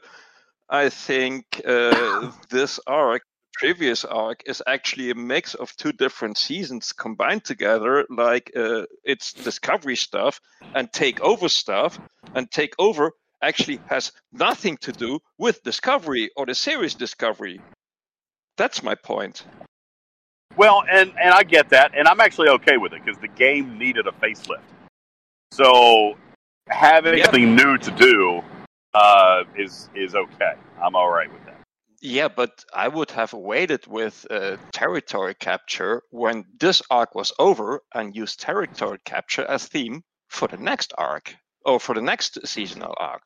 I 0.70 0.89
think 0.89 1.62
uh, 1.66 2.32
this 2.50 2.80
arc, 2.88 3.24
previous 3.54 4.06
arc, 4.06 4.43
is 4.45 4.62
actually 4.68 5.12
a 5.12 5.16
mix 5.16 5.54
of 5.56 5.76
two 5.76 5.91
different 5.91 6.38
seasons 6.38 6.93
combined 6.93 7.43
together. 7.43 8.06
Like 8.10 8.52
uh, 8.56 8.86
it's 9.04 9.34
Discovery 9.34 9.95
stuff 9.95 10.39
and 10.76 10.91
take 10.91 11.22
over 11.22 11.49
stuff, 11.49 11.99
and 12.36 12.49
take 12.49 12.74
over 12.80 13.12
actually 13.41 13.80
has 13.88 14.12
nothing 14.32 14.78
to 14.78 14.91
do 14.91 15.20
with 15.38 15.64
Discovery 15.64 16.30
or 16.36 16.45
the 16.45 16.56
series 16.56 16.95
Discovery. 16.95 17.60
That's 18.58 18.84
my 18.84 18.95
point. 18.95 19.43
Well, 20.58 20.84
and 20.91 21.14
and 21.20 21.34
I 21.34 21.43
get 21.43 21.70
that, 21.70 21.93
and 21.97 22.08
I'm 22.08 22.20
actually 22.20 22.49
okay 22.49 22.78
with 22.78 22.93
it 22.93 23.04
because 23.04 23.20
the 23.20 23.30
game 23.30 23.78
needed 23.78 24.08
a 24.08 24.12
facelift. 24.12 24.60
So 25.52 26.16
having 26.68 27.18
Yeah. 27.18 27.26
something 27.26 27.56
new 27.56 27.78
to 27.78 27.91
do 27.91 28.43
uh, 28.93 29.43
is 29.58 29.89
is 29.95 30.16
okay. 30.16 30.54
I'm 30.84 30.95
all 30.95 31.10
right 31.10 31.32
with 31.32 31.41
that. 31.41 31.41
Yeah, 32.02 32.30
but 32.30 32.66
I 32.74 32.88
would 32.88 33.12
have 33.12 33.32
waited 33.32 33.86
with 33.86 34.26
uh, 34.30 34.58
territory 34.72 35.36
capture 35.36 36.02
when 36.10 36.45
this 36.60 36.82
arc 36.89 37.14
was 37.14 37.32
over 37.38 37.84
and 37.93 38.16
used 38.16 38.39
territory 38.39 38.97
capture 39.06 39.45
as 39.45 39.68
theme 39.68 40.04
for 40.28 40.47
the 40.47 40.58
next 40.58 40.93
arc 40.97 41.36
or 41.64 41.80
for 41.80 41.93
the 41.93 42.02
next 42.02 42.47
seasonal 42.47 42.95
arc. 42.99 43.22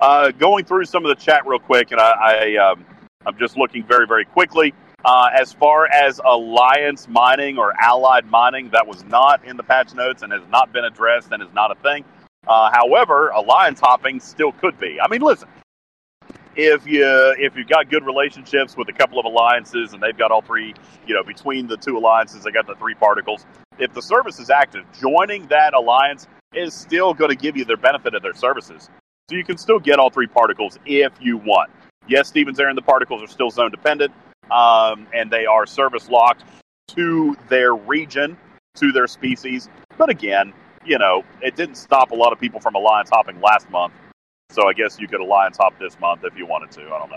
Uh, 0.00 0.30
going 0.30 0.64
through 0.64 0.84
some 0.84 1.04
of 1.04 1.16
the 1.16 1.24
chat 1.24 1.46
real 1.46 1.58
quick, 1.58 1.90
and 1.90 2.00
I, 2.00 2.12
I 2.12 2.56
um, 2.56 2.84
I'm 3.26 3.36
just 3.36 3.56
looking 3.56 3.84
very 3.84 4.06
very 4.06 4.24
quickly. 4.24 4.72
Uh, 5.04 5.28
as 5.38 5.52
far 5.52 5.86
as 5.88 6.20
alliance 6.24 7.08
mining 7.08 7.58
or 7.58 7.74
allied 7.80 8.26
mining, 8.26 8.70
that 8.70 8.86
was 8.86 9.04
not 9.04 9.44
in 9.44 9.56
the 9.56 9.62
patch 9.64 9.94
notes 9.94 10.22
and 10.22 10.32
has 10.32 10.42
not 10.48 10.72
been 10.72 10.84
addressed 10.84 11.32
and 11.32 11.42
is 11.42 11.52
not 11.52 11.76
a 11.76 11.80
thing. 11.82 12.04
Uh, 12.46 12.70
however, 12.72 13.30
alliance 13.30 13.80
hopping 13.80 14.20
still 14.20 14.52
could 14.52 14.78
be. 14.78 14.98
I 15.00 15.08
mean, 15.08 15.20
listen, 15.20 15.48
if 16.56 16.86
you 16.86 17.04
if 17.38 17.56
you've 17.56 17.68
got 17.68 17.90
good 17.90 18.04
relationships 18.04 18.76
with 18.76 18.88
a 18.88 18.92
couple 18.92 19.18
of 19.18 19.26
alliances 19.26 19.92
and 19.92 20.02
they've 20.02 20.16
got 20.16 20.30
all 20.30 20.42
three, 20.42 20.74
you 21.06 21.14
know, 21.14 21.22
between 21.22 21.66
the 21.66 21.76
two 21.76 21.96
alliances, 21.96 22.44
they 22.44 22.50
got 22.50 22.66
the 22.66 22.74
three 22.76 22.94
particles. 22.94 23.46
If 23.78 23.92
the 23.92 24.02
service 24.02 24.38
is 24.38 24.50
active, 24.50 24.84
joining 25.00 25.46
that 25.48 25.74
alliance 25.74 26.26
is 26.54 26.74
still 26.74 27.14
going 27.14 27.30
to 27.30 27.36
give 27.36 27.56
you 27.56 27.64
the 27.64 27.76
benefit 27.76 28.14
of 28.14 28.22
their 28.22 28.34
services. 28.34 28.88
So 29.28 29.36
you 29.36 29.44
can 29.44 29.58
still 29.58 29.80
get 29.80 29.98
all 29.98 30.10
three 30.10 30.26
particles 30.26 30.78
if 30.86 31.12
you 31.20 31.38
want. 31.38 31.70
Yes, 32.06 32.28
Stevens 32.28 32.60
Aaron, 32.60 32.76
the 32.76 32.82
particles 32.82 33.22
are 33.22 33.26
still 33.26 33.50
zone 33.50 33.70
dependent, 33.70 34.12
um, 34.50 35.06
and 35.14 35.30
they 35.30 35.46
are 35.46 35.66
service 35.66 36.08
locked 36.08 36.44
to 36.88 37.34
their 37.48 37.74
region, 37.74 38.36
to 38.74 38.92
their 38.92 39.06
species. 39.06 39.70
But 39.96 40.10
again, 40.10 40.52
you 40.84 40.98
know, 40.98 41.24
it 41.40 41.56
didn't 41.56 41.76
stop 41.76 42.10
a 42.10 42.14
lot 42.14 42.32
of 42.32 42.38
people 42.38 42.60
from 42.60 42.74
alliance 42.74 43.08
hopping 43.10 43.40
last 43.40 43.70
month. 43.70 43.94
So 44.54 44.68
I 44.68 44.72
guess 44.72 45.00
you 45.00 45.08
could 45.08 45.20
alliance 45.20 45.56
top 45.56 45.76
this 45.80 45.98
month 45.98 46.22
if 46.22 46.38
you 46.38 46.46
wanted 46.46 46.70
to. 46.72 46.82
I 46.82 46.98
don't 47.00 47.10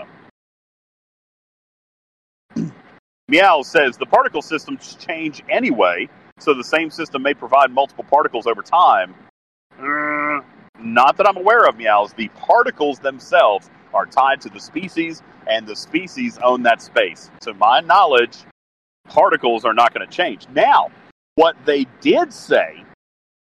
know. 2.56 2.72
Meow 3.28 3.62
says 3.62 3.96
the 3.96 4.06
particle 4.06 4.42
systems 4.42 4.96
change 4.96 5.44
anyway, 5.48 6.08
so 6.40 6.52
the 6.52 6.64
same 6.64 6.90
system 6.90 7.22
may 7.22 7.34
provide 7.34 7.70
multiple 7.70 8.02
particles 8.02 8.48
over 8.48 8.60
time. 8.60 9.14
Uh, 9.78 10.40
not 10.80 11.16
that 11.16 11.28
I'm 11.28 11.36
aware 11.36 11.68
of, 11.68 11.76
Meows. 11.76 12.12
The 12.12 12.26
particles 12.28 12.98
themselves 12.98 13.70
are 13.94 14.04
tied 14.04 14.40
to 14.40 14.48
the 14.48 14.58
species, 14.58 15.22
and 15.46 15.64
the 15.64 15.76
species 15.76 16.40
own 16.42 16.64
that 16.64 16.82
space. 16.82 17.30
To 17.42 17.54
my 17.54 17.78
knowledge, 17.80 18.36
particles 19.08 19.64
are 19.64 19.74
not 19.74 19.94
going 19.94 20.08
to 20.08 20.12
change. 20.12 20.48
Now, 20.52 20.88
what 21.36 21.54
they 21.66 21.86
did 22.00 22.32
say, 22.32 22.82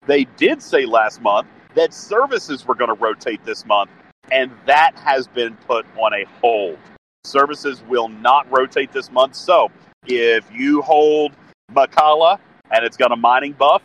they 0.07 0.25
did 0.35 0.61
say 0.61 0.85
last 0.85 1.21
month 1.21 1.47
that 1.77 1.93
services 1.93 2.67
were 2.67 2.73
going 2.73 2.89
to 2.89 2.99
rotate 3.01 3.43
this 3.45 3.65
month, 3.65 3.91
and 4.31 4.51
that 4.65 4.93
has 4.95 5.27
been 5.27 5.55
put 5.67 5.85
on 5.97 6.11
a 6.11 6.25
hold. 6.41 6.77
Services 7.23 7.83
will 7.87 8.09
not 8.09 8.51
rotate 8.51 8.91
this 8.91 9.11
month. 9.11 9.35
So, 9.35 9.69
if 10.07 10.43
you 10.51 10.81
hold 10.81 11.33
Makala 11.71 12.39
and 12.71 12.83
it's 12.83 12.97
got 12.97 13.11
a 13.11 13.15
mining 13.15 13.53
buff, 13.53 13.83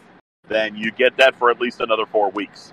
then 0.49 0.75
you 0.75 0.91
get 0.91 1.17
that 1.19 1.37
for 1.37 1.51
at 1.51 1.61
least 1.61 1.81
another 1.81 2.07
four 2.07 2.31
weeks. 2.31 2.73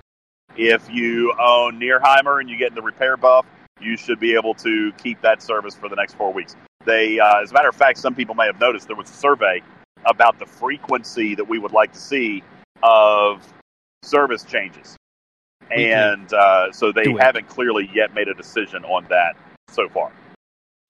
If 0.56 0.88
you 0.90 1.34
own 1.38 1.78
Nierheimer 1.78 2.40
and 2.40 2.48
you 2.48 2.56
get 2.56 2.74
the 2.74 2.82
repair 2.82 3.16
buff, 3.16 3.44
you 3.80 3.96
should 3.96 4.20
be 4.20 4.34
able 4.34 4.54
to 4.54 4.90
keep 4.98 5.20
that 5.20 5.42
service 5.42 5.74
for 5.74 5.88
the 5.88 5.96
next 5.96 6.14
four 6.14 6.32
weeks. 6.32 6.56
They, 6.86 7.20
uh, 7.20 7.42
as 7.42 7.50
a 7.50 7.54
matter 7.54 7.68
of 7.68 7.76
fact, 7.76 7.98
some 7.98 8.14
people 8.14 8.34
may 8.34 8.46
have 8.46 8.58
noticed 8.58 8.86
there 8.86 8.96
was 8.96 9.10
a 9.10 9.14
survey 9.14 9.62
about 10.06 10.38
the 10.38 10.46
frequency 10.46 11.34
that 11.34 11.44
we 11.44 11.58
would 11.58 11.72
like 11.72 11.92
to 11.92 11.98
see 11.98 12.42
of 12.82 13.46
service 14.02 14.44
changes, 14.44 14.96
and 15.72 16.32
uh, 16.32 16.72
so 16.72 16.92
they 16.92 17.04
do 17.04 17.16
haven't 17.16 17.48
clearly 17.48 17.90
yet 17.94 18.14
made 18.14 18.28
a 18.28 18.34
decision 18.34 18.84
on 18.84 19.06
that 19.08 19.36
so 19.68 19.88
far. 19.88 20.12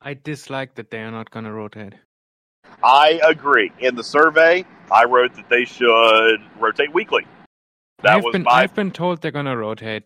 I 0.02 0.14
dislike 0.14 0.74
that 0.76 0.90
they 0.90 1.00
are 1.02 1.10
not 1.10 1.30
gonna 1.30 1.52
rotate. 1.52 1.94
I 2.82 3.20
agree. 3.26 3.72
In 3.80 3.94
the 3.96 4.04
survey, 4.04 4.64
I 4.90 5.04
wrote 5.04 5.34
that 5.34 5.48
they 5.50 5.64
should 5.64 6.38
rotate 6.58 6.92
weekly. 6.94 7.26
That 8.02 8.16
I've 8.16 8.24
was 8.24 8.32
been 8.32 8.44
my. 8.44 8.50
I've 8.52 8.74
been 8.74 8.90
told 8.90 9.20
they're 9.20 9.30
gonna 9.30 9.56
rotate. 9.56 10.04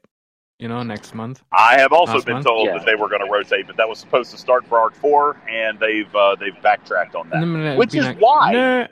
You 0.60 0.68
know, 0.68 0.84
next 0.84 1.16
month. 1.16 1.42
I 1.52 1.80
have 1.80 1.92
also 1.92 2.14
Last 2.14 2.26
been 2.26 2.34
month? 2.34 2.46
told 2.46 2.68
Yeah. 2.68 2.78
that 2.78 2.86
they 2.86 2.94
were 2.94 3.08
going 3.08 3.20
to 3.26 3.30
rotate, 3.30 3.66
but 3.66 3.76
that 3.76 3.88
was 3.88 3.98
supposed 3.98 4.30
to 4.30 4.38
start 4.38 4.64
for 4.68 4.78
Arc 4.78 4.94
Four, 4.94 5.36
and 5.50 5.80
they've 5.80 6.14
uh, 6.14 6.36
they've 6.36 6.54
backtracked 6.62 7.16
on 7.16 7.28
that. 7.30 7.42
And 7.42 7.56
then 7.56 7.62
it'd 7.62 7.76
Which 7.78 7.92
is 7.96 8.04
like, 8.06 8.20
why- 8.20 8.52
"No." 8.52 8.86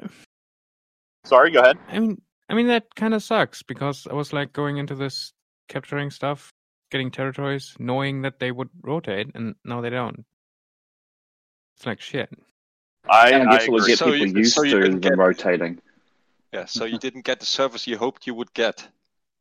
Sorry, 1.24 1.52
go 1.52 1.60
ahead. 1.60 1.78
I 1.88 2.00
mean, 2.00 2.20
I 2.48 2.54
mean 2.54 2.66
that 2.66 2.94
kind 2.96 3.14
of 3.14 3.22
sucks 3.22 3.62
because 3.62 4.08
I 4.10 4.14
was 4.14 4.32
like 4.32 4.52
going 4.52 4.76
into 4.78 4.96
this 4.96 5.32
capturing 5.68 6.10
stuff, 6.10 6.52
getting 6.90 7.10
territories, 7.10 7.74
knowing 7.78 8.22
that 8.22 8.38
they 8.38 8.50
would 8.50 8.70
rotate, 8.82 9.28
and 9.34 9.54
now 9.64 9.80
they 9.80 9.90
don't. 9.90 10.24
It's 11.76 11.86
like 11.86 12.00
shit. 12.00 12.28
I, 13.08 13.30
And 13.32 13.48
I 13.48 13.52
guess 13.56 13.64
it 13.64 13.72
would 13.72 13.82
agree. 13.82 13.92
get 13.92 13.98
So 13.98 14.12
people 14.12 14.26
you- 14.26 14.38
used 14.38 14.54
so 14.54 14.64
to 14.64 14.80
them 14.80 15.00
get- 15.00 15.16
rotating. 15.16 15.80
Yeah, 16.52 16.66
so 16.66 16.84
you 16.84 16.92
mm-hmm. 16.92 16.98
didn't 16.98 17.24
get 17.24 17.40
the 17.40 17.46
service 17.46 17.86
you 17.86 17.96
hoped 17.96 18.26
you 18.26 18.34
would 18.34 18.52
get. 18.52 18.86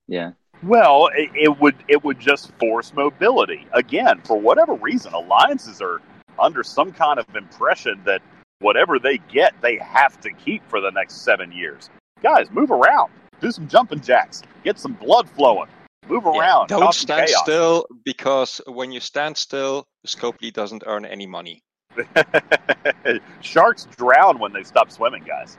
Yeah. 0.07 0.31
Well, 0.63 1.09
it, 1.13 1.29
it 1.35 1.59
would 1.59 1.75
it 1.89 2.03
would 2.05 2.19
just 2.19 2.51
force 2.57 2.93
mobility 2.93 3.67
again 3.73 4.21
for 4.23 4.39
whatever 4.39 4.75
reason. 4.75 5.13
Alliances 5.13 5.81
are 5.81 6.01
under 6.39 6.63
some 6.63 6.93
kind 6.93 7.19
of 7.19 7.25
impression 7.35 7.99
that 8.05 8.21
whatever 8.59 8.97
they 8.97 9.17
get, 9.17 9.53
they 9.61 9.75
have 9.77 10.21
to 10.21 10.31
keep 10.31 10.65
for 10.69 10.79
the 10.79 10.91
next 10.91 11.15
seven 11.25 11.51
years. 11.51 11.89
Guys, 12.23 12.49
move 12.51 12.71
around, 12.71 13.11
do 13.41 13.51
some 13.51 13.67
jumping 13.67 13.99
jacks, 13.99 14.41
get 14.63 14.79
some 14.79 14.93
blood 14.93 15.27
flowing, 15.31 15.67
move 16.07 16.23
Yeah, 16.25 16.39
around, 16.39 16.67
don't 16.67 16.93
stand 16.93 17.27
chaos. 17.27 17.41
still 17.43 17.85
because 18.03 18.61
when 18.67 18.91
you 18.91 18.99
stand 18.99 19.37
still, 19.37 19.87
Scopely 20.07 20.51
doesn't 20.51 20.83
earn 20.85 21.05
any 21.05 21.27
money. 21.27 21.61
Sharks 23.41 23.85
drown 23.97 24.39
when 24.39 24.53
they 24.53 24.63
stop 24.63 24.91
swimming, 24.91 25.23
guys. 25.23 25.57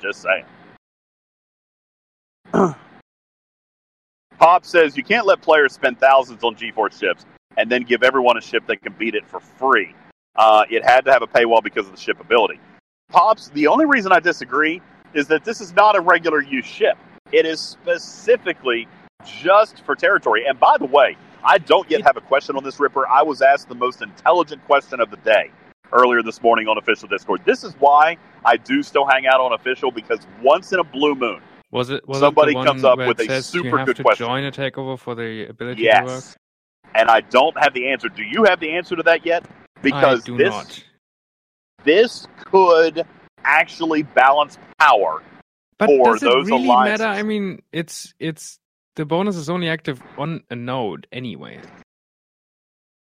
Just 0.00 0.22
saying. 0.22 0.44
Pop 4.38 4.64
says 4.64 4.96
you 4.96 5.04
can't 5.04 5.26
let 5.26 5.40
players 5.42 5.72
spend 5.72 5.98
thousands 6.00 6.42
on 6.42 6.56
G4 6.56 6.98
ships 6.98 7.24
and 7.56 7.70
then 7.70 7.82
give 7.82 8.02
everyone 8.02 8.36
a 8.36 8.40
ship 8.40 8.66
that 8.66 8.82
can 8.82 8.92
beat 8.98 9.14
it 9.14 9.26
for 9.28 9.40
free. 9.40 9.94
Uh, 10.36 10.64
it 10.70 10.84
had 10.84 11.04
to 11.04 11.12
have 11.12 11.22
a 11.22 11.26
paywall 11.26 11.62
because 11.62 11.86
of 11.86 11.92
the 11.94 12.00
ship 12.00 12.18
ability. 12.20 12.58
Pops, 13.10 13.48
the 13.50 13.66
only 13.66 13.84
reason 13.84 14.10
I 14.10 14.20
disagree 14.20 14.80
is 15.14 15.26
that 15.28 15.44
this 15.44 15.60
is 15.60 15.74
not 15.74 15.94
a 15.96 16.00
regular 16.00 16.40
use 16.42 16.64
ship. 16.64 16.96
It 17.30 17.44
is 17.46 17.60
specifically 17.60 18.88
just 19.26 19.84
for 19.84 19.94
territory. 19.94 20.44
And 20.46 20.58
by 20.58 20.76
the 20.78 20.86
way, 20.86 21.16
I 21.44 21.58
don't 21.58 21.90
yet 21.90 22.02
have 22.02 22.16
a 22.16 22.20
question 22.20 22.56
on 22.56 22.64
this 22.64 22.78
Ripper. 22.78 23.06
I 23.08 23.22
was 23.22 23.42
asked 23.42 23.68
the 23.68 23.74
most 23.74 24.02
intelligent 24.02 24.64
question 24.66 25.00
of 25.00 25.10
the 25.10 25.16
day 25.18 25.50
earlier 25.92 26.22
this 26.22 26.40
morning 26.42 26.68
on 26.68 26.78
official 26.78 27.08
Discord. 27.08 27.42
This 27.44 27.64
is 27.64 27.74
why 27.78 28.16
I 28.44 28.56
do 28.56 28.82
still 28.82 29.06
hang 29.06 29.26
out 29.26 29.40
on 29.40 29.52
official 29.52 29.90
because 29.90 30.20
once 30.42 30.72
in 30.72 30.78
a 30.78 30.84
blue 30.84 31.14
moon, 31.14 31.40
Was 31.70 31.90
it? 31.90 32.06
Was 32.08 32.20
Somebody 32.20 32.52
it 32.52 32.64
comes 32.64 32.84
up 32.84 32.98
with 32.98 33.18
a 33.20 33.42
super 33.42 33.84
good 33.84 33.96
to 33.96 34.02
question. 34.02 34.26
join 34.26 34.44
a 34.44 34.52
takeover 34.52 34.98
for 34.98 35.14
the 35.14 35.46
ability 35.48 35.82
to 35.84 35.88
work? 35.88 36.06
yes, 36.06 36.36
and 36.94 37.10
I 37.10 37.20
don't 37.20 37.56
have 37.58 37.74
the 37.74 37.88
answer. 37.90 38.08
Do 38.08 38.22
you 38.22 38.44
have 38.44 38.60
the 38.60 38.70
answer 38.72 38.94
to 38.96 39.02
that 39.02 39.26
yet? 39.26 39.44
Because 39.82 40.22
this 40.24 40.50
not. 40.50 40.84
this 41.84 42.26
could 42.44 43.04
actually 43.44 44.02
balance 44.04 44.58
power. 44.78 45.22
But 45.78 45.88
for 45.88 46.12
does 46.12 46.22
it 46.22 46.26
those 46.26 46.46
really 46.46 46.64
alliances. 46.66 47.00
matter? 47.00 47.18
I 47.18 47.22
mean, 47.22 47.60
it's 47.72 48.14
it's 48.20 48.58
the 48.96 49.04
bonus 49.04 49.36
is 49.36 49.48
only 49.48 49.68
active 49.68 50.02
on 50.18 50.42
a 50.50 50.56
node 50.56 51.06
anyway, 51.12 51.60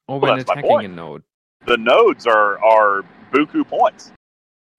or 0.08 0.20
Well, 0.20 0.32
when 0.32 0.40
attacking 0.40 0.86
a 0.86 0.88
node. 0.88 1.24
The 1.66 1.78
nodes 1.78 2.28
are 2.28 2.64
are 2.64 3.04
buku 3.32 3.68
points. 3.68 4.12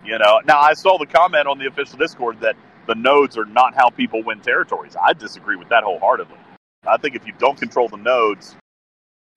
You 0.05 0.19
know. 0.19 0.41
Now 0.47 0.61
I 0.61 0.75
saw 0.75 0.99
the 0.99 1.07
comment 1.07 1.47
on 1.47 1.59
the 1.59 1.67
official 1.67 1.99
Discord 1.99 2.41
that 2.41 2.57
the 2.87 2.95
nodes 2.95 3.37
are 3.37 3.45
not 3.45 3.75
how 3.75 3.91
people 3.91 4.23
win 4.23 4.41
territories. 4.41 4.97
I 5.01 5.13
disagree 5.13 5.57
with 5.57 5.69
that 5.69 5.83
wholeheartedly. 5.83 6.39
I 6.87 6.97
think 6.97 7.17
if 7.17 7.27
you 7.27 7.33
don't 7.39 7.59
control 7.59 7.89
the 7.89 7.97
nodes, 7.97 8.55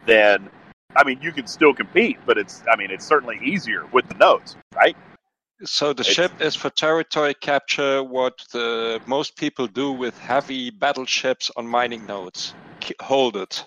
then 0.06 0.50
I 0.96 1.04
mean 1.04 1.20
you 1.22 1.32
can 1.32 1.48
still 1.48 1.74
compete, 1.74 2.18
but 2.26 2.38
it's 2.38 2.64
I 2.72 2.76
mean 2.76 2.92
it's 2.92 3.06
certainly 3.06 3.40
easier 3.44 3.86
with 3.88 4.08
the 4.08 4.16
nodes, 4.16 4.56
right? 4.76 4.96
So 5.66 5.92
the 5.92 6.02
It's- 6.02 6.16
ship 6.16 6.32
is 6.42 6.56
for 6.56 6.70
territory 6.70 7.34
capture 7.34 8.02
what 8.02 8.46
the 8.54 9.02
most 9.06 9.36
people 9.36 9.68
do 9.68 9.92
with 9.92 10.18
heavy 10.18 10.70
battleships 10.70 11.52
on 11.58 11.68
mining 11.68 12.06
nodes. 12.06 12.54
Hold 13.02 13.36
it. 13.36 13.66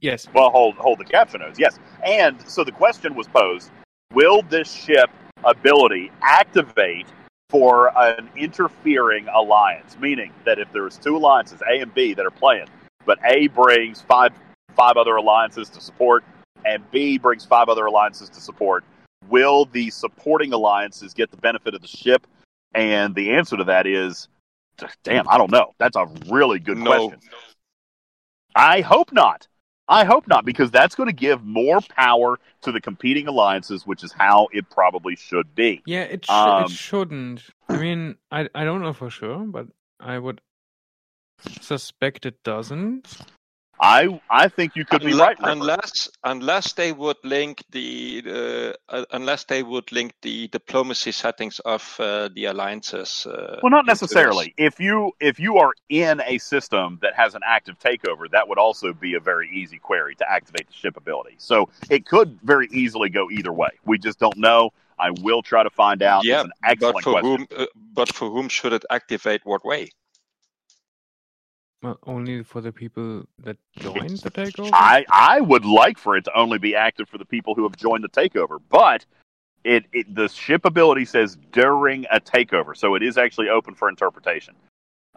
Yes, 0.00 0.28
Well, 0.34 0.50
hold 0.50 0.74
hold 0.74 0.98
the 0.98 1.04
capture 1.06 1.38
nodes, 1.38 1.58
yes. 1.58 1.78
And 2.04 2.38
so 2.46 2.64
the 2.64 2.72
question 2.72 3.14
was 3.14 3.26
posed: 3.28 3.70
Will 4.12 4.42
this 4.42 4.70
ship 4.70 5.08
ability 5.42 6.12
activate 6.20 7.06
for 7.48 7.90
an 7.98 8.28
interfering 8.36 9.26
alliance? 9.28 9.96
Meaning 9.98 10.34
that 10.44 10.58
if 10.58 10.70
there's 10.72 10.98
two 10.98 11.16
alliances, 11.16 11.62
A 11.62 11.80
and 11.80 11.94
B, 11.94 12.12
that 12.12 12.26
are 12.26 12.30
playing, 12.30 12.68
but 13.06 13.18
A 13.24 13.46
brings 13.48 14.02
five 14.02 14.34
five 14.74 14.98
other 14.98 15.16
alliances 15.16 15.70
to 15.70 15.80
support, 15.80 16.24
and 16.66 16.88
B 16.90 17.16
brings 17.16 17.46
five 17.46 17.70
other 17.70 17.86
alliances 17.86 18.28
to 18.28 18.40
support. 18.40 18.84
Will 19.28 19.64
the 19.66 19.90
supporting 19.90 20.52
alliances 20.52 21.14
get 21.14 21.30
the 21.30 21.36
benefit 21.36 21.74
of 21.74 21.82
the 21.82 21.88
ship? 21.88 22.26
And 22.74 23.14
the 23.14 23.32
answer 23.32 23.56
to 23.56 23.64
that 23.64 23.86
is, 23.86 24.28
damn, 25.02 25.28
I 25.28 25.38
don't 25.38 25.50
know. 25.50 25.74
That's 25.78 25.96
a 25.96 26.06
really 26.28 26.58
good 26.58 26.78
No. 26.78 27.08
question. 27.08 27.20
I 28.54 28.80
hope 28.82 29.12
not. 29.12 29.48
I 29.88 30.04
hope 30.04 30.26
not, 30.26 30.44
because 30.44 30.70
that's 30.72 30.96
going 30.96 31.08
to 31.08 31.14
give 31.14 31.44
more 31.44 31.80
power 31.80 32.40
to 32.62 32.72
the 32.72 32.80
competing 32.80 33.28
alliances, 33.28 33.86
which 33.86 34.02
is 34.02 34.12
how 34.12 34.48
it 34.52 34.68
probably 34.68 35.14
should 35.14 35.54
be. 35.54 35.80
Yeah, 35.86 36.02
it, 36.02 36.24
sh- 36.24 36.30
Um, 36.30 36.64
it 36.64 36.70
shouldn't. 36.70 37.44
I 37.68 37.76
mean, 37.80 38.16
I 38.32 38.48
I 38.54 38.64
don't 38.64 38.82
know 38.82 38.92
for 38.92 39.10
sure, 39.10 39.38
but 39.44 39.68
I 40.00 40.18
would 40.18 40.40
suspect 41.60 42.26
it 42.26 42.42
doesn't. 42.42 43.16
I 43.80 44.20
I 44.30 44.48
think 44.48 44.76
you 44.76 44.84
could 44.84 45.02
be 45.02 45.12
Unle- 45.12 45.20
right. 45.20 45.36
Unless 45.40 46.08
unless 46.24 46.72
they 46.72 46.92
would 46.92 47.16
link 47.22 47.62
the 47.70 48.22
uh, 48.26 48.94
uh, 48.94 49.04
unless 49.12 49.44
they 49.44 49.62
would 49.62 49.92
link 49.92 50.14
the 50.22 50.48
diplomacy 50.48 51.12
settings 51.12 51.58
of 51.60 51.96
uh, 52.00 52.28
the 52.34 52.46
alliances. 52.46 53.26
Uh, 53.26 53.60
Well, 53.62 53.70
not 53.70 53.86
necessarily. 53.86 54.54
If 54.56 54.80
you 54.80 55.12
if 55.20 55.38
you 55.38 55.58
are 55.58 55.72
in 55.88 56.22
a 56.26 56.38
system 56.38 56.98
that 57.02 57.14
has 57.14 57.34
an 57.34 57.42
active 57.44 57.78
takeover, 57.78 58.30
that 58.30 58.48
would 58.48 58.58
also 58.58 58.92
be 58.92 59.14
a 59.14 59.20
very 59.20 59.50
easy 59.50 59.78
query 59.78 60.14
to 60.16 60.30
activate 60.30 60.68
the 60.68 60.74
ship 60.74 60.96
ability. 60.96 61.36
So 61.38 61.68
it 61.90 62.06
could 62.06 62.38
very 62.42 62.68
easily 62.72 63.10
go 63.10 63.30
either 63.30 63.52
way. 63.52 63.70
We 63.84 63.98
just 63.98 64.18
don't 64.18 64.38
know. 64.38 64.70
I 64.98 65.10
will 65.10 65.42
try 65.42 65.62
to 65.62 65.70
find 65.70 66.02
out. 66.02 66.24
Yeah, 66.24 66.40
it's 66.40 66.44
an 66.44 66.52
excellent 66.64 66.94
but 66.94 67.04
for 67.04 67.12
question. 67.20 67.46
whom? 67.50 67.62
Uh, 67.62 67.66
but 67.92 68.08
for 68.12 68.30
whom 68.30 68.48
should 68.48 68.72
it 68.72 68.84
activate? 68.90 69.42
What 69.44 69.64
way? 69.64 69.90
Well, 71.86 72.00
only 72.04 72.42
for 72.42 72.60
the 72.60 72.72
people 72.72 73.28
that 73.44 73.58
joined 73.78 74.18
the 74.18 74.30
takeover. 74.32 74.70
I 74.72 75.04
I 75.08 75.40
would 75.40 75.64
like 75.64 75.98
for 75.98 76.16
it 76.16 76.24
to 76.24 76.36
only 76.36 76.58
be 76.58 76.74
active 76.74 77.08
for 77.08 77.16
the 77.16 77.24
people 77.24 77.54
who 77.54 77.62
have 77.62 77.76
joined 77.76 78.02
the 78.02 78.08
takeover, 78.08 78.58
but 78.68 79.06
it, 79.62 79.84
it 79.92 80.12
the 80.12 80.28
ship 80.28 80.64
ability 80.64 81.04
says 81.04 81.38
during 81.52 82.04
a 82.10 82.18
takeover, 82.18 82.76
so 82.76 82.96
it 82.96 83.04
is 83.04 83.16
actually 83.16 83.50
open 83.50 83.76
for 83.76 83.88
interpretation. 83.88 84.56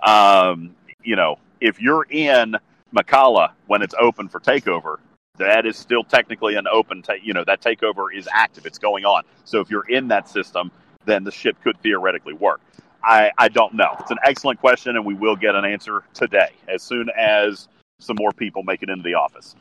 Um, 0.05 0.75
you 1.03 1.15
know, 1.15 1.39
if 1.59 1.81
you're 1.81 2.05
in 2.07 2.55
Makala 2.95 3.53
when 3.65 3.81
it's 3.81 3.95
open 3.99 4.29
for 4.29 4.39
takeover, 4.39 4.97
that 5.39 5.65
is 5.65 5.75
still 5.75 6.03
technically 6.03 6.53
an 6.53 6.67
open. 6.71 7.01
Ta- 7.01 7.13
you 7.19 7.33
know, 7.33 7.43
that 7.45 7.63
takeover 7.63 8.15
is 8.15 8.29
active; 8.31 8.67
it's 8.67 8.77
going 8.77 9.05
on. 9.05 9.23
So 9.43 9.59
if 9.59 9.71
you're 9.71 9.89
in 9.89 10.09
that 10.09 10.29
system, 10.29 10.69
then 11.05 11.23
the 11.23 11.31
ship 11.31 11.57
could 11.63 11.81
theoretically 11.81 12.33
work. 12.33 12.61
I, 13.03 13.31
I 13.37 13.47
don't 13.49 13.73
know. 13.73 13.95
It's 13.99 14.11
an 14.11 14.17
excellent 14.25 14.59
question, 14.59 14.95
and 14.95 15.05
we 15.05 15.13
will 15.13 15.35
get 15.35 15.55
an 15.55 15.65
answer 15.65 16.03
today 16.13 16.49
as 16.67 16.83
soon 16.83 17.09
as 17.17 17.67
some 17.99 18.15
more 18.19 18.31
people 18.31 18.63
make 18.63 18.83
it 18.83 18.89
into 18.89 19.03
the 19.03 19.13
office. 19.13 19.55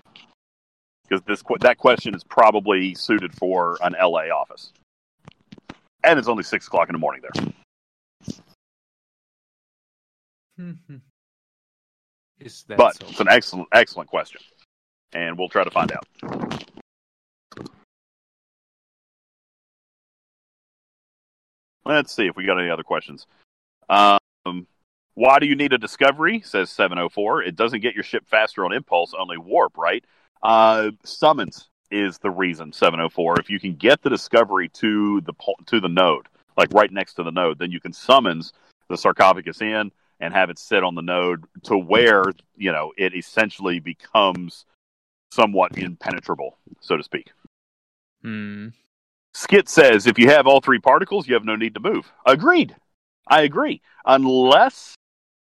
Because 1.09 1.23
this 1.23 1.43
that 1.61 1.79
question 1.79 2.15
is 2.15 2.23
probably 2.25 2.95
suited 2.95 3.35
for 3.35 3.79
an 3.83 3.95
LA 4.01 4.25
office, 4.29 4.73
and 6.05 6.19
it's 6.19 6.29
only 6.29 6.43
six 6.43 6.67
o'clock 6.67 6.89
in 6.89 6.93
the 6.95 6.99
morning 6.99 7.23
there. 7.23 7.45
Mhm. 10.61 11.01
That 12.67 12.77
But 12.77 12.97
so? 12.97 13.07
it's 13.09 13.21
an 13.21 13.29
excellent 13.29 13.69
excellent 13.73 14.11
question, 14.11 14.41
and 15.13 15.39
we'll 15.39 15.49
try 15.49 15.63
to 15.63 15.71
find 15.71 15.93
out. 15.93 16.05
Let's 21.89 22.15
see 22.15 22.27
if 22.27 22.37
we 22.37 22.45
got 22.45 22.61
any 22.61 22.69
other 22.69 22.83
questions. 22.83 23.27
Um, 23.89 24.67
why 25.15 25.39
do 25.39 25.47
you 25.47 25.57
need 25.57 25.73
a 25.73 25.79
discovery? 25.79 26.43
Says 26.45 26.71
704. 26.71 27.43
It 27.43 27.57
doesn't 27.57 27.81
get 27.81 27.95
your 27.95 28.05
ship 28.05 28.25
faster 28.29 28.65
on 28.65 28.75
impulse, 28.75 29.15
only 29.19 29.39
warp, 29.39 29.77
right? 29.79 30.05
Uh, 30.43 30.91
summons 31.03 31.71
is 31.91 32.19
the 32.19 32.31
reason 32.31 32.73
704. 32.73 33.41
If 33.41 33.49
you 33.49 33.59
can 33.59 33.75
get 33.75 34.03
the 34.03 34.11
discovery 34.11 34.69
to 34.75 35.23
the 35.23 35.33
to 35.67 35.81
the 35.81 35.89
node, 35.89 36.27
like 36.59 36.73
right 36.75 36.93
next 36.93 37.15
to 37.15 37.25
the 37.25 37.33
node, 37.33 37.59
then 37.59 37.73
you 37.73 37.81
can 37.81 37.95
summons 37.95 38.53
the 38.89 38.97
sarcophagus 38.99 39.63
in 39.63 39.91
and 40.21 40.35
have 40.35 40.51
it 40.51 40.59
sit 40.59 40.85
on 40.85 40.95
the 40.95 41.03
node 41.03 41.45
to 41.65 41.79
where 41.79 42.25
you 42.57 42.71
know 42.71 42.93
it 42.99 43.15
essentially 43.15 43.81
becomes 43.81 44.67
somewhat 45.33 45.79
impenetrable, 45.79 46.59
so 46.81 46.99
to 46.99 47.03
speak. 47.03 47.31
Hmm. 48.23 48.69
Skit 49.39 49.69
says 49.69 50.09
if 50.09 50.19
you 50.19 50.29
have 50.31 50.49
all 50.49 50.61
three 50.61 50.81
particles, 50.81 51.29
you 51.29 51.35
have 51.35 51.45
no 51.45 51.55
need 51.55 51.75
to 51.75 51.81
move. 51.81 52.11
Agreed. 52.27 52.75
I 53.29 53.43
agree. 53.43 53.81
Unless 54.05 54.97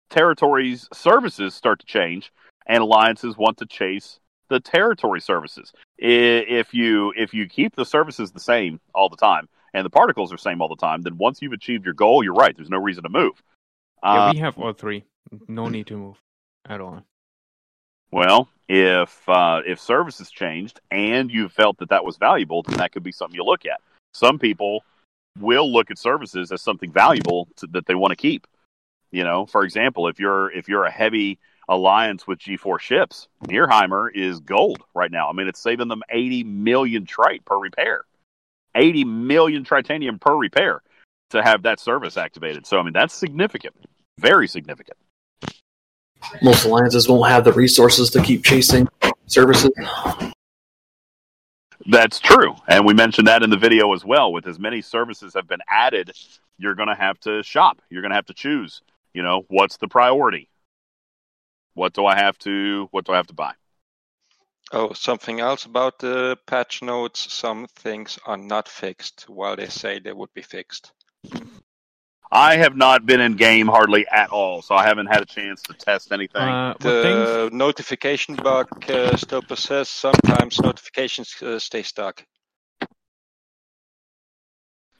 territories' 0.10 0.90
services 0.92 1.56
start 1.56 1.80
to 1.80 1.86
change 1.86 2.34
and 2.68 2.84
alliances 2.84 3.38
want 3.38 3.58
to 3.60 3.66
chase 3.66 4.20
the 4.50 4.60
territory 4.60 5.22
services. 5.22 5.72
If 5.98 6.74
you 6.74 7.14
if 7.16 7.34
you 7.34 7.48
keep 7.48 7.76
the 7.76 7.86
services 7.86 8.34
the 8.34 8.40
same 8.40 8.82
all 8.94 9.08
the 9.08 9.16
time 9.16 9.48
and 9.74 9.86
the 9.86 9.90
particles 9.90 10.34
are 10.34 10.38
same 10.38 10.62
all 10.62 10.68
the 10.68 10.76
time, 10.76 11.02
then 11.04 11.18
once 11.18 11.42
you've 11.42 11.54
achieved 11.54 11.86
your 11.86 11.94
goal, 11.94 12.22
you're 12.22 12.34
right. 12.34 12.54
There's 12.56 12.70
no 12.70 12.80
reason 12.82 13.04
to 13.04 13.10
move. 13.10 13.42
Yeah, 14.04 14.26
Uh, 14.26 14.34
we 14.34 14.40
have 14.40 14.58
all 14.58 14.74
three. 14.74 15.06
No 15.48 15.70
need 15.70 15.88
to 15.88 15.98
move 15.98 16.18
at 16.68 16.82
all. 16.82 17.02
Well, 18.12 18.50
if 18.68 19.28
uh, 19.28 19.62
if 19.66 19.80
services 19.80 20.32
changed 20.32 20.80
and 20.90 21.32
you 21.32 21.50
felt 21.50 21.78
that 21.80 21.90
that 21.90 22.06
was 22.06 22.18
valuable, 22.18 22.64
then 22.64 22.78
that 22.78 22.92
could 22.92 23.04
be 23.04 23.12
something 23.12 23.36
you 23.36 23.44
look 23.44 23.66
at. 23.66 23.82
Some 24.14 24.40
people 24.40 24.84
will 25.40 25.72
look 25.72 25.92
at 25.92 25.98
services 25.98 26.52
as 26.52 26.62
something 26.62 26.92
valuable 26.92 27.48
to, 27.58 27.68
that 27.68 27.86
they 27.86 27.96
want 27.96 28.12
to 28.12 28.16
keep. 28.16 28.48
You 29.12 29.24
know, 29.24 29.46
for 29.46 29.64
example, 29.64 30.08
if 30.08 30.20
you're 30.20 30.52
if 30.52 30.68
you're 30.68 30.86
a 30.86 30.92
heavy 30.92 31.40
alliance 31.68 32.28
with 32.28 32.40
G4 32.40 32.80
ships, 32.80 33.28
Nierheimer 33.46 34.10
is 34.14 34.40
gold 34.40 34.84
right 34.94 35.12
now. 35.12 35.30
I 35.30 35.34
mean, 35.34 35.48
it's 35.48 35.60
saving 35.60 35.88
them 35.88 36.04
80 36.10 36.44
million 36.44 37.06
trite 37.06 37.44
per 37.46 37.58
repair, 37.58 38.04
80 38.76 39.06
million 39.06 39.64
tritanium 39.64 40.20
per 40.20 40.36
repair 40.36 40.82
to 41.32 41.42
have 41.42 41.64
that 41.64 41.80
service 41.80 42.18
activated. 42.18 42.66
So, 42.66 42.78
I 42.78 42.84
mean, 42.84 42.94
that's 42.94 43.14
significant, 43.14 43.76
very 44.20 44.48
significant. 44.48 44.98
Most 46.42 46.66
alliances 46.66 47.08
won't 47.08 47.30
have 47.30 47.44
the 47.44 47.54
resources 47.54 48.10
to 48.12 48.22
keep 48.22 48.44
chasing 48.44 48.88
services. 49.28 49.72
That's 51.88 52.20
true. 52.20 52.56
And 52.68 52.86
we 52.86 52.94
mentioned 52.94 53.28
that 53.28 53.44
in 53.44 53.50
the 53.50 53.58
video 53.58 53.94
as 53.94 54.04
well. 54.04 54.34
With 54.34 54.48
as 54.48 54.58
many 54.60 54.82
services 54.82 55.34
have 55.36 55.48
been 55.48 55.62
added, 55.70 56.12
you're 56.58 56.76
going 56.76 56.88
to 56.88 56.96
have 56.96 57.20
to 57.22 57.44
shop. 57.44 57.82
You're 57.90 58.02
going 58.02 58.12
to 58.12 58.16
have 58.16 58.26
to 58.28 58.34
choose, 58.34 58.82
you 59.14 59.22
know, 59.22 59.46
what's 59.50 59.78
the 59.78 59.88
priority? 59.88 60.50
What 61.76 61.94
do 61.94 62.06
I 62.06 62.16
have 62.16 62.38
to 62.40 62.88
what 62.92 63.06
do 63.06 63.12
I 63.12 63.18
have 63.18 63.28
to 63.28 63.34
buy? 63.34 63.54
Oh, 64.72 64.94
something 64.94 65.40
else 65.40 65.66
about 65.66 66.00
the 66.00 66.38
patch 66.48 66.82
notes. 66.82 67.32
Some 67.32 67.68
things 67.76 68.18
are 68.26 68.38
not 68.38 68.68
fixed, 68.68 69.26
while 69.30 69.56
they 69.56 69.68
say 69.68 70.00
they 70.00 70.14
would 70.14 70.34
be 70.34 70.42
fixed. 70.42 70.92
I 72.36 72.58
have 72.58 72.76
not 72.76 73.06
been 73.06 73.22
in 73.22 73.38
game 73.38 73.68
hardly 73.68 74.06
at 74.08 74.30
all, 74.30 74.62
so 74.62 74.76
I 74.76 74.86
haven't 74.86 75.06
had 75.06 75.22
a 75.22 75.26
chance 75.26 75.62
to 75.64 75.74
test 75.74 76.12
anything. 76.12 76.42
Uh, 76.42 76.74
what 76.74 76.82
things? 76.82 77.30
The 77.30 77.50
notification 77.54 78.36
bug 78.36 78.68
uh, 78.92 79.16
still 79.16 79.42
persists. 79.42 79.96
Sometimes 79.96 80.60
notifications 80.60 81.42
uh, 81.42 81.60
stay 81.60 81.82
stuck. 81.82 82.26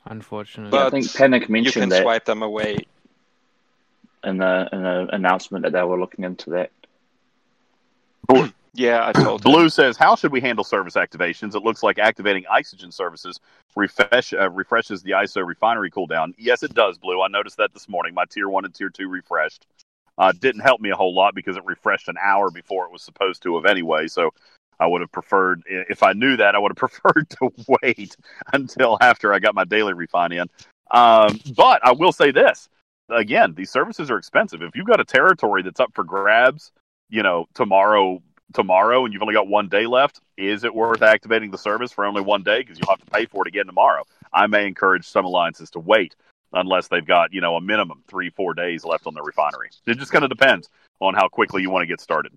Unfortunately. 0.06 0.72
but 0.72 0.88
I 0.88 0.90
think 0.92 1.14
Panic 1.14 1.50
mentioned 1.50 1.76
You 1.76 1.82
can 1.82 1.90
that 1.90 2.04
swipe 2.04 2.24
them 2.24 2.42
away. 2.42 2.78
in 4.24 4.38
the 4.38 4.70
in 4.72 4.84
the 4.84 5.08
announcement 5.12 5.64
that 5.64 5.74
they 5.74 5.84
were 5.84 6.00
looking 6.00 6.24
into 6.24 6.52
that. 6.52 6.72
Yeah, 8.76 9.08
I 9.08 9.14
told. 9.14 9.42
Blue 9.42 9.70
says, 9.70 9.96
"How 9.96 10.16
should 10.16 10.34
we 10.34 10.42
handle 10.42 10.66
service 10.66 10.96
activations? 10.96 11.56
It 11.56 11.64
looks 11.64 11.82
like 11.82 11.98
activating 11.98 12.44
isogen 12.44 12.92
services 12.92 13.40
refresh 13.76 14.34
uh, 14.34 14.50
refreshes 14.50 15.02
the 15.02 15.12
ISO 15.12 15.46
refinery 15.48 15.90
cooldown. 15.90 16.34
Yes, 16.38 16.62
it 16.62 16.74
does, 16.74 16.98
Blue. 16.98 17.22
I 17.22 17.30
noticed 17.30 17.56
that 17.58 17.74
this 17.74 17.88
morning. 17.88 18.14
My 18.14 18.26
tier 18.26 18.50
one 18.50 18.66
and 18.66 18.76
tier 18.76 18.90
two 18.90 19.08
refreshed. 19.08 19.66
Uh, 20.18 20.34
didn't 20.34 20.62
help 20.62 20.82
me 20.82 20.90
a 20.90 20.96
whole 20.96 21.14
lot 21.14 21.36
because 21.36 21.56
it 21.56 21.66
refreshed 21.66 22.10
an 22.10 22.16
hour 22.22 22.52
before 22.52 22.86
it 22.86 22.92
was 22.92 23.02
supposed 23.02 23.42
to 23.44 23.56
have 23.56 23.66
anyway. 23.66 24.08
So 24.08 24.32
I 24.80 24.88
would 24.88 25.02
have 25.02 25.12
preferred, 25.12 25.64
if 25.68 26.04
I 26.04 26.14
knew 26.14 26.38
that, 26.38 26.56
I 26.56 26.60
would 26.60 26.72
have 26.72 26.78
preferred 26.92 27.30
to 27.42 27.52
wait 27.82 28.16
until 28.54 28.98
after 29.02 29.34
I 29.34 29.40
got 29.40 29.56
my 29.56 29.66
daily 29.66 29.94
refine 29.94 30.34
in. 30.34 30.48
Um, 30.92 31.40
but 31.56 31.86
I 31.86 31.94
will 31.94 32.12
say 32.12 32.32
this 32.32 32.68
again: 33.10 33.54
these 33.56 33.72
services 33.72 34.12
are 34.12 34.18
expensive. 34.18 34.62
If 34.62 34.76
you've 34.76 34.88
got 34.88 35.00
a 35.00 35.06
territory 35.06 35.64
that's 35.64 35.80
up 35.80 35.94
for 35.94 36.04
grabs, 36.04 36.72
you 37.10 37.24
know, 37.24 37.46
tomorrow 37.54 38.22
tomorrow 38.54 39.06
and 39.06 39.14
you've 39.14 39.22
only 39.22 39.34
got 39.34 39.48
one 39.48 39.68
day 39.68 39.86
left, 39.86 40.22
is 40.38 40.64
it 40.64 40.74
worth 40.74 41.02
activating 41.02 41.52
the 41.52 41.58
service 41.58 41.92
for 41.92 42.06
only 42.06 42.22
one 42.22 42.44
day 42.44 42.60
because 42.60 42.80
you'll 42.80 42.90
have 42.90 43.04
to 43.04 43.12
pay 43.12 43.26
for 43.26 43.46
it 43.46 43.48
again 43.48 43.66
tomorrow? 43.66 44.04
I 44.34 44.48
may 44.48 44.68
encourage 44.68 45.08
some 45.08 45.26
alliances 45.26 45.70
to 45.72 45.80
wait 45.80 46.16
unless 46.54 46.88
they've 46.88 47.06
got 47.06 47.34
you 47.34 47.42
know 47.42 47.56
a 47.56 47.62
minimum 47.62 48.04
three 48.08 48.30
four 48.30 48.54
days 48.54 48.84
left 48.84 49.08
on 49.08 49.14
their 49.14 49.24
refinery. 49.24 49.70
It 49.86 49.98
just 49.98 50.12
kind 50.12 50.24
of 50.24 50.30
depends 50.30 50.70
on 51.00 51.14
how 51.14 51.28
quickly 51.28 51.62
you 51.62 51.70
want 51.70 51.84
to 51.84 51.88
get 51.88 52.02
started. 52.02 52.34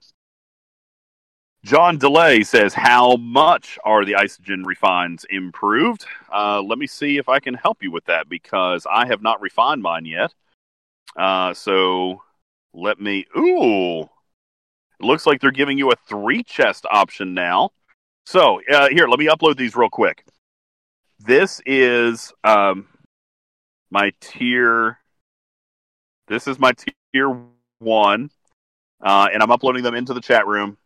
John 1.65 1.99
Delay 1.99 2.45
says, 2.45 2.73
"How 2.73 3.17
much 3.17 3.79
are 3.85 4.05
the 4.05 4.13
isogen 4.13 4.65
refines 4.65 5.25
improved?" 5.29 6.07
Uh, 6.33 6.63
let 6.63 6.79
me 6.79 6.87
see 6.87 7.19
if 7.19 7.29
I 7.29 7.41
can 7.41 7.55
help 7.55 7.83
you 7.83 7.91
with 7.91 8.05
that 8.07 8.29
because 8.29 8.87
I 8.91 9.07
have 9.07 9.23
not 9.23 9.41
refined 9.41 9.83
mine 9.83 10.07
yet. 10.07 10.33
Uh, 11.17 11.55
so 11.55 12.23
let 12.73 13.01
me. 13.01 13.27
Ooh, 13.37 14.09
It 15.01 15.05
looks 15.05 15.27
like 15.27 15.41
they're 15.41 15.51
giving 15.51 15.79
you 15.79 15.91
a 15.91 15.97
three 16.09 16.43
chest 16.43 16.87
option 16.91 17.35
now. 17.35 17.71
So 18.27 18.61
uh, 18.71 18.89
here, 18.91 19.09
let 19.09 19.19
me 19.19 19.27
upload 19.27 19.57
these 19.57 19.77
real 19.77 19.89
quick. 19.89 20.25
This 21.21 21.61
is 21.67 22.33
um, 22.45 22.87
my 23.91 24.13
tier. 24.21 24.99
This 26.27 26.47
is 26.47 26.59
my 26.59 26.73
tier 27.13 27.37
one, 27.79 28.31
uh, 29.01 29.29
and 29.33 29.43
I'm 29.43 29.51
uploading 29.51 29.83
them 29.83 29.95
into 29.95 30.15
the 30.15 30.21
chat 30.21 30.47
room. 30.47 30.77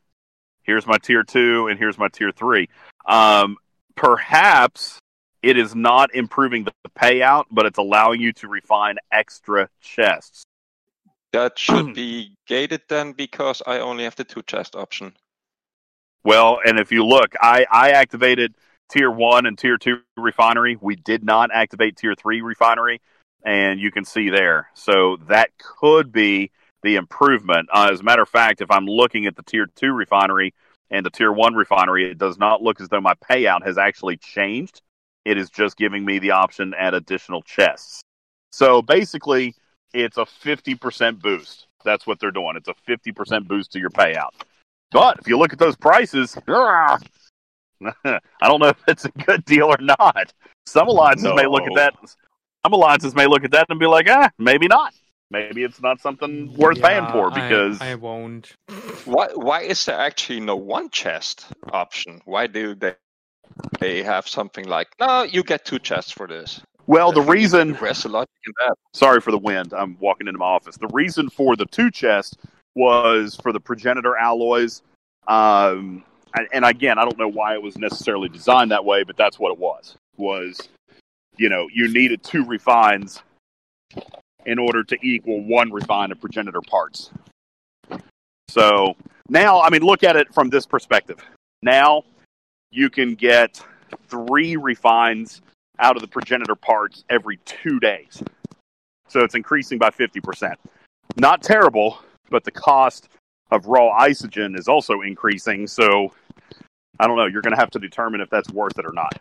Here's 0.63 0.87
my 0.87 0.99
tier 0.99 1.25
two, 1.25 1.67
and 1.69 1.79
here's 1.79 1.99
my 1.99 2.09
tier 2.09 2.31
three. 2.31 2.69
Um, 3.07 3.57
perhaps 3.97 5.01
it 5.43 5.57
is 5.57 5.75
not 5.75 6.15
improving 6.15 6.65
the 6.65 6.73
payout, 6.91 7.47
but 7.51 7.67
it's 7.67 7.79
allowing 7.79 8.21
you 8.21 8.33
to 8.35 8.49
refine 8.49 8.97
extra 9.11 9.69
chests. 9.81 10.45
That 11.33 11.59
should 11.59 11.95
be 11.95 12.37
gated 12.47 12.83
then 12.89 13.13
because 13.13 13.63
I 13.67 13.79
only 13.79 14.05
have 14.05 14.17
the 14.17 14.25
two 14.25 14.43
chest 14.43 14.77
option. 14.77 15.15
Well, 16.25 16.61
and 16.65 16.79
if 16.79 16.93
you 16.93 17.05
look, 17.05 17.35
I, 17.41 17.67
I 17.71 17.91
activated 17.91 18.55
tier 18.91 19.11
one 19.11 19.47
and 19.47 19.59
tier 19.59 19.77
two 19.77 20.01
refinery. 20.17 20.79
We 20.81 20.97
did 20.97 21.25
not 21.25 21.51
activate 21.53 21.97
tier 21.97 22.15
three 22.15 22.43
refinery, 22.43 23.01
and 23.45 23.81
you 23.81 23.91
can 23.91 24.05
see 24.05 24.31
there. 24.31 24.69
So 24.75 25.19
that 25.29 25.51
could 25.59 26.13
be 26.13 26.51
the 26.83 26.97
improvement. 26.97 27.69
Uh, 27.73 27.91
as 27.93 28.01
a 28.01 28.05
matter 28.05 28.23
of 28.23 28.29
fact, 28.29 28.61
if 28.61 28.71
I'm 28.71 28.87
looking 28.87 29.27
at 29.27 29.37
the 29.37 29.43
tier 29.43 29.67
two 29.75 29.93
refinery 29.93 30.55
and 30.91 31.05
the 31.07 31.11
tier 31.11 31.33
one 31.33 31.55
refinery, 31.55 32.11
it 32.11 32.19
does 32.19 32.39
not 32.39 32.63
look 32.63 32.81
as 32.81 32.89
though 32.89 33.01
my 33.01 33.15
payout 33.15 33.65
has 33.65 33.79
actually 33.79 34.17
changed. 34.19 34.83
It 35.25 35.39
is 35.39 35.51
just 35.51 35.77
giving 35.77 36.05
me 36.05 36.19
the 36.19 36.33
option 36.33 36.75
at 36.75 36.95
additional 36.95 37.43
chests. 37.43 38.03
So 38.51 38.83
basically, 38.83 39.55
it's 39.93 40.17
a 40.17 40.25
50% 40.25 41.21
boost. 41.21 41.67
That's 41.85 42.07
what 42.07 42.21
they're 42.21 42.31
doing. 42.31 42.57
It's 42.57 42.69
a 42.69 42.75
50% 42.89 43.47
boost 43.49 43.73
to 43.73 43.81
your 43.81 43.91
payout. 43.91 44.31
But 44.91 45.19
if 45.19 45.27
you 45.27 45.39
look 45.39 45.53
at 45.53 45.59
those 45.59 45.77
prices, 45.77 46.37
I 46.47 46.99
don't 48.43 48.61
know 48.61 48.69
if 48.69 48.83
it's 48.87 49.05
a 49.05 49.11
good 49.11 49.45
deal 49.45 49.65
or 49.65 49.79
not. 49.81 50.33
Some 50.67 50.89
alliances 50.89 51.33
may 51.35 51.47
look 51.47 51.65
at 51.65 51.75
that. 51.77 51.95
Some 52.65 52.73
alliances 52.73 53.15
may 53.15 53.27
look 53.27 53.45
at 53.45 53.51
that 53.53 53.67
and 53.71 53.81
be 53.81 53.87
like, 53.87 54.09
ah, 54.09 54.31
maybe 54.39 54.69
not. 54.69 54.95
Maybe 55.31 55.65
it's 55.65 55.81
not 55.81 56.01
something 56.01 56.53
worth 56.55 56.81
paying 56.83 57.05
Yeah, 57.05 57.13
for 57.13 57.31
I- 57.33 57.35
because 57.49 57.81
I, 57.81 57.95
won't. 57.95 58.53
Why 59.05 59.29
why 59.35 59.63
is 59.63 59.85
there 59.87 59.99
actually 59.99 60.41
no 60.41 60.57
one 60.57 60.91
chest 60.91 61.47
option? 61.73 62.21
Why 62.27 62.47
do 62.47 62.75
they 62.75 62.95
they 63.81 64.03
have 64.03 64.29
something 64.29 64.67
like 64.67 64.89
no, 65.01 65.23
you 65.23 65.43
get 65.43 65.65
two 65.65 65.79
chests 65.79 66.13
for 66.13 66.27
this? 66.29 66.61
Well, 66.87 67.13
the 67.13 67.23
reason 67.23 67.75
Where's 67.75 68.03
the 68.03 68.09
logic 68.09 68.31
in 68.47 68.53
that? 68.61 68.77
sorry 68.93 69.21
for 69.21 69.31
the 69.31 69.39
wind. 69.39 69.73
I'm 69.73 69.97
walking 70.01 70.27
into 70.27 70.39
my 70.39 70.47
office. 70.47 70.77
The 70.77 70.89
reason 70.89 71.29
for 71.31 71.57
the 71.57 71.67
two 71.67 71.91
chest 71.91 72.39
was 72.75 73.37
for 73.37 73.53
the 73.53 73.61
progenitor 73.61 74.17
alloys. 74.17 74.83
Um, 75.29 76.05
and, 76.35 76.49
and 76.53 76.65
again, 76.65 76.99
I 76.99 77.03
don't 77.05 77.19
know 77.19 77.31
why 77.31 77.55
it 77.55 77.63
was 77.63 77.77
necessarily 77.77 78.29
designed 78.29 78.71
that 78.71 78.85
way, 78.85 79.05
but 79.05 79.17
that's 79.17 79.39
what 79.39 79.53
it 79.53 79.59
was. 79.59 79.97
Was 80.17 80.69
you 81.37 81.49
know 81.49 81.69
you 81.73 81.89
needed 81.89 82.23
two 82.23 82.45
refines 82.45 83.23
in 84.45 84.59
order 84.59 84.83
to 84.85 84.99
equal 85.03 85.43
one 85.45 85.71
refine 85.71 86.11
of 86.13 86.21
progenitor 86.21 86.61
parts. 86.61 87.11
So 88.49 88.95
now, 89.29 89.61
I 89.63 89.71
mean, 89.71 89.83
look 89.83 90.03
at 90.03 90.17
it 90.17 90.33
from 90.35 90.51
this 90.51 90.67
perspective. 90.67 91.19
Now 91.63 92.03
you 92.71 92.91
can 92.91 93.15
get 93.15 93.65
three 94.09 94.57
refines 94.57 95.43
out 95.83 95.97
of 95.97 96.03
the 96.03 96.09
progenitor 96.09 96.55
parts 96.55 97.05
every 97.11 97.39
two 97.45 97.79
days. 97.81 98.23
So 99.09 99.21
it's 99.21 99.35
increasing 99.35 99.79
by 99.79 99.91
50%. 99.91 100.55
Not 101.17 101.43
terrible, 101.43 101.99
but 102.31 102.45
the 102.45 102.51
cost 102.51 103.09
of 103.51 103.67
raw 103.67 103.95
isogen 104.07 104.59
is 104.59 104.69
also 104.69 105.03
increasing. 105.03 105.67
So 105.67 106.13
I 106.99 107.07
don't 107.07 107.17
know. 107.17 107.27
You're 107.27 107.43
going 107.43 107.55
to 107.55 107.61
have 107.61 107.71
to 107.71 107.79
determine 107.79 108.21
if 108.21 108.31
that's 108.31 108.49
worth 108.51 108.79
it 108.79 108.87
or 108.87 108.93
not. 108.93 109.13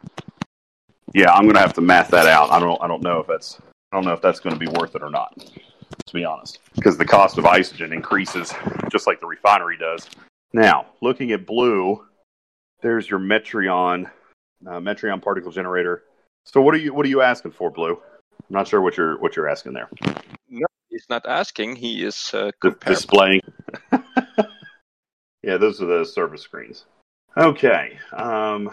Yeah, 1.13 1.33
I'm 1.33 1.43
going 1.43 1.55
to 1.55 1.61
have 1.61 1.73
to 1.73 1.81
math 1.81 2.09
that 2.11 2.27
out. 2.27 2.51
I 2.51 2.59
don't. 2.59 2.81
I 2.81 2.87
don't 2.87 3.03
know 3.03 3.19
if 3.19 3.27
that's. 3.27 3.59
I 3.91 3.97
don't 3.97 4.05
know 4.05 4.13
if 4.13 4.21
that's 4.21 4.39
going 4.39 4.57
to 4.57 4.59
be 4.59 4.71
worth 4.79 4.95
it 4.95 5.01
or 5.01 5.09
not. 5.09 5.37
To 5.37 6.13
be 6.13 6.23
honest, 6.23 6.59
because 6.75 6.97
the 6.97 7.05
cost 7.05 7.37
of 7.37 7.43
isogen 7.43 7.91
increases 7.91 8.53
just 8.89 9.07
like 9.07 9.19
the 9.19 9.27
refinery 9.27 9.77
does. 9.77 10.09
Now, 10.53 10.87
looking 11.01 11.31
at 11.31 11.45
blue, 11.45 12.05
there's 12.81 13.09
your 13.09 13.19
Metreon, 13.19 14.09
uh, 14.65 14.79
Metreon 14.79 15.21
particle 15.21 15.51
generator. 15.51 16.03
So 16.45 16.61
what 16.61 16.73
are 16.73 16.79
you 16.79 16.93
what 16.93 17.05
are 17.05 17.09
you 17.09 17.21
asking 17.21 17.51
for, 17.51 17.69
Blue? 17.69 17.91
I'm 17.91 18.45
not 18.49 18.67
sure 18.67 18.81
what 18.81 18.97
you're 18.97 19.19
what 19.19 19.35
you're 19.35 19.47
asking 19.49 19.73
there. 19.73 19.89
No, 20.49 20.65
he's 20.89 21.05
not 21.09 21.25
asking. 21.25 21.75
He 21.75 22.03
is 22.03 22.33
uh, 22.33 22.51
displaying. 22.85 23.41
yeah, 25.43 25.57
those 25.57 25.81
are 25.81 25.85
the 25.85 26.05
service 26.05 26.41
screens. 26.41 26.85
Okay, 27.37 27.97
um, 28.13 28.69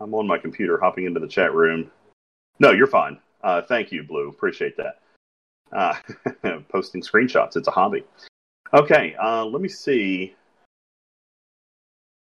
I'm 0.00 0.14
on 0.14 0.26
my 0.26 0.38
computer, 0.38 0.78
hopping 0.80 1.04
into 1.04 1.20
the 1.20 1.28
chat 1.28 1.52
room. 1.54 1.90
No, 2.58 2.70
you're 2.70 2.86
fine. 2.86 3.18
Uh, 3.42 3.62
thank 3.62 3.92
you, 3.92 4.02
Blue. 4.02 4.28
Appreciate 4.28 4.76
that. 4.76 5.00
Uh, 5.72 6.60
posting 6.68 7.02
screenshots. 7.02 7.56
It's 7.56 7.68
a 7.68 7.72
hobby. 7.72 8.04
Okay, 8.72 9.14
uh, 9.22 9.44
let 9.44 9.60
me 9.60 9.68
see. 9.68 10.34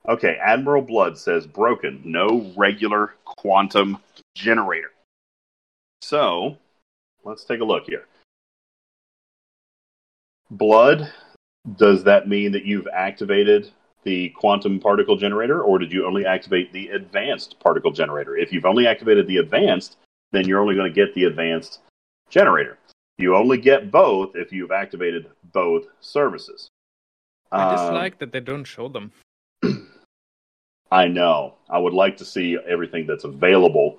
Okay, 0.07 0.37
Admiral 0.43 0.83
Blood 0.83 1.17
says 1.17 1.47
broken. 1.47 2.03
No 2.05 2.53
regular 2.57 3.15
quantum 3.25 3.99
generator. 4.35 4.93
So, 6.03 6.59
let's 7.25 7.45
take 7.45 7.61
a 7.61 7.65
look 7.65 7.85
here. 7.87 8.05
Blood, 10.51 11.11
does 11.77 12.05
that 12.05 12.29
mean 12.29 12.53
that 12.53 12.67
you've 12.67 12.87
activated 12.93 13.71
the 14.03 14.29
quantum 14.31 14.79
particle 14.79 15.17
generator, 15.17 15.63
or 15.63 15.79
did 15.79 15.91
you 15.91 16.05
only 16.07 16.27
activate 16.27 16.71
the 16.73 16.89
advanced 16.89 17.59
particle 17.61 17.91
generator? 17.91 18.37
If 18.37 18.53
you've 18.53 18.67
only 18.67 18.87
activated 18.87 19.27
the 19.27 19.39
advanced, 19.39 19.97
then 20.33 20.47
you're 20.47 20.61
only 20.61 20.75
going 20.75 20.93
to 20.93 20.95
get 20.95 21.15
the 21.15 21.25
advanced 21.25 21.79
generator. 22.29 22.77
You 23.17 23.35
only 23.35 23.57
get 23.57 23.91
both 23.91 24.37
if 24.37 24.53
you've 24.53 24.73
activated 24.73 25.31
both 25.53 25.85
services. 26.01 26.69
I 27.51 27.63
Um, 27.63 27.77
dislike 27.77 28.19
that 28.19 28.33
they 28.33 28.41
don't 28.41 28.65
show 28.65 28.89
them. 28.89 29.13
I 30.91 31.09
know. 31.09 31.55
I 31.69 31.79
would 31.79 31.93
like 31.93 32.17
to 32.19 32.25
see 32.25 32.57
everything 32.67 33.07
that's 33.07 33.25
available. 33.25 33.99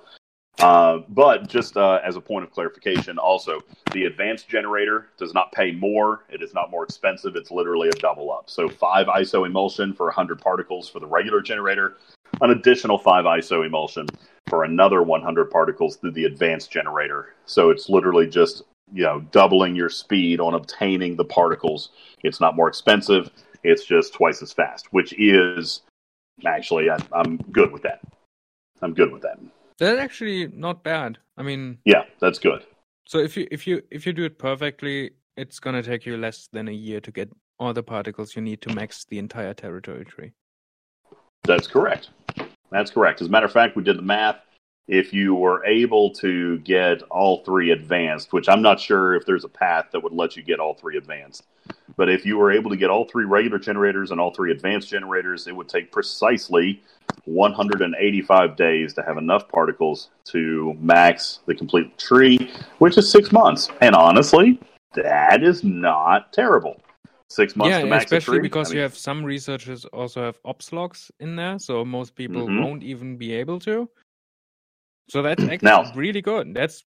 Uh, 0.58 1.00
but 1.10 1.46
just 1.48 1.76
uh, 1.76 2.00
as 2.02 2.16
a 2.16 2.20
point 2.20 2.44
of 2.44 2.50
clarification, 2.50 3.18
also, 3.18 3.60
the 3.92 4.04
advanced 4.04 4.48
generator 4.48 5.08
does 5.18 5.34
not 5.34 5.52
pay 5.52 5.72
more. 5.72 6.24
It 6.30 6.42
is 6.42 6.54
not 6.54 6.70
more 6.70 6.84
expensive. 6.84 7.36
It's 7.36 7.50
literally 7.50 7.88
a 7.88 7.92
double 7.92 8.32
up. 8.32 8.48
So, 8.48 8.68
five 8.68 9.06
ISO 9.06 9.46
emulsion 9.46 9.92
for 9.92 10.06
100 10.06 10.40
particles 10.40 10.88
for 10.88 10.98
the 10.98 11.06
regular 11.06 11.42
generator, 11.42 11.98
an 12.40 12.50
additional 12.50 12.96
five 12.96 13.26
ISO 13.26 13.66
emulsion 13.66 14.06
for 14.48 14.64
another 14.64 15.02
100 15.02 15.50
particles 15.50 15.96
through 15.96 16.12
the 16.12 16.24
advanced 16.24 16.70
generator. 16.70 17.34
So, 17.44 17.68
it's 17.68 17.90
literally 17.90 18.26
just 18.26 18.62
you 18.92 19.02
know 19.02 19.20
doubling 19.32 19.76
your 19.76 19.90
speed 19.90 20.40
on 20.40 20.54
obtaining 20.54 21.16
the 21.16 21.24
particles. 21.24 21.90
It's 22.22 22.40
not 22.40 22.56
more 22.56 22.68
expensive. 22.68 23.30
It's 23.62 23.84
just 23.84 24.14
twice 24.14 24.40
as 24.40 24.54
fast, 24.54 24.90
which 24.90 25.12
is 25.18 25.82
actually 26.44 26.90
I, 26.90 26.96
I'm 27.12 27.36
good 27.52 27.72
with 27.72 27.82
that. 27.82 28.00
I'm 28.82 28.92
good 28.92 29.12
with 29.12 29.22
that. 29.22 29.38
That's 29.78 29.98
actually 29.98 30.48
not 30.48 30.82
bad. 30.82 31.18
I 31.36 31.42
mean, 31.42 31.78
Yeah, 31.84 32.04
that's 32.20 32.38
good. 32.38 32.64
so 33.06 33.18
if 33.18 33.36
you 33.36 33.46
if 33.50 33.66
you 33.66 33.82
if 33.90 34.06
you 34.06 34.12
do 34.12 34.24
it 34.24 34.38
perfectly, 34.38 35.12
it's 35.36 35.58
gonna 35.60 35.82
take 35.82 36.04
you 36.06 36.16
less 36.16 36.48
than 36.52 36.68
a 36.68 36.72
year 36.72 37.00
to 37.00 37.10
get 37.12 37.30
all 37.58 37.72
the 37.72 37.82
particles 37.82 38.36
you 38.36 38.42
need 38.42 38.60
to 38.62 38.74
max 38.74 39.04
the 39.08 39.18
entire 39.18 39.54
territory 39.54 40.04
tree. 40.04 40.32
That's 41.44 41.66
correct. 41.66 42.10
That's 42.70 42.90
correct. 42.90 43.20
As 43.22 43.28
a 43.28 43.30
matter 43.30 43.46
of 43.46 43.52
fact, 43.52 43.76
we 43.76 43.82
did 43.82 43.96
the 43.98 44.02
math. 44.02 44.36
If 44.88 45.12
you 45.12 45.34
were 45.34 45.64
able 45.64 46.10
to 46.14 46.58
get 46.60 47.02
all 47.04 47.42
three 47.44 47.70
advanced, 47.70 48.32
which 48.32 48.48
I'm 48.48 48.62
not 48.62 48.78
sure 48.78 49.14
if 49.14 49.24
there's 49.26 49.44
a 49.44 49.48
path 49.48 49.86
that 49.92 50.00
would 50.02 50.12
let 50.12 50.36
you 50.36 50.42
get 50.42 50.60
all 50.60 50.74
three 50.74 50.96
advanced, 50.96 51.44
but 51.96 52.08
if 52.08 52.24
you 52.26 52.36
were 52.36 52.52
able 52.52 52.70
to 52.70 52.76
get 52.76 52.90
all 52.90 53.04
three 53.06 53.24
regular 53.24 53.58
generators 53.58 54.10
and 54.10 54.20
all 54.20 54.32
three 54.32 54.52
advanced 54.52 54.88
generators, 54.88 55.46
it 55.46 55.56
would 55.56 55.68
take 55.68 55.90
precisely 55.90 56.82
185 57.24 58.56
days 58.56 58.92
to 58.94 59.02
have 59.02 59.16
enough 59.16 59.48
particles 59.48 60.10
to 60.24 60.74
max 60.80 61.40
the 61.46 61.54
complete 61.54 61.96
tree, 61.98 62.50
which 62.78 62.98
is 62.98 63.10
six 63.10 63.32
months. 63.32 63.70
And 63.80 63.94
honestly, 63.94 64.60
that 64.94 65.42
is 65.42 65.64
not 65.64 66.32
terrible. 66.32 66.80
Six 67.28 67.56
months 67.56 67.70
yeah, 67.72 67.80
to 67.80 67.86
max 67.86 68.02
a 68.12 68.16
especially 68.16 68.38
tree. 68.38 68.48
because 68.48 68.70
I 68.70 68.74
you 68.76 68.80
have 68.82 68.96
some 68.96 69.24
researchers 69.24 69.84
also 69.86 70.22
have 70.22 70.38
ops 70.44 70.72
logs 70.72 71.10
in 71.18 71.34
there, 71.34 71.58
so 71.58 71.84
most 71.84 72.14
people 72.14 72.46
Mhm. 72.46 72.62
won't 72.62 72.82
even 72.84 73.16
be 73.16 73.32
able 73.32 73.58
to. 73.60 73.90
So 75.10 75.22
that's 75.22 75.42
actually 75.50 75.66
Now- 75.66 75.92
really 75.94 76.22
good. 76.22 76.54
That's 76.54 76.84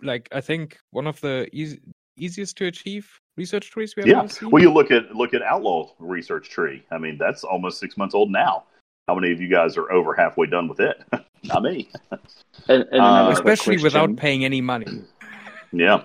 like 0.00 0.28
I 0.32 0.40
think 0.40 0.78
one 0.90 1.06
of 1.06 1.20
the 1.20 1.48
easy, 1.52 1.80
easiest 2.16 2.56
to 2.58 2.66
achieve 2.66 3.20
research 3.36 3.70
trees 3.70 3.94
we 3.96 4.02
have 4.02 4.08
Yeah. 4.08 4.26
seen. 4.26 4.50
Well, 4.50 4.62
you 4.62 4.72
look 4.72 4.90
at 4.90 5.14
look 5.14 5.34
at 5.34 5.42
Outlaw 5.42 5.90
Research 5.98 6.50
Tree. 6.50 6.82
I 6.90 6.98
mean, 6.98 7.18
that's 7.18 7.44
almost 7.44 7.78
six 7.78 7.96
months 7.96 8.14
old 8.14 8.30
now. 8.30 8.64
How 9.08 9.14
many 9.14 9.32
of 9.32 9.40
you 9.40 9.48
guys 9.48 9.76
are 9.76 9.90
over 9.90 10.14
halfway 10.14 10.46
done 10.46 10.68
with 10.68 10.80
it? 10.80 11.02
Not 11.44 11.62
me. 11.62 11.88
And, 12.68 12.84
and 12.92 13.00
Uh, 13.00 13.30
especially 13.32 13.78
without 13.82 14.16
paying 14.16 14.44
any 14.44 14.60
money. 14.60 15.02
Yeah. 15.72 16.02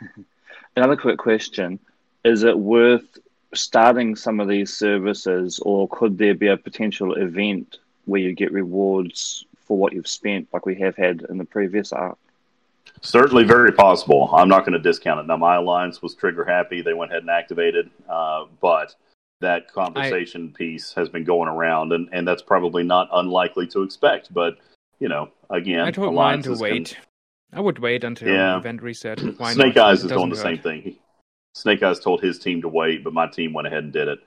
Another 0.76 0.96
quick 0.96 1.18
question: 1.18 1.78
Is 2.24 2.42
it 2.42 2.58
worth 2.58 3.18
starting 3.52 4.16
some 4.16 4.40
of 4.40 4.48
these 4.48 4.72
services, 4.72 5.60
or 5.60 5.86
could 5.88 6.18
there 6.18 6.34
be 6.34 6.48
a 6.48 6.56
potential 6.56 7.14
event 7.14 7.78
where 8.06 8.20
you 8.20 8.32
get 8.34 8.50
rewards 8.52 9.44
for 9.64 9.78
what 9.78 9.92
you've 9.92 10.08
spent, 10.08 10.48
like 10.52 10.66
we 10.66 10.74
have 10.74 10.96
had 10.96 11.24
in 11.30 11.38
the 11.38 11.44
previous 11.44 11.92
arc? 11.92 12.18
Certainly, 13.04 13.44
very 13.44 13.70
possible. 13.70 14.30
I'm 14.34 14.48
not 14.48 14.60
going 14.60 14.72
to 14.72 14.78
discount 14.78 15.20
it. 15.20 15.26
Now, 15.26 15.36
my 15.36 15.56
alliance 15.56 16.00
was 16.00 16.14
trigger 16.14 16.44
happy; 16.44 16.80
they 16.80 16.94
went 16.94 17.12
ahead 17.12 17.22
and 17.22 17.30
activated, 17.30 17.90
uh, 18.08 18.46
but 18.60 18.94
that 19.42 19.70
conversation 19.70 20.52
I, 20.54 20.56
piece 20.56 20.92
has 20.94 21.10
been 21.10 21.22
going 21.22 21.48
around, 21.48 21.92
and, 21.92 22.08
and 22.12 22.26
that's 22.26 22.42
probably 22.42 22.82
not 22.82 23.08
unlikely 23.12 23.66
to 23.68 23.82
expect. 23.82 24.32
But 24.32 24.56
you 25.00 25.08
know, 25.08 25.30
again, 25.50 25.80
I 25.80 25.90
told 25.90 26.14
mine 26.14 26.42
to 26.42 26.54
wait. 26.54 26.94
Can, 26.94 27.04
I 27.52 27.60
would 27.60 27.78
wait 27.78 28.04
until 28.04 28.28
yeah. 28.28 28.56
event 28.56 28.82
reset. 28.82 29.20
Why 29.38 29.52
Snake 29.52 29.76
not? 29.76 29.90
Eyes 29.90 30.02
is 30.02 30.10
doing 30.10 30.30
the 30.30 30.36
hurt. 30.36 30.42
same 30.42 30.58
thing. 30.58 30.96
Snake 31.54 31.82
Eyes 31.82 32.00
told 32.00 32.22
his 32.22 32.38
team 32.38 32.62
to 32.62 32.68
wait, 32.68 33.04
but 33.04 33.12
my 33.12 33.26
team 33.26 33.52
went 33.52 33.66
ahead 33.66 33.84
and 33.84 33.92
did 33.92 34.08
it. 34.08 34.18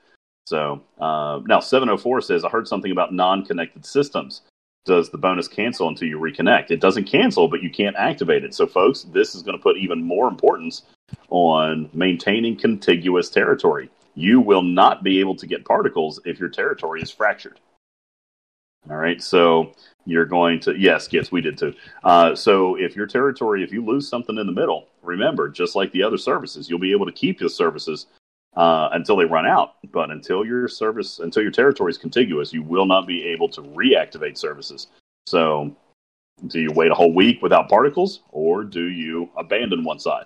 So 0.45 0.81
uh, 0.99 1.41
now 1.45 1.59
704 1.59 2.21
says, 2.21 2.45
I 2.45 2.49
heard 2.49 2.67
something 2.67 2.91
about 2.91 3.13
non 3.13 3.43
connected 3.43 3.85
systems. 3.85 4.41
Does 4.87 5.09
the 5.09 5.17
bonus 5.17 5.49
cancel 5.49 5.89
until 5.89 6.07
you 6.07 6.17
reconnect? 6.17 6.71
It 6.71 6.79
doesn't 6.79 7.03
cancel, 7.03 7.49
but 7.49 7.61
you 7.61 7.69
can't 7.69 7.97
activate 7.97 8.45
it. 8.45 8.55
So, 8.55 8.65
folks, 8.65 9.03
this 9.03 9.35
is 9.35 9.43
going 9.43 9.57
to 9.57 9.61
put 9.61 9.75
even 9.75 10.01
more 10.01 10.29
importance 10.29 10.83
on 11.29 11.89
maintaining 11.93 12.55
contiguous 12.55 13.29
territory. 13.29 13.89
You 14.15 14.39
will 14.39 14.61
not 14.61 15.03
be 15.03 15.19
able 15.19 15.35
to 15.35 15.45
get 15.45 15.65
particles 15.65 16.21
if 16.23 16.39
your 16.39 16.47
territory 16.47 17.01
is 17.01 17.11
fractured. 17.11 17.59
All 18.89 18.95
right, 18.95 19.21
so 19.21 19.73
you're 20.05 20.25
going 20.25 20.61
to 20.61 20.73
yes, 20.79 21.09
yes, 21.11 21.33
we 21.33 21.41
did 21.41 21.57
too. 21.57 21.73
Uh, 22.05 22.33
so 22.33 22.75
if 22.75 22.95
your 22.95 23.07
territory, 23.07 23.63
if 23.65 23.73
you 23.73 23.83
lose 23.83 24.07
something 24.07 24.37
in 24.37 24.47
the 24.47 24.53
middle, 24.53 24.87
remember, 25.03 25.49
just 25.49 25.75
like 25.75 25.91
the 25.91 26.03
other 26.03 26.17
services, 26.17 26.69
you'll 26.69 26.79
be 26.79 26.93
able 26.93 27.05
to 27.05 27.11
keep 27.11 27.41
your 27.41 27.49
services 27.49 28.05
uh, 28.57 28.89
until 28.91 29.15
they 29.15 29.25
run 29.25 29.45
out. 29.45 29.75
But 29.91 30.11
until 30.11 30.43
your 30.43 30.67
service, 30.67 31.19
until 31.19 31.43
your 31.43 31.51
territory 31.51 31.91
is 31.91 31.97
contiguous, 31.97 32.51
you 32.51 32.63
will 32.63 32.85
not 32.85 33.07
be 33.07 33.23
able 33.27 33.47
to 33.49 33.61
reactivate 33.61 34.37
services. 34.37 34.87
So, 35.27 35.75
do 36.47 36.59
you 36.59 36.71
wait 36.73 36.91
a 36.91 36.95
whole 36.95 37.13
week 37.13 37.41
without 37.41 37.69
particles, 37.69 38.21
or 38.29 38.63
do 38.63 38.85
you 38.85 39.29
abandon 39.37 39.83
one 39.83 39.99
side, 39.99 40.25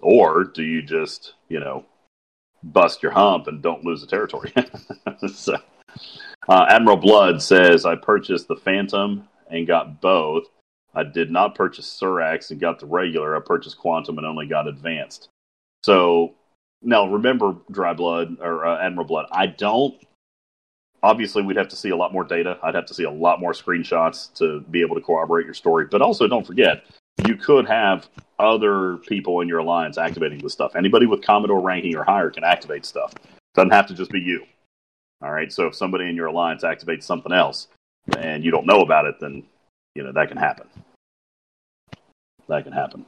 or 0.00 0.44
do 0.44 0.62
you 0.62 0.82
just 0.82 1.34
you 1.48 1.60
know 1.60 1.84
bust 2.62 3.02
your 3.02 3.12
hump 3.12 3.46
and 3.46 3.62
don't 3.62 3.84
lose 3.84 4.00
the 4.00 4.06
territory? 4.06 4.52
so. 5.28 5.56
Uh, 6.48 6.66
Admiral 6.68 6.96
Blood 6.96 7.42
says, 7.42 7.84
I 7.84 7.96
purchased 7.96 8.48
the 8.48 8.56
Phantom 8.56 9.28
and 9.50 9.66
got 9.66 10.00
both. 10.00 10.44
I 10.94 11.04
did 11.04 11.30
not 11.30 11.54
purchase 11.54 11.98
Surax 12.00 12.50
and 12.50 12.60
got 12.60 12.78
the 12.80 12.86
regular. 12.86 13.36
I 13.36 13.40
purchased 13.40 13.78
Quantum 13.78 14.18
and 14.18 14.26
only 14.26 14.46
got 14.46 14.66
Advanced. 14.66 15.28
So 15.82 16.34
now 16.82 17.06
remember, 17.06 17.56
Dry 17.70 17.92
Blood 17.92 18.38
or 18.40 18.66
uh, 18.66 18.84
Admiral 18.84 19.06
Blood, 19.06 19.26
I 19.32 19.46
don't. 19.46 19.94
Obviously, 21.02 21.42
we'd 21.42 21.56
have 21.56 21.68
to 21.68 21.76
see 21.76 21.90
a 21.90 21.96
lot 21.96 22.12
more 22.12 22.24
data. 22.24 22.58
I'd 22.62 22.74
have 22.74 22.86
to 22.86 22.94
see 22.94 23.04
a 23.04 23.10
lot 23.10 23.40
more 23.40 23.52
screenshots 23.52 24.32
to 24.34 24.60
be 24.70 24.82
able 24.82 24.96
to 24.96 25.00
corroborate 25.00 25.46
your 25.46 25.54
story. 25.54 25.86
But 25.90 26.02
also, 26.02 26.28
don't 26.28 26.46
forget, 26.46 26.84
you 27.26 27.36
could 27.36 27.66
have 27.66 28.08
other 28.38 28.98
people 28.98 29.40
in 29.40 29.48
your 29.48 29.58
alliance 29.58 29.98
activating 29.98 30.38
this 30.38 30.52
stuff. 30.52 30.76
Anybody 30.76 31.06
with 31.06 31.22
Commodore 31.22 31.60
ranking 31.60 31.96
or 31.96 32.04
higher 32.04 32.30
can 32.30 32.44
activate 32.44 32.84
stuff. 32.84 33.14
Doesn't 33.54 33.72
have 33.72 33.86
to 33.86 33.94
just 33.94 34.10
be 34.10 34.20
you. 34.20 34.44
All 35.22 35.32
right. 35.32 35.52
So 35.52 35.66
if 35.66 35.74
somebody 35.74 36.08
in 36.08 36.16
your 36.16 36.26
alliance 36.26 36.64
activates 36.64 37.04
something 37.04 37.32
else 37.32 37.68
and 38.18 38.44
you 38.44 38.50
don't 38.50 38.66
know 38.66 38.80
about 38.80 39.06
it, 39.06 39.16
then 39.20 39.42
you 39.94 40.02
know 40.02 40.12
that 40.12 40.28
can 40.28 40.36
happen. 40.36 40.66
That 42.48 42.64
can 42.64 42.72
happen. 42.72 43.04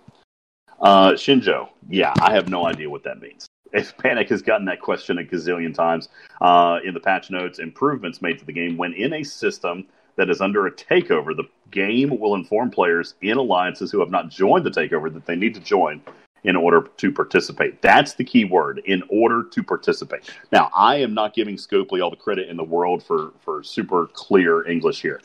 Uh, 0.83 1.13
Shenzhou, 1.13 1.69
yeah, 1.89 2.13
I 2.21 2.35
have 2.35 2.49
no 2.49 2.67
idea 2.67 2.91
what 2.91 3.05
that 3.05 3.21
means. 3.21 3.47
If 3.73 3.97
Panic 3.97 4.29
has 4.31 4.43
gotten 4.43 4.67
that 4.67 4.81
question 4.81 5.19
a 5.19 5.23
gazillion 5.23 5.73
times 5.73 6.09
uh, 6.41 6.81
in 6.85 6.93
the 6.93 7.01
patch 7.01 7.31
notes, 7.31 7.61
improvements 7.61 8.21
made 8.21 8.39
to 8.41 8.45
the 8.45 8.53
game 8.53 8.77
when 8.77 8.93
in 8.93 9.13
a 9.15 9.23
system 9.23 9.87
that 10.17 10.29
is 10.29 10.41
under 10.41 10.67
a 10.67 10.73
takeover, 10.73 11.35
the 11.35 11.45
game 11.71 12.19
will 12.19 12.35
inform 12.35 12.71
players 12.71 13.15
in 13.23 13.39
alliances 13.39 13.91
who 13.91 14.01
have 14.01 14.11
not 14.11 14.29
joined 14.29 14.67
the 14.67 14.71
takeover 14.71 15.11
that 15.13 15.25
they 15.25 15.37
need 15.37 15.55
to 15.55 15.61
join 15.61 16.03
in 16.45 16.57
order 16.57 16.89
to 16.97 17.13
participate. 17.13 17.81
That's 17.81 18.15
the 18.15 18.25
key 18.25 18.45
word, 18.45 18.83
in 18.85 19.05
order 19.09 19.45
to 19.45 19.63
participate. 19.63 20.29
Now, 20.51 20.71
I 20.75 20.97
am 20.97 21.15
not 21.15 21.33
giving 21.33 21.57
Scopely 21.57 22.03
all 22.03 22.11
the 22.11 22.17
credit 22.17 22.49
in 22.49 22.57
the 22.57 22.65
world 22.65 23.05
for, 23.05 23.33
for 23.41 23.63
super 23.63 24.09
clear 24.13 24.69
English 24.69 25.01
here. 25.01 25.21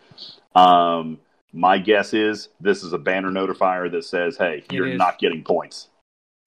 Um, 0.55 1.19
my 1.53 1.77
guess 1.77 2.13
is 2.13 2.49
this 2.59 2.83
is 2.83 2.93
a 2.93 2.97
banner 2.97 3.29
notifier 3.31 3.91
that 3.91 4.03
says, 4.03 4.37
hey, 4.37 4.63
it 4.69 4.73
you're 4.73 4.89
is. 4.89 4.97
not 4.97 5.19
getting 5.19 5.43
points. 5.43 5.89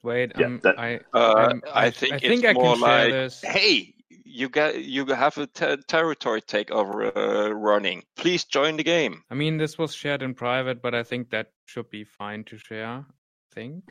Wait, 0.03 0.33
yeah, 0.39 0.47
um, 0.47 0.61
that, 0.63 0.79
I, 0.79 1.01
uh, 1.13 1.55
I 1.75 1.91
think 1.91 2.15
I 2.15 2.17
it's 2.23 2.41
think 2.41 2.55
more 2.55 2.77
like, 2.77 3.11
this. 3.11 3.43
hey, 3.43 3.95
you 4.09 4.49
got 4.49 4.83
you 4.83 5.05
have 5.07 5.37
a 5.37 5.47
territory 5.47 6.41
takeover 6.41 7.15
uh, 7.15 7.53
running. 7.53 8.05
Please 8.17 8.45
join 8.45 8.77
the 8.77 8.83
game. 8.83 9.23
I 9.31 9.35
mean, 9.35 9.59
this 9.59 9.77
was 9.77 9.95
shared 9.95 10.23
in 10.23 10.35
private, 10.35 10.81
but 10.81 10.95
I 10.95 11.03
think 11.03 11.31
that 11.31 11.49
should 11.67 11.91
be 11.91 12.05
fine 12.05 12.45
to 12.45 12.57
share. 12.57 12.87
I 12.87 13.05
think. 13.53 13.85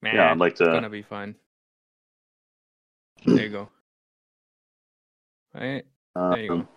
Nah, 0.00 0.14
yeah, 0.14 0.30
I'd 0.30 0.38
like 0.38 0.54
to. 0.56 0.64
It's 0.64 0.72
gonna 0.72 0.88
be 0.88 1.02
fine. 1.02 1.34
There 3.26 3.42
you 3.44 3.50
go. 3.50 3.68
Right. 5.54 5.82
There 6.14 6.38
you 6.38 6.52
um, 6.52 6.60
go. 6.60 6.68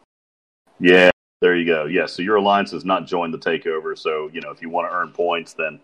Yeah, 0.82 1.12
there 1.42 1.56
you 1.56 1.66
go. 1.66 1.86
Yeah, 1.86 2.08
so 2.08 2.24
your 2.24 2.38
alliance 2.38 2.72
has 2.72 2.84
not 2.84 3.06
joined 3.06 3.34
the 3.34 3.38
takeover. 3.38 3.98
So 3.98 4.30
you 4.34 4.42
know, 4.42 4.50
if 4.50 4.62
you 4.62 4.70
want 4.70 4.90
to 4.90 4.96
earn 4.96 5.12
points, 5.12 5.54
then 5.54 5.80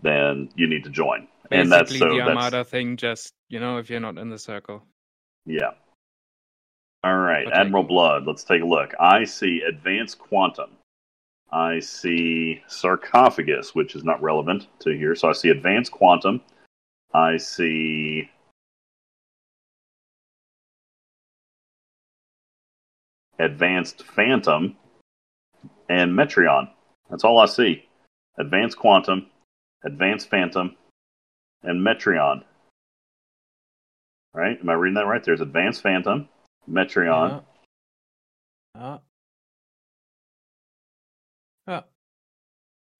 then 0.00 0.48
you 0.54 0.68
need 0.68 0.84
to 0.84 0.90
join. 0.90 1.26
Basically, 1.50 1.60
and 1.60 1.72
that's 1.72 1.98
so 1.98 2.08
the 2.08 2.20
Armada 2.20 2.58
that's... 2.58 2.70
thing. 2.70 2.96
Just 2.96 3.34
you 3.48 3.58
know, 3.58 3.78
if 3.78 3.90
you're 3.90 4.00
not 4.00 4.16
in 4.16 4.30
the 4.30 4.38
circle. 4.38 4.82
Yeah. 5.44 5.72
All 7.04 7.16
right, 7.16 7.46
but 7.46 7.54
Admiral 7.54 7.84
Blood. 7.84 8.26
Let's 8.26 8.44
take 8.44 8.62
a 8.62 8.66
look. 8.66 8.92
I 9.00 9.24
see 9.24 9.62
Advanced 9.62 10.18
Quantum. 10.18 10.70
I 11.50 11.80
see 11.80 12.62
Sarcophagus, 12.66 13.74
which 13.74 13.96
is 13.96 14.04
not 14.04 14.22
relevant 14.22 14.66
to 14.80 14.90
here. 14.90 15.14
So 15.14 15.28
I 15.28 15.32
see 15.32 15.48
Advanced 15.48 15.90
Quantum. 15.90 16.40
I 17.14 17.38
see 17.38 18.28
Advanced 23.38 24.04
Phantom 24.04 24.76
and 25.88 26.12
Metreon. 26.12 26.70
That's 27.10 27.24
all 27.24 27.40
I 27.40 27.46
see. 27.46 27.84
Advanced 28.38 28.76
Quantum, 28.76 29.26
Advanced 29.84 30.28
Phantom, 30.30 30.76
and 31.62 31.84
Metreon. 31.84 32.44
Right? 34.34 34.58
Am 34.60 34.68
I 34.68 34.74
reading 34.74 34.94
that 34.94 35.06
right? 35.06 35.22
There's 35.24 35.40
Advanced 35.40 35.82
Phantom, 35.82 36.28
Metreon. 36.70 37.42
Uh, 38.78 38.98
uh. 41.66 41.80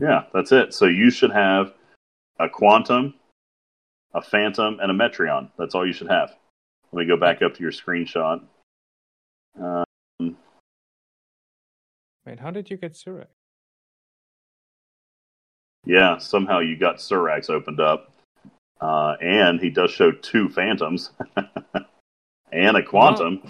Yeah, 0.01 0.25
that's 0.33 0.53
it. 0.53 0.75
So 0.75 0.87
you 0.87 1.11
should 1.11 1.33
have 1.33 1.73
a 2.39 2.49
Quantum, 2.49 3.15
a 4.15 4.23
Phantom, 4.23 4.79
and 4.81 4.91
a 4.91 4.95
Metreon. 4.95 5.51
That's 5.59 5.75
all 5.75 5.87
you 5.87 5.93
should 5.93 6.11
have. 6.11 6.35
Let 6.93 7.01
me 7.01 7.07
go 7.07 7.17
back 7.17 7.43
up 7.43 7.55
to 7.55 7.63
your 7.63 7.73
screenshot. 7.73 8.41
Um, 9.61 9.85
Wait, 12.29 12.41
how 12.41 12.51
did 12.51 12.69
you 12.69 12.77
get 12.77 12.93
Surax? 12.93 13.25
Yeah, 15.87 16.19
somehow 16.19 16.59
you 16.59 16.77
got 16.77 16.97
Surax 16.97 17.49
opened 17.49 17.81
up. 17.81 18.13
Uh, 18.83 19.17
and 19.23 19.59
he 19.59 19.71
does 19.71 19.91
show 19.91 20.13
two 20.13 20.51
Phantoms 20.51 21.11
and 22.53 22.77
a 22.77 22.83
Quantum. 22.83 23.43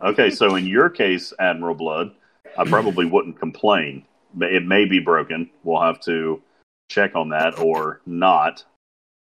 Okay, 0.00 0.30
so 0.30 0.54
in 0.54 0.66
your 0.68 0.88
case, 0.88 1.32
Admiral 1.40 1.74
Blood, 1.74 2.12
I 2.56 2.64
probably 2.64 3.06
wouldn't 3.06 3.40
complain. 3.40 4.04
It 4.40 4.64
may 4.64 4.84
be 4.84 5.00
broken. 5.00 5.50
We'll 5.64 5.82
have 5.82 6.00
to 6.02 6.40
check 6.88 7.16
on 7.16 7.30
that 7.30 7.58
or 7.58 8.02
not. 8.06 8.64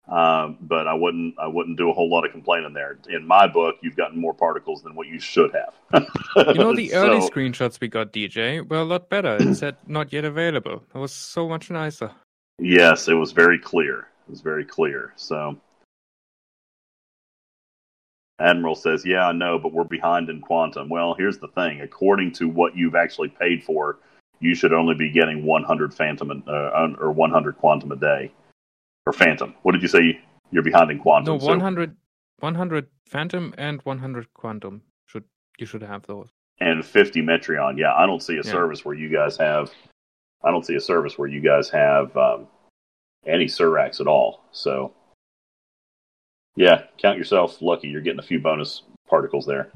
Um, 0.09 0.59
but 0.61 0.87
I 0.87 0.95
wouldn't 0.95 1.35
I 1.37 1.49
wouldn't 1.49 1.77
do 1.77 1.91
a 1.91 1.93
whole 1.93 2.09
lot 2.09 2.25
of 2.25 2.31
complaining 2.31 2.73
there. 2.73 2.97
In 3.09 3.27
my 3.27 3.49
book, 3.49 3.77
you've 3.83 3.97
gotten 3.97 4.21
more 4.21 4.35
particles 4.35 4.83
than 4.83 4.95
what 4.95 5.09
you 5.09 5.19
should 5.19 5.53
have. 5.53 6.05
you 6.47 6.55
know, 6.55 6.75
the 6.75 6.89
so, 6.91 7.07
early 7.07 7.29
screenshots 7.29 7.81
we 7.81 7.89
got, 7.89 8.13
DJ, 8.13 8.69
were 8.69 8.79
a 8.79 8.85
lot 8.85 9.09
better. 9.09 9.37
It 9.41 9.57
said 9.57 9.77
not 9.89 10.13
yet 10.13 10.25
available. 10.25 10.85
It 10.95 10.99
was 10.99 11.13
so 11.13 11.49
much 11.49 11.71
nicer. 11.71 12.13
Yes, 12.61 13.09
it 13.09 13.15
was 13.15 13.33
very 13.33 13.59
clear. 13.59 14.07
It 14.29 14.31
was 14.31 14.43
very 14.43 14.65
clear. 14.65 15.13
So 15.17 15.59
Admiral 18.39 18.77
says, 18.77 19.05
"Yeah, 19.05 19.27
I 19.27 19.33
know, 19.33 19.59
but 19.59 19.73
we're 19.73 19.83
behind 19.85 20.31
in 20.31 20.41
quantum." 20.41 20.89
Well, 20.89 21.15
here's 21.15 21.39
the 21.39 21.49
thing: 21.49 21.81
according 21.81 22.31
to 22.35 22.49
what 22.49 22.77
you've 22.77 22.95
actually 22.95 23.31
paid 23.31 23.65
for, 23.65 23.99
you 24.39 24.55
should 24.55 24.73
only 24.73 24.95
be 24.95 25.11
getting 25.11 25.45
100 25.45 25.93
phantom 25.93 26.45
uh, 26.47 26.95
or 27.01 27.11
100 27.11 27.59
quantum 27.59 27.91
a 27.91 27.97
day 27.97 28.31
or 29.07 29.13
Phantom. 29.13 29.55
What 29.63 29.73
did 29.73 29.83
you 29.83 29.89
say? 29.89 30.21
You're 30.51 30.63
behind 30.63 30.91
in 30.91 30.99
Quantum. 30.99 31.39
No, 31.39 31.45
100, 31.45 31.91
so. 31.91 31.97
100 32.41 32.87
Phantom 33.09 33.55
and 33.57 33.81
100 33.83 34.35
Quantum. 34.35 34.83
Should 35.07 35.25
you 35.59 35.67
should 35.67 35.83
have 35.83 36.03
those. 36.07 36.29
And 36.61 36.85
50 36.85 37.23
Metreon. 37.23 37.79
Yeah, 37.79 37.95
I 37.95 38.07
don't 38.07 38.23
see 38.23 38.35
a 38.35 38.37
yeah. 38.37 38.43
service 38.43 38.85
where 38.85 38.95
you 38.95 39.09
guys 39.09 39.37
have. 39.37 39.71
I 40.45 40.51
don't 40.51 40.65
see 40.65 40.75
a 40.75 40.81
service 40.81 41.19
where 41.19 41.29
you 41.29 41.41
guys 41.41 41.69
have 41.71 42.17
um, 42.17 42.47
any 43.27 43.47
Surax 43.47 44.01
at 44.01 44.07
all. 44.07 44.45
So, 44.53 44.93
yeah, 46.55 46.85
count 46.99 47.19
yourself 47.19 47.61
lucky. 47.61 47.89
You're 47.89 48.01
getting 48.01 48.21
a 48.21 48.23
few 48.23 48.39
bonus 48.39 48.83
particles 49.09 49.47
there. 49.47 49.73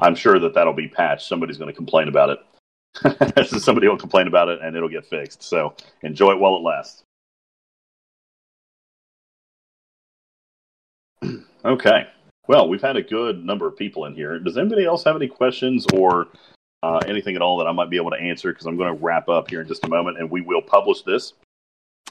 I'm 0.00 0.14
sure 0.14 0.38
that 0.38 0.54
that'll 0.54 0.72
be 0.72 0.88
patched. 0.88 1.26
Somebody's 1.28 1.58
going 1.58 1.70
to 1.70 1.76
complain 1.76 2.08
about 2.08 2.30
it. 2.30 3.48
Somebody 3.60 3.88
will 3.88 3.98
complain 3.98 4.26
about 4.26 4.48
it, 4.48 4.60
and 4.62 4.76
it'll 4.76 4.88
get 4.88 5.06
fixed. 5.06 5.42
So 5.42 5.74
enjoy 6.02 6.32
it 6.32 6.38
while 6.38 6.56
it 6.56 6.62
lasts. 6.62 7.04
okay. 11.64 12.06
Well, 12.46 12.68
we've 12.68 12.82
had 12.82 12.96
a 12.96 13.02
good 13.02 13.44
number 13.44 13.66
of 13.66 13.76
people 13.76 14.04
in 14.04 14.14
here. 14.14 14.38
Does 14.38 14.58
anybody 14.58 14.84
else 14.84 15.04
have 15.04 15.16
any 15.16 15.28
questions 15.28 15.86
or 15.94 16.28
uh, 16.82 17.00
anything 17.06 17.36
at 17.36 17.42
all 17.42 17.56
that 17.58 17.66
I 17.66 17.72
might 17.72 17.88
be 17.88 17.96
able 17.96 18.10
to 18.10 18.18
answer? 18.18 18.52
Because 18.52 18.66
I'm 18.66 18.76
going 18.76 18.94
to 18.94 19.02
wrap 19.02 19.28
up 19.28 19.48
here 19.48 19.62
in 19.62 19.68
just 19.68 19.84
a 19.84 19.88
moment, 19.88 20.18
and 20.18 20.30
we 20.30 20.42
will 20.42 20.60
publish 20.60 21.02
this 21.02 21.32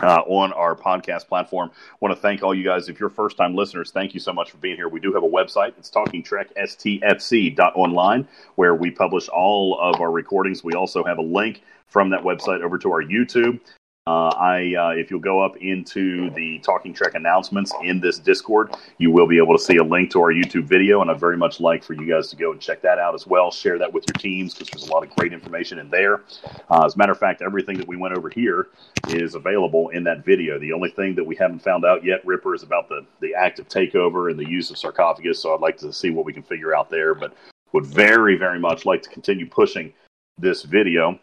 uh, 0.01 0.22
on 0.26 0.51
our 0.53 0.76
podcast 0.76 1.28
platform. 1.28 1.70
want 1.99 2.16
to 2.16 2.20
thank 2.20 2.41
all 2.41 2.55
you 2.55 2.64
guys. 2.64 2.89
If 2.89 2.99
you're 2.99 3.09
first 3.09 3.38
time 3.38 3.55
listeners, 3.55 3.91
thank 3.91 4.14
you 4.14 4.20
so 4.20 4.34
much 4.34 4.49
for 4.49 4.57
being 4.57 4.76
here. 4.76 4.89
We 4.89 4.99
do 4.99 5.14
have 5.14 5.24
a 5.24 5.30
website. 5.30 5.78
It's 5.78 5.89
Talking 5.89 6.24
Trek 6.24 6.49
STFC.online, 6.55 8.28
where 8.55 8.74
we 8.74 8.89
publish 8.89 9.30
all 9.30 9.80
of 9.80 10.01
our 10.01 10.11
recordings. 10.11 10.64
We 10.64 10.74
also 10.74 11.03
have 11.03 11.20
a 11.20 11.24
link 11.24 11.61
from 11.88 12.09
that 12.09 12.24
website 12.24 12.64
over 12.64 12.78
to 12.80 12.91
our 12.91 13.03
YouTube. 13.03 13.59
Uh, 14.06 14.28
I, 14.28 14.76
uh, 14.76 14.89
if 14.89 15.10
you'll 15.10 15.22
go 15.22 15.39
up 15.39 15.56
into 15.58 16.30
the 16.32 16.60
Talking 16.60 16.93
Trek 16.93 17.14
announcements 17.16 17.72
in 17.84 18.01
this 18.01 18.20
Discord, 18.20 18.76
you 18.97 19.12
will 19.12 19.28
be 19.28 19.38
able 19.38 19.58
to 19.58 19.64
see 19.64 19.78
a 19.78 19.84
link 19.84 20.12
to 20.12 20.20
our 20.20 20.34
YouTube 20.34 20.66
video, 20.66 21.01
and 21.01 21.10
I'd 21.10 21.22
very 21.22 21.38
much 21.38 21.62
like 21.62 21.86
for 21.86 21.93
you 21.93 22.06
guys 22.06 22.30
to 22.32 22.36
go 22.36 22.51
and 22.51 22.60
check 22.60 22.82
that 22.82 22.99
out 22.99 23.16
as 23.16 23.26
well. 23.26 23.49
Share 23.49 23.78
that 23.78 23.93
with 23.93 24.04
your 24.06 24.22
teams 24.22 24.54
because 24.54 24.70
there's 24.72 24.89
a 24.89 24.91
lot 24.91 25.04
of 25.04 25.16
great 25.16 25.32
information 25.32 25.80
in 25.80 25.89
there. 25.89 26.24
Uh, 26.70 26.84
as 26.86 26.95
a 26.95 26.97
matter 26.97 27.14
of 27.14 27.18
fact, 27.18 27.41
everything 27.41 27.78
that 27.78 27.88
we 27.88 27.95
went 27.95 28.14
over 28.18 28.30
here 28.30 28.68
is 29.08 29.36
available 29.36 29.88
in 29.89 30.04
that 30.04 30.26
video. 30.26 30.60
The 30.60 30.74
only 30.74 30.89
thing 30.89 31.16
that 31.16 31.24
we 31.24 31.38
haven't 31.38 31.60
found 31.60 31.86
out 31.86 32.04
yet, 32.04 32.26
Ripper, 32.26 32.54
is 32.56 32.64
about 32.64 32.89
the 32.89 33.06
the 33.22 33.34
active 33.34 33.70
takeover 33.70 34.30
and 34.30 34.38
the 34.38 34.49
use 34.49 34.70
of 34.70 34.78
sarcophagus. 34.78 35.41
So 35.41 35.54
I'd 35.54 35.62
like 35.62 35.78
to 35.78 35.93
see 35.93 36.10
what 36.10 36.26
we 36.26 36.34
can 36.34 36.43
figure 36.43 36.76
out 36.76 36.89
there, 36.89 37.16
but 37.16 37.34
would 37.72 37.86
very, 37.86 38.36
very 38.36 38.60
much 38.60 38.86
like 38.86 39.01
to 39.04 39.10
continue 39.10 39.47
pushing 39.47 39.93
this 40.38 40.64
video 40.64 41.18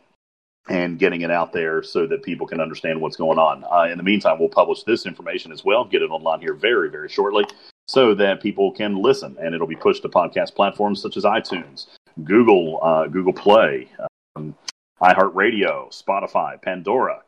and 0.69 0.99
getting 0.99 1.23
it 1.23 1.31
out 1.31 1.53
there 1.53 1.83
so 1.83 2.07
that 2.07 2.23
people 2.23 2.47
can 2.47 2.61
understand 2.61 3.01
what's 3.01 3.17
going 3.17 3.39
on. 3.39 3.65
Uh, 3.65 3.91
in 3.91 3.97
the 3.97 4.05
meantime, 4.05 4.39
we'll 4.39 4.49
publish 4.49 4.83
this 4.85 5.07
information 5.07 5.53
as 5.53 5.65
well, 5.65 5.85
get 5.85 6.03
it 6.03 6.11
online 6.11 6.41
here 6.41 6.55
very, 6.55 6.91
very 6.91 7.09
shortly, 7.09 7.45
so 7.89 8.15
that 8.15 8.41
people 8.41 8.71
can 8.73 8.95
listen, 8.97 9.37
and 9.41 9.55
it'll 9.55 9.67
be 9.67 9.77
pushed 9.77 10.03
to 10.03 10.09
podcast 10.09 10.55
platforms 10.55 11.01
such 11.03 11.17
as 11.17 11.25
iTunes, 11.25 11.87
Google, 12.25 12.79
uh, 12.83 13.07
Google 13.07 13.33
Play, 13.33 13.89
um, 14.37 14.55
iHeartRadio, 15.03 15.89
Spotify, 15.91 16.61
Pandora, 16.61 17.23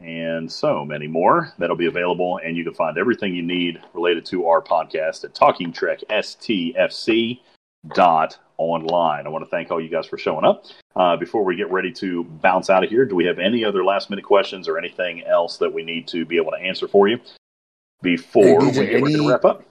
and 0.00 0.50
so 0.50 0.84
many 0.84 1.06
more 1.06 1.52
that'll 1.58 1.76
be 1.76 1.86
available. 1.86 2.40
And 2.42 2.56
you 2.56 2.64
can 2.64 2.74
find 2.74 2.96
everything 2.98 3.34
you 3.34 3.42
need 3.42 3.80
related 3.94 4.24
to 4.26 4.46
our 4.46 4.62
podcast 4.62 5.24
at 5.24 5.34
Talking 5.34 5.72
Trek 5.72 6.00
STFC 6.08 7.40
dot 7.94 8.38
online. 8.58 9.26
I 9.26 9.30
want 9.30 9.44
to 9.44 9.50
thank 9.50 9.70
all 9.70 9.80
you 9.80 9.88
guys 9.88 10.06
for 10.06 10.18
showing 10.18 10.44
up. 10.44 10.66
Uh, 10.94 11.16
before 11.16 11.44
we 11.44 11.56
get 11.56 11.70
ready 11.70 11.92
to 11.92 12.24
bounce 12.24 12.68
out 12.68 12.84
of 12.84 12.90
here, 12.90 13.06
do 13.06 13.14
we 13.14 13.24
have 13.24 13.38
any 13.38 13.64
other 13.64 13.84
last 13.84 14.10
minute 14.10 14.24
questions 14.24 14.68
or 14.68 14.76
anything 14.76 15.24
else 15.24 15.56
that 15.58 15.72
we 15.72 15.82
need 15.82 16.08
to 16.08 16.26
be 16.26 16.36
able 16.36 16.50
to 16.50 16.58
answer 16.58 16.88
for 16.88 17.08
you 17.08 17.18
before 18.02 18.42
Hey, 18.42 18.66
we 18.66 18.72
get 18.72 19.02
ready 19.02 19.14
to 19.14 19.28
wrap 19.28 19.44
up? 19.44 19.64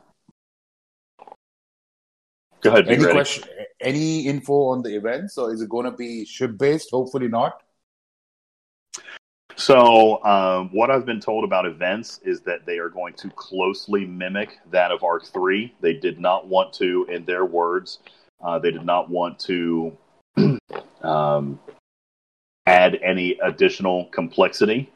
Go 2.61 2.71
ahead, 2.71 2.88
Any 2.88 3.03
ready. 3.03 3.13
question? 3.13 3.43
Any 3.79 4.25
info 4.25 4.69
on 4.69 4.81
the 4.81 4.95
events, 4.95 5.38
or 5.38 5.53
is 5.53 5.61
it 5.61 5.69
going 5.69 5.85
to 5.85 5.91
be 5.91 6.25
ship 6.25 6.57
based? 6.57 6.89
Hopefully 6.91 7.27
not. 7.27 7.61
So, 9.55 10.23
um, 10.23 10.69
what 10.71 10.91
I've 10.91 11.05
been 11.05 11.19
told 11.19 11.43
about 11.43 11.65
events 11.65 12.19
is 12.23 12.41
that 12.41 12.65
they 12.65 12.77
are 12.77 12.89
going 12.89 13.15
to 13.15 13.29
closely 13.31 14.05
mimic 14.05 14.59
that 14.71 14.91
of 14.91 15.03
Arc 15.03 15.25
3. 15.25 15.73
They 15.81 15.93
did 15.93 16.19
not 16.19 16.47
want 16.47 16.73
to, 16.73 17.07
in 17.09 17.25
their 17.25 17.43
words, 17.43 17.99
uh, 18.43 18.59
they 18.59 18.71
did 18.71 18.85
not 18.85 19.09
want 19.09 19.39
to 19.39 19.97
um, 21.01 21.59
add 22.65 22.99
any 23.03 23.38
additional 23.43 24.05
complexity 24.05 24.91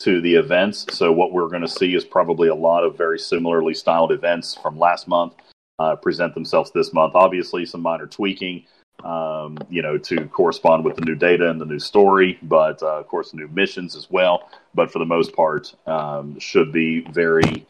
to 0.00 0.20
the 0.20 0.34
events. 0.34 0.86
So, 0.92 1.12
what 1.12 1.32
we're 1.32 1.48
going 1.48 1.62
to 1.62 1.68
see 1.68 1.94
is 1.94 2.04
probably 2.04 2.48
a 2.48 2.54
lot 2.54 2.84
of 2.84 2.96
very 2.96 3.18
similarly 3.18 3.74
styled 3.74 4.12
events 4.12 4.54
from 4.54 4.78
last 4.78 5.08
month 5.08 5.34
uh, 5.78 5.96
present 5.96 6.34
themselves 6.34 6.70
this 6.72 6.92
month. 6.92 7.14
Obviously, 7.14 7.66
some 7.66 7.82
minor 7.82 8.06
tweaking 8.06 8.64
um, 9.04 9.58
you 9.70 9.82
know, 9.82 9.96
to 9.96 10.26
correspond 10.26 10.84
with 10.84 10.96
the 10.96 11.04
new 11.04 11.14
data 11.14 11.48
and 11.48 11.60
the 11.60 11.64
new 11.64 11.78
story, 11.78 12.38
but 12.42 12.82
uh, 12.82 12.98
of 12.98 13.08
course, 13.08 13.32
new 13.32 13.48
missions 13.48 13.94
as 13.94 14.10
well. 14.10 14.48
But 14.74 14.90
for 14.90 14.98
the 14.98 15.04
most 15.04 15.34
part, 15.34 15.74
um, 15.86 16.38
should 16.38 16.72
be 16.72 17.00
very, 17.12 17.66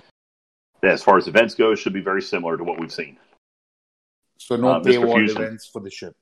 as 0.82 1.02
far 1.02 1.18
as 1.18 1.28
events 1.28 1.54
go, 1.54 1.74
should 1.74 1.92
be 1.92 2.00
very 2.00 2.22
similar 2.22 2.56
to 2.56 2.64
what 2.64 2.80
we've 2.80 2.92
seen. 2.92 3.18
So 4.39 4.57
no 4.57 4.68
Uh, 4.68 4.80
paywall 4.80 5.28
events 5.28 5.68
for 5.68 5.80
the 5.80 5.91
ship. 5.91 6.16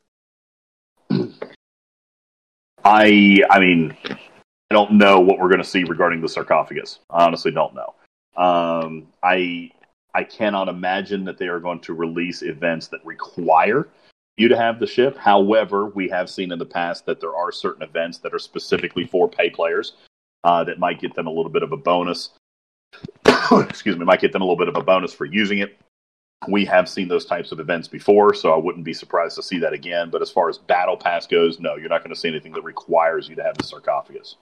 I, 2.85 3.41
I 3.51 3.61
mean, 3.61 3.97
I 4.05 4.75
don't 4.75 4.93
know 4.93 5.21
what 5.21 5.39
we're 5.39 5.49
going 5.49 5.63
to 5.63 5.65
see 5.65 5.85
regarding 5.85 6.21
the 6.21 6.29
sarcophagus. 6.29 7.01
I 7.11 7.25
honestly 7.25 7.51
don't 7.51 7.75
know. 7.75 7.95
Um, 8.37 9.09
I, 9.23 9.71
I 10.15 10.25
cannot 10.25 10.69
imagine 10.69 11.25
that 11.25 11.39
they 11.39 11.49
are 11.49 11.61
going 11.61 11.81
to 11.81 11.95
release 11.95 12.43
events 12.43 12.89
that 12.89 13.05
require 13.05 13.89
you 14.37 14.49
to 14.49 14.57
have 14.57 14.79
the 14.79 14.87
ship. 14.87 15.17
However, 15.17 15.87
we 15.87 16.09
have 16.09 16.29
seen 16.29 16.53
in 16.53 16.59
the 16.59 16.67
past 16.67 17.07
that 17.07 17.21
there 17.21 17.35
are 17.35 17.51
certain 17.51 17.83
events 17.83 18.19
that 18.19 18.35
are 18.35 18.39
specifically 18.39 19.07
for 19.07 19.29
pay 19.29 19.51
players 19.51 19.95
uh, 20.45 20.65
that 20.65 20.79
might 20.79 21.01
get 21.01 21.15
them 21.15 21.27
a 21.27 21.31
little 21.31 21.51
bit 21.51 21.63
of 21.63 21.73
a 21.73 21.77
bonus. 21.77 22.31
Excuse 23.53 23.97
me, 23.97 24.05
might 24.05 24.21
get 24.21 24.33
them 24.33 24.43
a 24.43 24.45
little 24.45 24.57
bit 24.57 24.69
of 24.69 24.77
a 24.77 24.83
bonus 24.83 25.13
for 25.13 25.25
using 25.25 25.59
it. 25.59 25.77
We 26.49 26.65
have 26.67 26.89
seen 26.89 27.09
those 27.09 27.25
types 27.25 27.51
of 27.51 27.61
events 27.61 27.89
before, 27.89 28.35
so 28.35 28.53
I 28.53 28.57
wouldn't 28.57 28.85
be 28.85 28.93
surprised 28.93 29.37
to 29.37 29.43
see 29.43 29.59
that 29.59 29.73
again. 29.73 30.11
But 30.11 30.23
as 30.23 30.31
far 30.31 30.49
as 30.49 30.59
Battle 30.59 30.97
Pass 30.97 31.27
goes, 31.27 31.59
no, 31.59 31.77
you're 31.77 31.89
not 31.89 32.03
going 32.03 32.15
to 32.15 32.21
see 32.21 32.29
anything 32.29 32.53
that 32.53 32.63
requires 32.63 33.29
you 33.29 33.35
to 33.37 33.43
have 33.43 33.57
the 33.57 33.65
sarcophagus. 33.65 34.37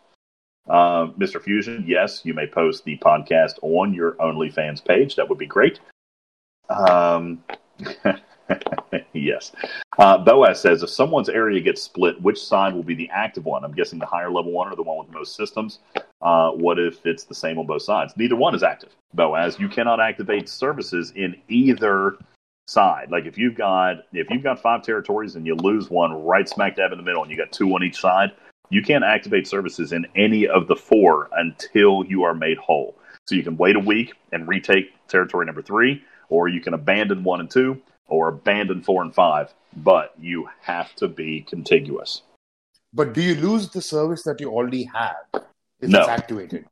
Uh, 0.68 1.09
Mr. 1.18 1.40
Fusion, 1.40 1.84
yes, 1.86 2.22
you 2.24 2.34
may 2.34 2.47
post 2.47 2.84
the 2.84 2.99
podcast 2.99 3.55
on 3.62 3.95
your 3.95 4.12
OnlyFans 4.12 4.84
page. 4.84 5.16
That 5.16 5.28
would 5.28 5.38
be 5.38 5.47
great. 5.47 5.80
Um, 6.68 7.45
yes. 9.12 9.53
Uh, 9.99 10.18
Boaz 10.18 10.61
says 10.61 10.82
if 10.82 10.90
someone's 10.90 11.28
area 11.28 11.61
gets 11.61 11.82
split, 11.82 12.20
which 12.20 12.42
side 12.42 12.74
will 12.74 12.82
be 12.82 12.95
the 12.95 13.09
active 13.11 13.45
one? 13.45 13.64
I'm 13.64 13.72
guessing 13.72 13.99
the 13.99 14.07
higher 14.07 14.30
level 14.30 14.53
one 14.53 14.72
or 14.72 14.76
the 14.76 14.82
one 14.82 14.99
with 14.99 15.09
the 15.09 15.18
most 15.18 15.36
systems. 15.36 15.78
Uh, 16.20 16.51
what 16.51 16.78
if 16.78 17.05
it's 17.07 17.24
the 17.24 17.34
same 17.34 17.59
on 17.59 17.66
both 17.66 17.82
sides? 17.82 18.14
Neither 18.16 18.36
one 18.36 18.55
is 18.55 18.62
active. 18.62 18.90
Boaz, 19.14 19.59
you 19.59 19.68
cannot 19.68 20.01
activate 20.01 20.49
services 20.49 21.12
in 21.14 21.36
either 21.49 22.16
side. 22.66 23.11
Like 23.11 23.26
if 23.26 23.36
you've 23.38 23.55
got 23.55 24.07
if 24.12 24.28
you've 24.30 24.42
got 24.42 24.61
five 24.61 24.82
territories 24.82 25.36
and 25.36 25.47
you 25.47 25.55
lose 25.55 25.90
one 25.90 26.12
right 26.24 26.49
smack 26.49 26.76
dab 26.76 26.92
in 26.92 26.99
the 26.99 27.05
middle, 27.05 27.22
and 27.22 27.30
you 27.30 27.36
got 27.36 27.53
two 27.53 27.72
on 27.74 27.82
each 27.82 28.01
side, 28.01 28.32
you 28.70 28.82
can't 28.82 29.05
activate 29.05 29.47
services 29.47 29.92
in 29.92 30.07
any 30.16 30.47
of 30.49 30.66
the 30.66 30.76
four 30.76 31.28
until 31.36 32.05
you 32.05 32.22
are 32.24 32.34
made 32.34 32.59
whole. 32.59 32.97
So 33.26 33.34
you 33.34 33.42
can 33.42 33.57
wait 33.57 33.76
a 33.76 33.80
week 33.80 34.14
and 34.32 34.47
retake 34.49 34.92
territory 35.09 35.47
number 35.47 35.62
three, 35.62 36.03
or 36.28 36.49
you 36.49 36.61
can 36.61 36.74
abandon 36.74 37.24
one 37.24 37.40
and 37.40 37.51
two, 37.51 37.80
or 38.07 38.28
abandon 38.28 38.82
four 38.82 39.02
and 39.02 39.14
five. 39.14 39.52
But 39.76 40.14
you 40.20 40.48
have 40.62 40.94
to 40.96 41.09
be 41.09 41.42
contiguous. 41.42 42.22
But 42.92 43.12
do 43.12 43.20
you 43.20 43.34
lose 43.34 43.70
the 43.70 43.82
service 43.82 44.22
that 44.22 44.40
you 44.40 44.50
already 44.50 44.84
have 44.94 45.44
if 45.80 45.90
No. 45.90 46.00
it's 46.00 46.09
activated? 46.09 46.66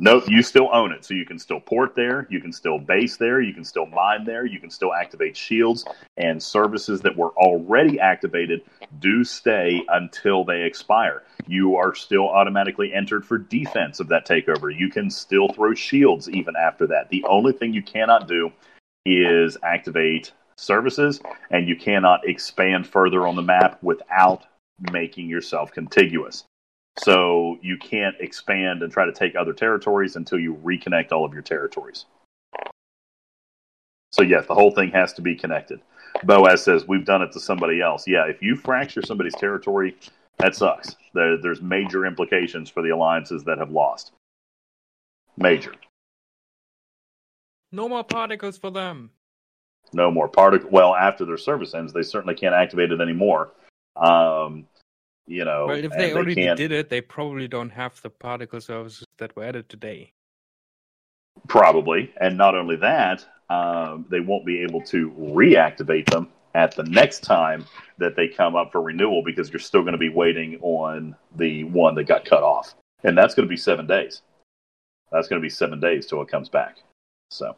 Nope, 0.00 0.24
you 0.28 0.42
still 0.42 0.68
own 0.72 0.92
it. 0.92 1.04
So 1.04 1.14
you 1.14 1.24
can 1.24 1.40
still 1.40 1.58
port 1.58 1.96
there, 1.96 2.28
you 2.30 2.40
can 2.40 2.52
still 2.52 2.78
base 2.78 3.16
there, 3.16 3.40
you 3.40 3.52
can 3.52 3.64
still 3.64 3.86
mine 3.86 4.24
there, 4.24 4.46
you 4.46 4.60
can 4.60 4.70
still 4.70 4.94
activate 4.94 5.36
shields, 5.36 5.84
and 6.16 6.40
services 6.40 7.00
that 7.00 7.16
were 7.16 7.30
already 7.30 7.98
activated 7.98 8.62
do 9.00 9.24
stay 9.24 9.82
until 9.88 10.44
they 10.44 10.62
expire. 10.62 11.24
You 11.48 11.76
are 11.76 11.96
still 11.96 12.28
automatically 12.28 12.92
entered 12.94 13.26
for 13.26 13.38
defense 13.38 13.98
of 13.98 14.06
that 14.08 14.24
takeover. 14.26 14.72
You 14.76 14.88
can 14.88 15.10
still 15.10 15.48
throw 15.48 15.74
shields 15.74 16.28
even 16.30 16.54
after 16.54 16.86
that. 16.88 17.08
The 17.08 17.24
only 17.24 17.52
thing 17.52 17.74
you 17.74 17.82
cannot 17.82 18.28
do 18.28 18.52
is 19.04 19.56
activate 19.64 20.30
services, 20.58 21.20
and 21.50 21.68
you 21.68 21.76
cannot 21.76 22.28
expand 22.28 22.86
further 22.86 23.26
on 23.26 23.36
the 23.36 23.42
map 23.42 23.78
without 23.82 24.44
making 24.92 25.28
yourself 25.28 25.72
contiguous. 25.72 26.44
So 26.98 27.58
you 27.62 27.78
can't 27.78 28.16
expand 28.20 28.82
and 28.82 28.92
try 28.92 29.06
to 29.06 29.12
take 29.12 29.36
other 29.36 29.52
territories 29.52 30.16
until 30.16 30.38
you 30.38 30.54
reconnect 30.56 31.12
all 31.12 31.24
of 31.24 31.32
your 31.32 31.42
territories. 31.42 32.06
So 34.10 34.22
yes, 34.22 34.46
the 34.46 34.54
whole 34.54 34.72
thing 34.72 34.90
has 34.90 35.12
to 35.14 35.22
be 35.22 35.34
connected. 35.34 35.80
Boaz 36.24 36.62
says 36.62 36.88
we've 36.88 37.04
done 37.04 37.22
it 37.22 37.30
to 37.32 37.40
somebody 37.40 37.80
else. 37.80 38.08
Yeah, 38.08 38.24
if 38.26 38.42
you 38.42 38.56
fracture 38.56 39.02
somebody's 39.02 39.34
territory, 39.34 39.96
that 40.38 40.56
sucks. 40.56 40.96
There, 41.14 41.40
there's 41.40 41.60
major 41.60 42.06
implications 42.06 42.70
for 42.70 42.82
the 42.82 42.90
alliances 42.90 43.44
that 43.44 43.58
have 43.58 43.70
lost. 43.70 44.12
Major. 45.36 45.74
No 47.70 47.88
more 47.88 48.02
particles 48.02 48.56
for 48.56 48.70
them. 48.70 49.10
No 49.92 50.10
more 50.10 50.28
particle. 50.28 50.70
Well, 50.70 50.94
after 50.94 51.24
their 51.24 51.36
service 51.36 51.74
ends, 51.74 51.92
they 51.92 52.02
certainly 52.02 52.34
can't 52.34 52.54
activate 52.54 52.92
it 52.92 53.00
anymore. 53.00 53.52
Um, 53.96 54.66
you 55.26 55.44
know, 55.44 55.66
Well, 55.66 55.84
if 55.84 55.92
they 55.92 56.12
already 56.14 56.34
can't. 56.34 56.56
did 56.56 56.72
it, 56.72 56.88
they 56.88 57.00
probably 57.00 57.48
don't 57.48 57.70
have 57.70 58.00
the 58.02 58.10
particle 58.10 58.60
services 58.60 59.04
that 59.18 59.34
were 59.36 59.44
added 59.44 59.68
today. 59.68 60.12
Probably. 61.48 62.12
And 62.20 62.36
not 62.36 62.54
only 62.54 62.76
that, 62.76 63.24
um, 63.50 64.06
they 64.10 64.20
won't 64.20 64.46
be 64.46 64.62
able 64.62 64.80
to 64.82 65.10
reactivate 65.12 66.10
them 66.10 66.28
at 66.54 66.74
the 66.74 66.82
next 66.84 67.20
time 67.20 67.64
that 67.98 68.16
they 68.16 68.26
come 68.28 68.56
up 68.56 68.72
for 68.72 68.80
renewal 68.80 69.22
because 69.22 69.50
you're 69.50 69.60
still 69.60 69.82
going 69.82 69.92
to 69.92 69.98
be 69.98 70.08
waiting 70.08 70.58
on 70.60 71.14
the 71.36 71.64
one 71.64 71.94
that 71.94 72.04
got 72.04 72.24
cut 72.24 72.42
off. 72.42 72.74
And 73.04 73.16
that's 73.16 73.34
going 73.34 73.46
to 73.46 73.50
be 73.50 73.56
seven 73.56 73.86
days. 73.86 74.22
That's 75.12 75.28
going 75.28 75.40
to 75.40 75.44
be 75.44 75.50
seven 75.50 75.78
days 75.78 76.06
till 76.06 76.20
it 76.22 76.28
comes 76.28 76.48
back. 76.48 76.78
So. 77.30 77.54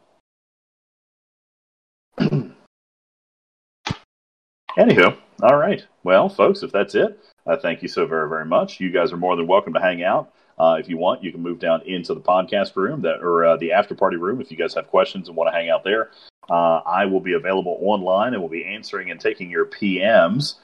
Anywho, 4.77 5.17
all 5.43 5.57
right. 5.57 5.85
Well, 6.03 6.29
folks, 6.29 6.63
if 6.63 6.71
that's 6.71 6.95
it, 6.95 7.19
uh, 7.45 7.57
thank 7.57 7.81
you 7.81 7.87
so 7.87 8.05
very, 8.05 8.29
very 8.29 8.45
much. 8.45 8.79
You 8.79 8.89
guys 8.89 9.11
are 9.11 9.17
more 9.17 9.35
than 9.35 9.47
welcome 9.47 9.73
to 9.73 9.81
hang 9.81 10.03
out. 10.03 10.33
Uh, 10.57 10.77
if 10.79 10.87
you 10.87 10.97
want, 10.97 11.23
you 11.23 11.31
can 11.31 11.41
move 11.41 11.59
down 11.59 11.81
into 11.85 12.13
the 12.13 12.21
podcast 12.21 12.75
room 12.75 13.01
that, 13.01 13.21
or 13.21 13.45
uh, 13.45 13.57
the 13.57 13.73
after 13.73 13.95
party 13.95 14.15
room 14.15 14.39
if 14.39 14.49
you 14.51 14.57
guys 14.57 14.73
have 14.73 14.87
questions 14.87 15.27
and 15.27 15.35
want 15.35 15.49
to 15.51 15.51
hang 15.51 15.69
out 15.69 15.83
there. 15.83 16.11
Uh, 16.49 16.81
I 16.85 17.05
will 17.05 17.19
be 17.19 17.33
available 17.33 17.77
online 17.81 18.33
and 18.33 18.41
will 18.41 18.49
be 18.49 18.65
answering 18.65 19.11
and 19.11 19.19
taking 19.19 19.49
your 19.49 19.65
PMs 19.65 20.55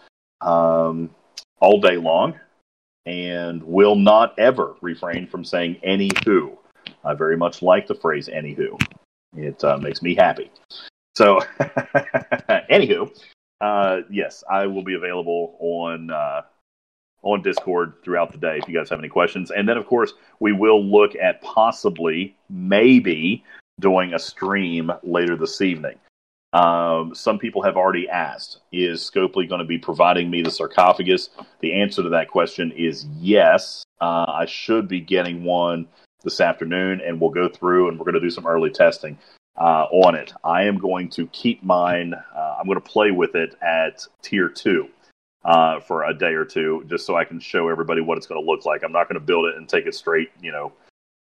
um, 0.42 1.10
all 1.60 1.82
day 1.82 1.98
long 1.98 2.36
and 3.06 3.64
will 3.64 3.96
not 3.96 4.38
ever 4.38 4.76
refrain 4.82 5.28
from 5.28 5.44
saying 5.44 5.78
anywho. 5.86 6.56
I 7.04 7.14
very 7.14 7.36
much 7.36 7.62
like 7.62 7.88
the 7.88 7.96
phrase 7.96 8.28
anywho. 8.28 8.80
It 9.36 9.64
uh, 9.64 9.78
makes 9.78 10.02
me 10.02 10.16
happy. 10.16 10.52
So, 11.16 11.40
anywho, 12.70 13.12
uh, 13.62 14.02
yes, 14.10 14.44
I 14.50 14.68
will 14.68 14.84
be 14.84 14.96
available 14.96 15.56
on 15.60 16.12
uh, 16.12 16.42
on 17.24 17.42
Discord 17.42 17.94
throughout 18.04 18.32
the 18.32 18.38
day 18.38 18.60
if 18.62 18.68
you 18.68 18.78
guys 18.78 18.90
have 18.90 19.00
any 19.00 19.10
questions. 19.10 19.52
And 19.52 19.68
then, 19.68 19.78
of 19.78 19.86
course, 19.88 20.14
we 20.40 20.54
will 20.54 20.84
look 20.84 21.16
at 21.16 21.42
possibly, 21.42 22.36
maybe, 22.50 23.44
doing 23.80 24.14
a 24.14 24.20
stream 24.20 24.92
later 25.04 25.36
this 25.36 25.62
evening. 25.62 25.96
Um, 26.54 27.14
some 27.14 27.38
people 27.40 27.62
have 27.64 27.76
already 27.76 28.08
asked, 28.08 28.62
is 28.72 29.02
Scopely 29.02 29.50
going 29.50 29.60
to 29.60 29.66
be 29.66 29.78
providing 29.78 30.30
me 30.30 30.42
the 30.42 30.52
sarcophagus? 30.52 31.30
The 31.60 31.82
answer 31.82 32.04
to 32.04 32.10
that 32.10 32.30
question 32.30 32.72
is 32.72 33.06
yes. 33.20 33.84
Uh, 34.00 34.26
I 34.28 34.46
should 34.46 34.88
be 34.88 35.02
getting 35.02 35.44
one 35.44 35.88
this 36.24 36.40
afternoon, 36.40 37.02
and 37.06 37.20
we'll 37.20 37.32
go 37.32 37.50
through 37.50 37.90
and 37.90 38.00
we're 38.00 38.06
going 38.06 38.16
to 38.16 38.22
do 38.22 38.30
some 38.30 38.48
early 38.48 38.70
testing 38.70 39.18
uh, 39.58 39.86
on 39.92 40.16
it. 40.16 40.34
I 40.44 40.64
am 40.64 40.78
going 40.78 41.10
to 41.12 41.28
keep 41.28 41.64
mine, 41.64 42.14
uh, 42.14 42.56
I'm 42.60 42.66
going 42.66 42.82
to 42.82 42.82
play 42.82 43.12
with 43.12 43.36
it 43.36 43.56
at 43.62 44.06
tier 44.22 44.50
two. 44.50 44.90
Uh, 45.46 45.80
for 45.80 46.04
a 46.04 46.14
day 46.14 46.34
or 46.34 46.44
two, 46.44 46.84
just 46.90 47.06
so 47.06 47.16
I 47.16 47.24
can 47.24 47.40
show 47.40 47.70
everybody 47.70 48.02
what 48.02 48.18
it's 48.18 48.28
going 48.28 48.44
to 48.44 48.46
look 48.46 48.66
like. 48.66 48.84
I'm 48.84 48.92
not 48.92 49.08
going 49.08 49.18
to 49.18 49.26
build 49.26 49.46
it 49.46 49.56
and 49.56 49.70
take 49.70 49.86
it 49.86 49.96
straight, 49.96 50.30
you 50.42 50.52
know, 50.52 50.74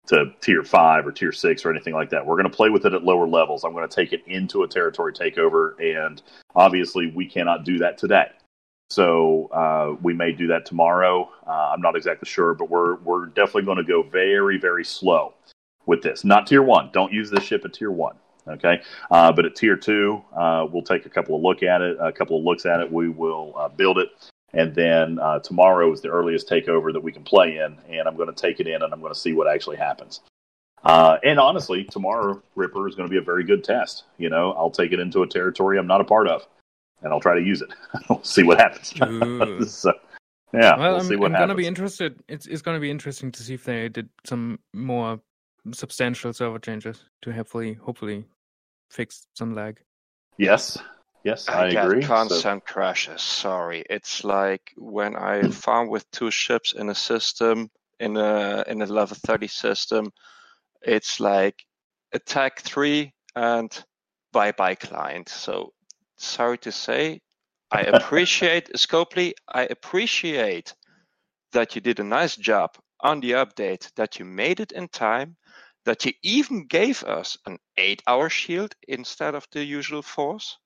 to 0.07 0.27
tier 0.41 0.63
five 0.63 1.05
or 1.07 1.11
tier 1.11 1.33
six 1.33 1.65
or 1.65 1.71
anything 1.71 1.95
like 1.95 2.11
that. 2.11 2.25
We're 2.25 2.37
going 2.37 2.49
to 2.49 2.57
play 2.57 2.71
with 2.71 2.87
it 2.87 2.93
at 2.93 3.03
lower 3.03 3.27
levels. 3.27 3.65
I'm 3.65 3.73
going 3.73 3.89
to 3.89 3.93
take 3.93 4.13
it 4.13 4.23
into 4.27 4.63
a 4.63 4.69
territory 4.69 5.13
takeover, 5.13 5.75
and 5.81 6.23
obviously, 6.55 7.11
we 7.11 7.27
cannot 7.27 7.65
do 7.65 7.79
that 7.79 7.99
today. 7.99 8.31
So 8.91 9.47
uh, 9.47 9.97
we 10.03 10.13
may 10.13 10.31
do 10.31 10.47
that 10.49 10.67
tomorrow. 10.67 11.29
Uh, 11.45 11.73
I'm 11.73 11.81
not 11.81 11.97
exactly 11.97 12.29
sure, 12.29 12.55
but 12.55 12.71
we're 12.71 12.97
we're 12.97 13.27
definitely 13.27 13.63
going 13.63 13.79
to 13.79 13.85
go 13.85 14.03
very 14.03 14.59
very 14.59 14.85
slow 14.85 15.35
with 15.87 16.03
this. 16.03 16.25
Not 16.25 16.47
tier 16.47 16.63
one. 16.63 16.91
Don't 16.93 17.13
use 17.13 17.31
this 17.31 17.45
ship 17.45 17.65
at 17.65 17.75
tier 17.75 17.91
one. 17.91 18.17
Okay, 18.49 18.83
uh, 19.13 19.31
but 19.31 19.47
at 19.47 19.55
tier 19.55 19.77
two, 19.77 20.21
uh, 20.37 20.67
we'll 20.71 20.83
take 20.83 21.07
a 21.07 21.09
couple 21.09 21.37
of 21.37 21.43
look 21.43 21.63
at 21.63 21.81
it, 21.81 21.97
a 22.01 22.11
couple 22.11 22.37
of 22.37 22.45
looks 22.45 22.67
at 22.67 22.81
it. 22.81 22.91
We 22.91 23.09
will 23.09 23.55
uh, 23.57 23.69
build 23.69 23.99
it, 23.99 24.09
and 24.53 24.75
then 24.75 25.19
uh, 25.19 25.39
tomorrow 25.39 25.93
is 25.93 26.01
the 26.01 26.09
earliest 26.09 26.49
takeover 26.49 26.93
that 26.93 27.03
we 27.03 27.13
can 27.13 27.23
play 27.23 27.59
in, 27.59 27.77
and 27.89 28.07
I'm 28.07 28.17
going 28.17 28.29
to 28.29 28.35
take 28.35 28.61
it 28.61 28.67
in 28.67 28.83
and 28.83 28.93
I'm 28.93 29.01
going 29.01 29.15
to 29.15 29.19
see 29.19 29.33
what 29.33 29.47
actually 29.47 29.77
happens. 29.77 30.21
Uh, 30.85 31.19
and 31.23 31.39
honestly, 31.39 31.85
tomorrow 31.85 32.43
Ripper 32.57 32.89
is 32.89 32.95
going 32.95 33.09
to 33.09 33.11
be 33.11 33.19
a 33.19 33.25
very 33.25 33.45
good 33.45 33.63
test. 33.63 34.05
You 34.19 34.29
know, 34.29 34.53
I'll 34.53 34.71
take 34.71 34.93
it 34.93 34.99
into 34.99 35.23
a 35.23 35.27
territory 35.27 35.79
I'm 35.79 35.87
not 35.87 36.01
a 36.01 36.05
part 36.05 36.27
of, 36.29 36.47
and 37.03 37.13
I'll 37.13 37.21
try 37.21 37.35
to 37.35 37.43
use 37.43 37.63
it. 37.63 37.71
we'll 38.09 38.23
see 38.25 38.43
what 38.43 38.59
happens. 38.59 38.93
So, 39.73 39.93
yeah, 40.53 40.77
well, 40.77 40.99
we'll 40.99 41.01
I'm, 41.01 41.13
I'm 41.13 41.33
happens. 41.33 41.39
gonna 41.39 41.55
be 41.55 41.67
interested. 41.67 42.23
It's 42.29 42.47
it's 42.47 42.61
gonna 42.61 42.81
be 42.81 42.91
interesting 42.91 43.33
to 43.33 43.43
see 43.43 43.55
if 43.55 43.65
they 43.65 43.89
did 43.89 44.11
some 44.25 44.59
more 44.75 45.19
substantial 45.73 46.33
server 46.33 46.59
changes 46.59 47.05
to 47.23 47.33
hopefully 47.33 47.75
hopefully 47.75 48.25
fix 48.91 49.27
some 49.35 49.55
lag. 49.55 49.81
yes, 50.39 50.79
yes, 51.25 51.49
I, 51.49 51.71
get 51.71 51.87
agree. 51.87 52.03
So- 52.03 52.09
constant 52.09 52.65
crashes. 52.65 53.23
Sorry, 53.23 53.85
it's 53.89 54.25
like 54.25 54.73
when 54.77 55.17
I 55.17 55.43
farm 55.49 55.89
with 55.89 56.11
two 56.11 56.31
ships 56.31 56.73
in 56.73 56.89
a 56.89 56.95
system 56.95 57.71
in 58.01 58.17
a 58.17 58.65
in 58.67 58.83
a 58.83 58.87
level 58.87 59.17
thirty 59.17 59.49
system. 59.49 60.11
It's 60.83 61.21
like 61.21 61.65
attack 62.13 62.61
three 62.61 63.13
and 63.37 63.71
bye 64.33 64.53
bye 64.53 64.75
client. 64.75 65.29
So 65.29 65.73
sorry 66.17 66.59
to 66.59 66.73
say, 66.73 67.21
I 67.71 67.83
appreciate 67.95 68.73
Scopely. 68.75 69.33
I 69.49 69.63
appreciate 69.67 70.75
that 71.53 71.75
you 71.75 71.81
did 71.81 72.01
a 72.01 72.05
nice 72.05 72.37
job 72.37 72.71
on 73.01 73.21
the 73.21 73.33
update. 73.33 73.93
That 73.95 74.19
you 74.19 74.25
made 74.25 74.59
it 74.61 74.73
in 74.73 74.89
time. 74.89 75.37
That 75.85 76.05
you 76.05 76.13
even 76.23 76.67
gave 76.67 77.03
us 77.03 77.37
an 77.45 77.59
eight-hour 77.77 78.31
shield 78.31 78.75
instead 78.87 79.35
of 79.35 79.47
the 79.51 79.65
usual 79.65 80.03
force. 80.03 80.57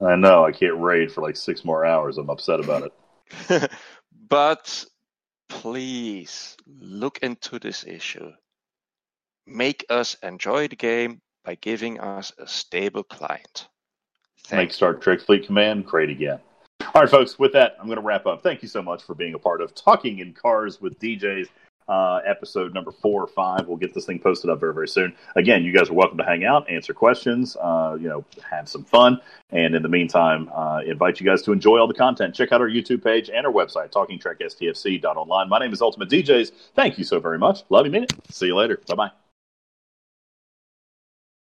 I 0.00 0.16
know 0.16 0.44
I 0.44 0.52
can't 0.52 0.80
raid 0.80 1.12
for 1.12 1.22
like 1.22 1.36
six 1.36 1.64
more 1.64 1.84
hours. 1.84 2.18
I'm 2.18 2.30
upset 2.30 2.60
about 2.60 2.90
it. 3.50 3.70
but 4.28 4.84
please 5.48 6.56
look 6.66 7.18
into 7.18 7.58
this 7.58 7.84
issue. 7.84 8.30
Make 9.46 9.84
us 9.90 10.14
enjoy 10.22 10.68
the 10.68 10.76
game 10.76 11.20
by 11.44 11.56
giving 11.56 11.98
us 12.00 12.32
a 12.38 12.46
stable 12.46 13.02
client. 13.02 13.68
Make 14.44 14.50
Thank 14.50 14.72
Star 14.72 14.94
Trek 14.94 15.20
Fleet 15.20 15.46
Command 15.46 15.86
great 15.86 16.10
again. 16.10 16.38
All 16.94 17.02
right, 17.02 17.10
folks, 17.10 17.38
with 17.38 17.52
that, 17.52 17.76
I'm 17.78 17.86
going 17.86 17.98
to 17.98 18.04
wrap 18.04 18.26
up. 18.26 18.42
Thank 18.42 18.62
you 18.62 18.68
so 18.68 18.82
much 18.82 19.02
for 19.02 19.14
being 19.14 19.34
a 19.34 19.38
part 19.38 19.60
of 19.60 19.74
Talking 19.74 20.20
in 20.20 20.32
Cars 20.32 20.80
with 20.80 20.98
DJs, 21.00 21.48
uh, 21.88 22.20
episode 22.26 22.74
number 22.74 22.90
four 22.90 23.22
or 23.22 23.26
five. 23.26 23.66
We'll 23.66 23.76
get 23.76 23.94
this 23.94 24.06
thing 24.06 24.18
posted 24.18 24.50
up 24.50 24.60
very, 24.60 24.74
very 24.74 24.88
soon. 24.88 25.14
Again, 25.36 25.64
you 25.64 25.72
guys 25.72 25.90
are 25.90 25.94
welcome 25.94 26.18
to 26.18 26.24
hang 26.24 26.44
out, 26.44 26.68
answer 26.70 26.92
questions, 26.92 27.56
uh, 27.56 27.96
you 28.00 28.08
know, 28.08 28.24
have 28.48 28.68
some 28.68 28.84
fun. 28.84 29.20
And 29.50 29.74
in 29.74 29.82
the 29.82 29.88
meantime, 29.88 30.50
uh, 30.54 30.80
invite 30.86 31.20
you 31.20 31.26
guys 31.26 31.42
to 31.42 31.52
enjoy 31.52 31.78
all 31.78 31.88
the 31.88 31.94
content. 31.94 32.34
Check 32.34 32.52
out 32.52 32.60
our 32.60 32.68
YouTube 32.68 33.02
page 33.02 33.30
and 33.30 33.46
our 33.46 33.52
website, 33.52 33.90
talkingtrekstfc.online. 33.90 35.48
My 35.48 35.58
name 35.58 35.72
is 35.72 35.80
Ultimate 35.80 36.10
DJs. 36.10 36.52
Thank 36.74 36.98
you 36.98 37.04
so 37.04 37.20
very 37.20 37.38
much. 37.38 37.62
Love 37.70 37.86
you, 37.86 37.92
mean 37.92 38.04
it. 38.04 38.12
See 38.30 38.46
you 38.46 38.56
later. 38.56 38.80
Bye 38.86 38.94
bye. 38.94 39.27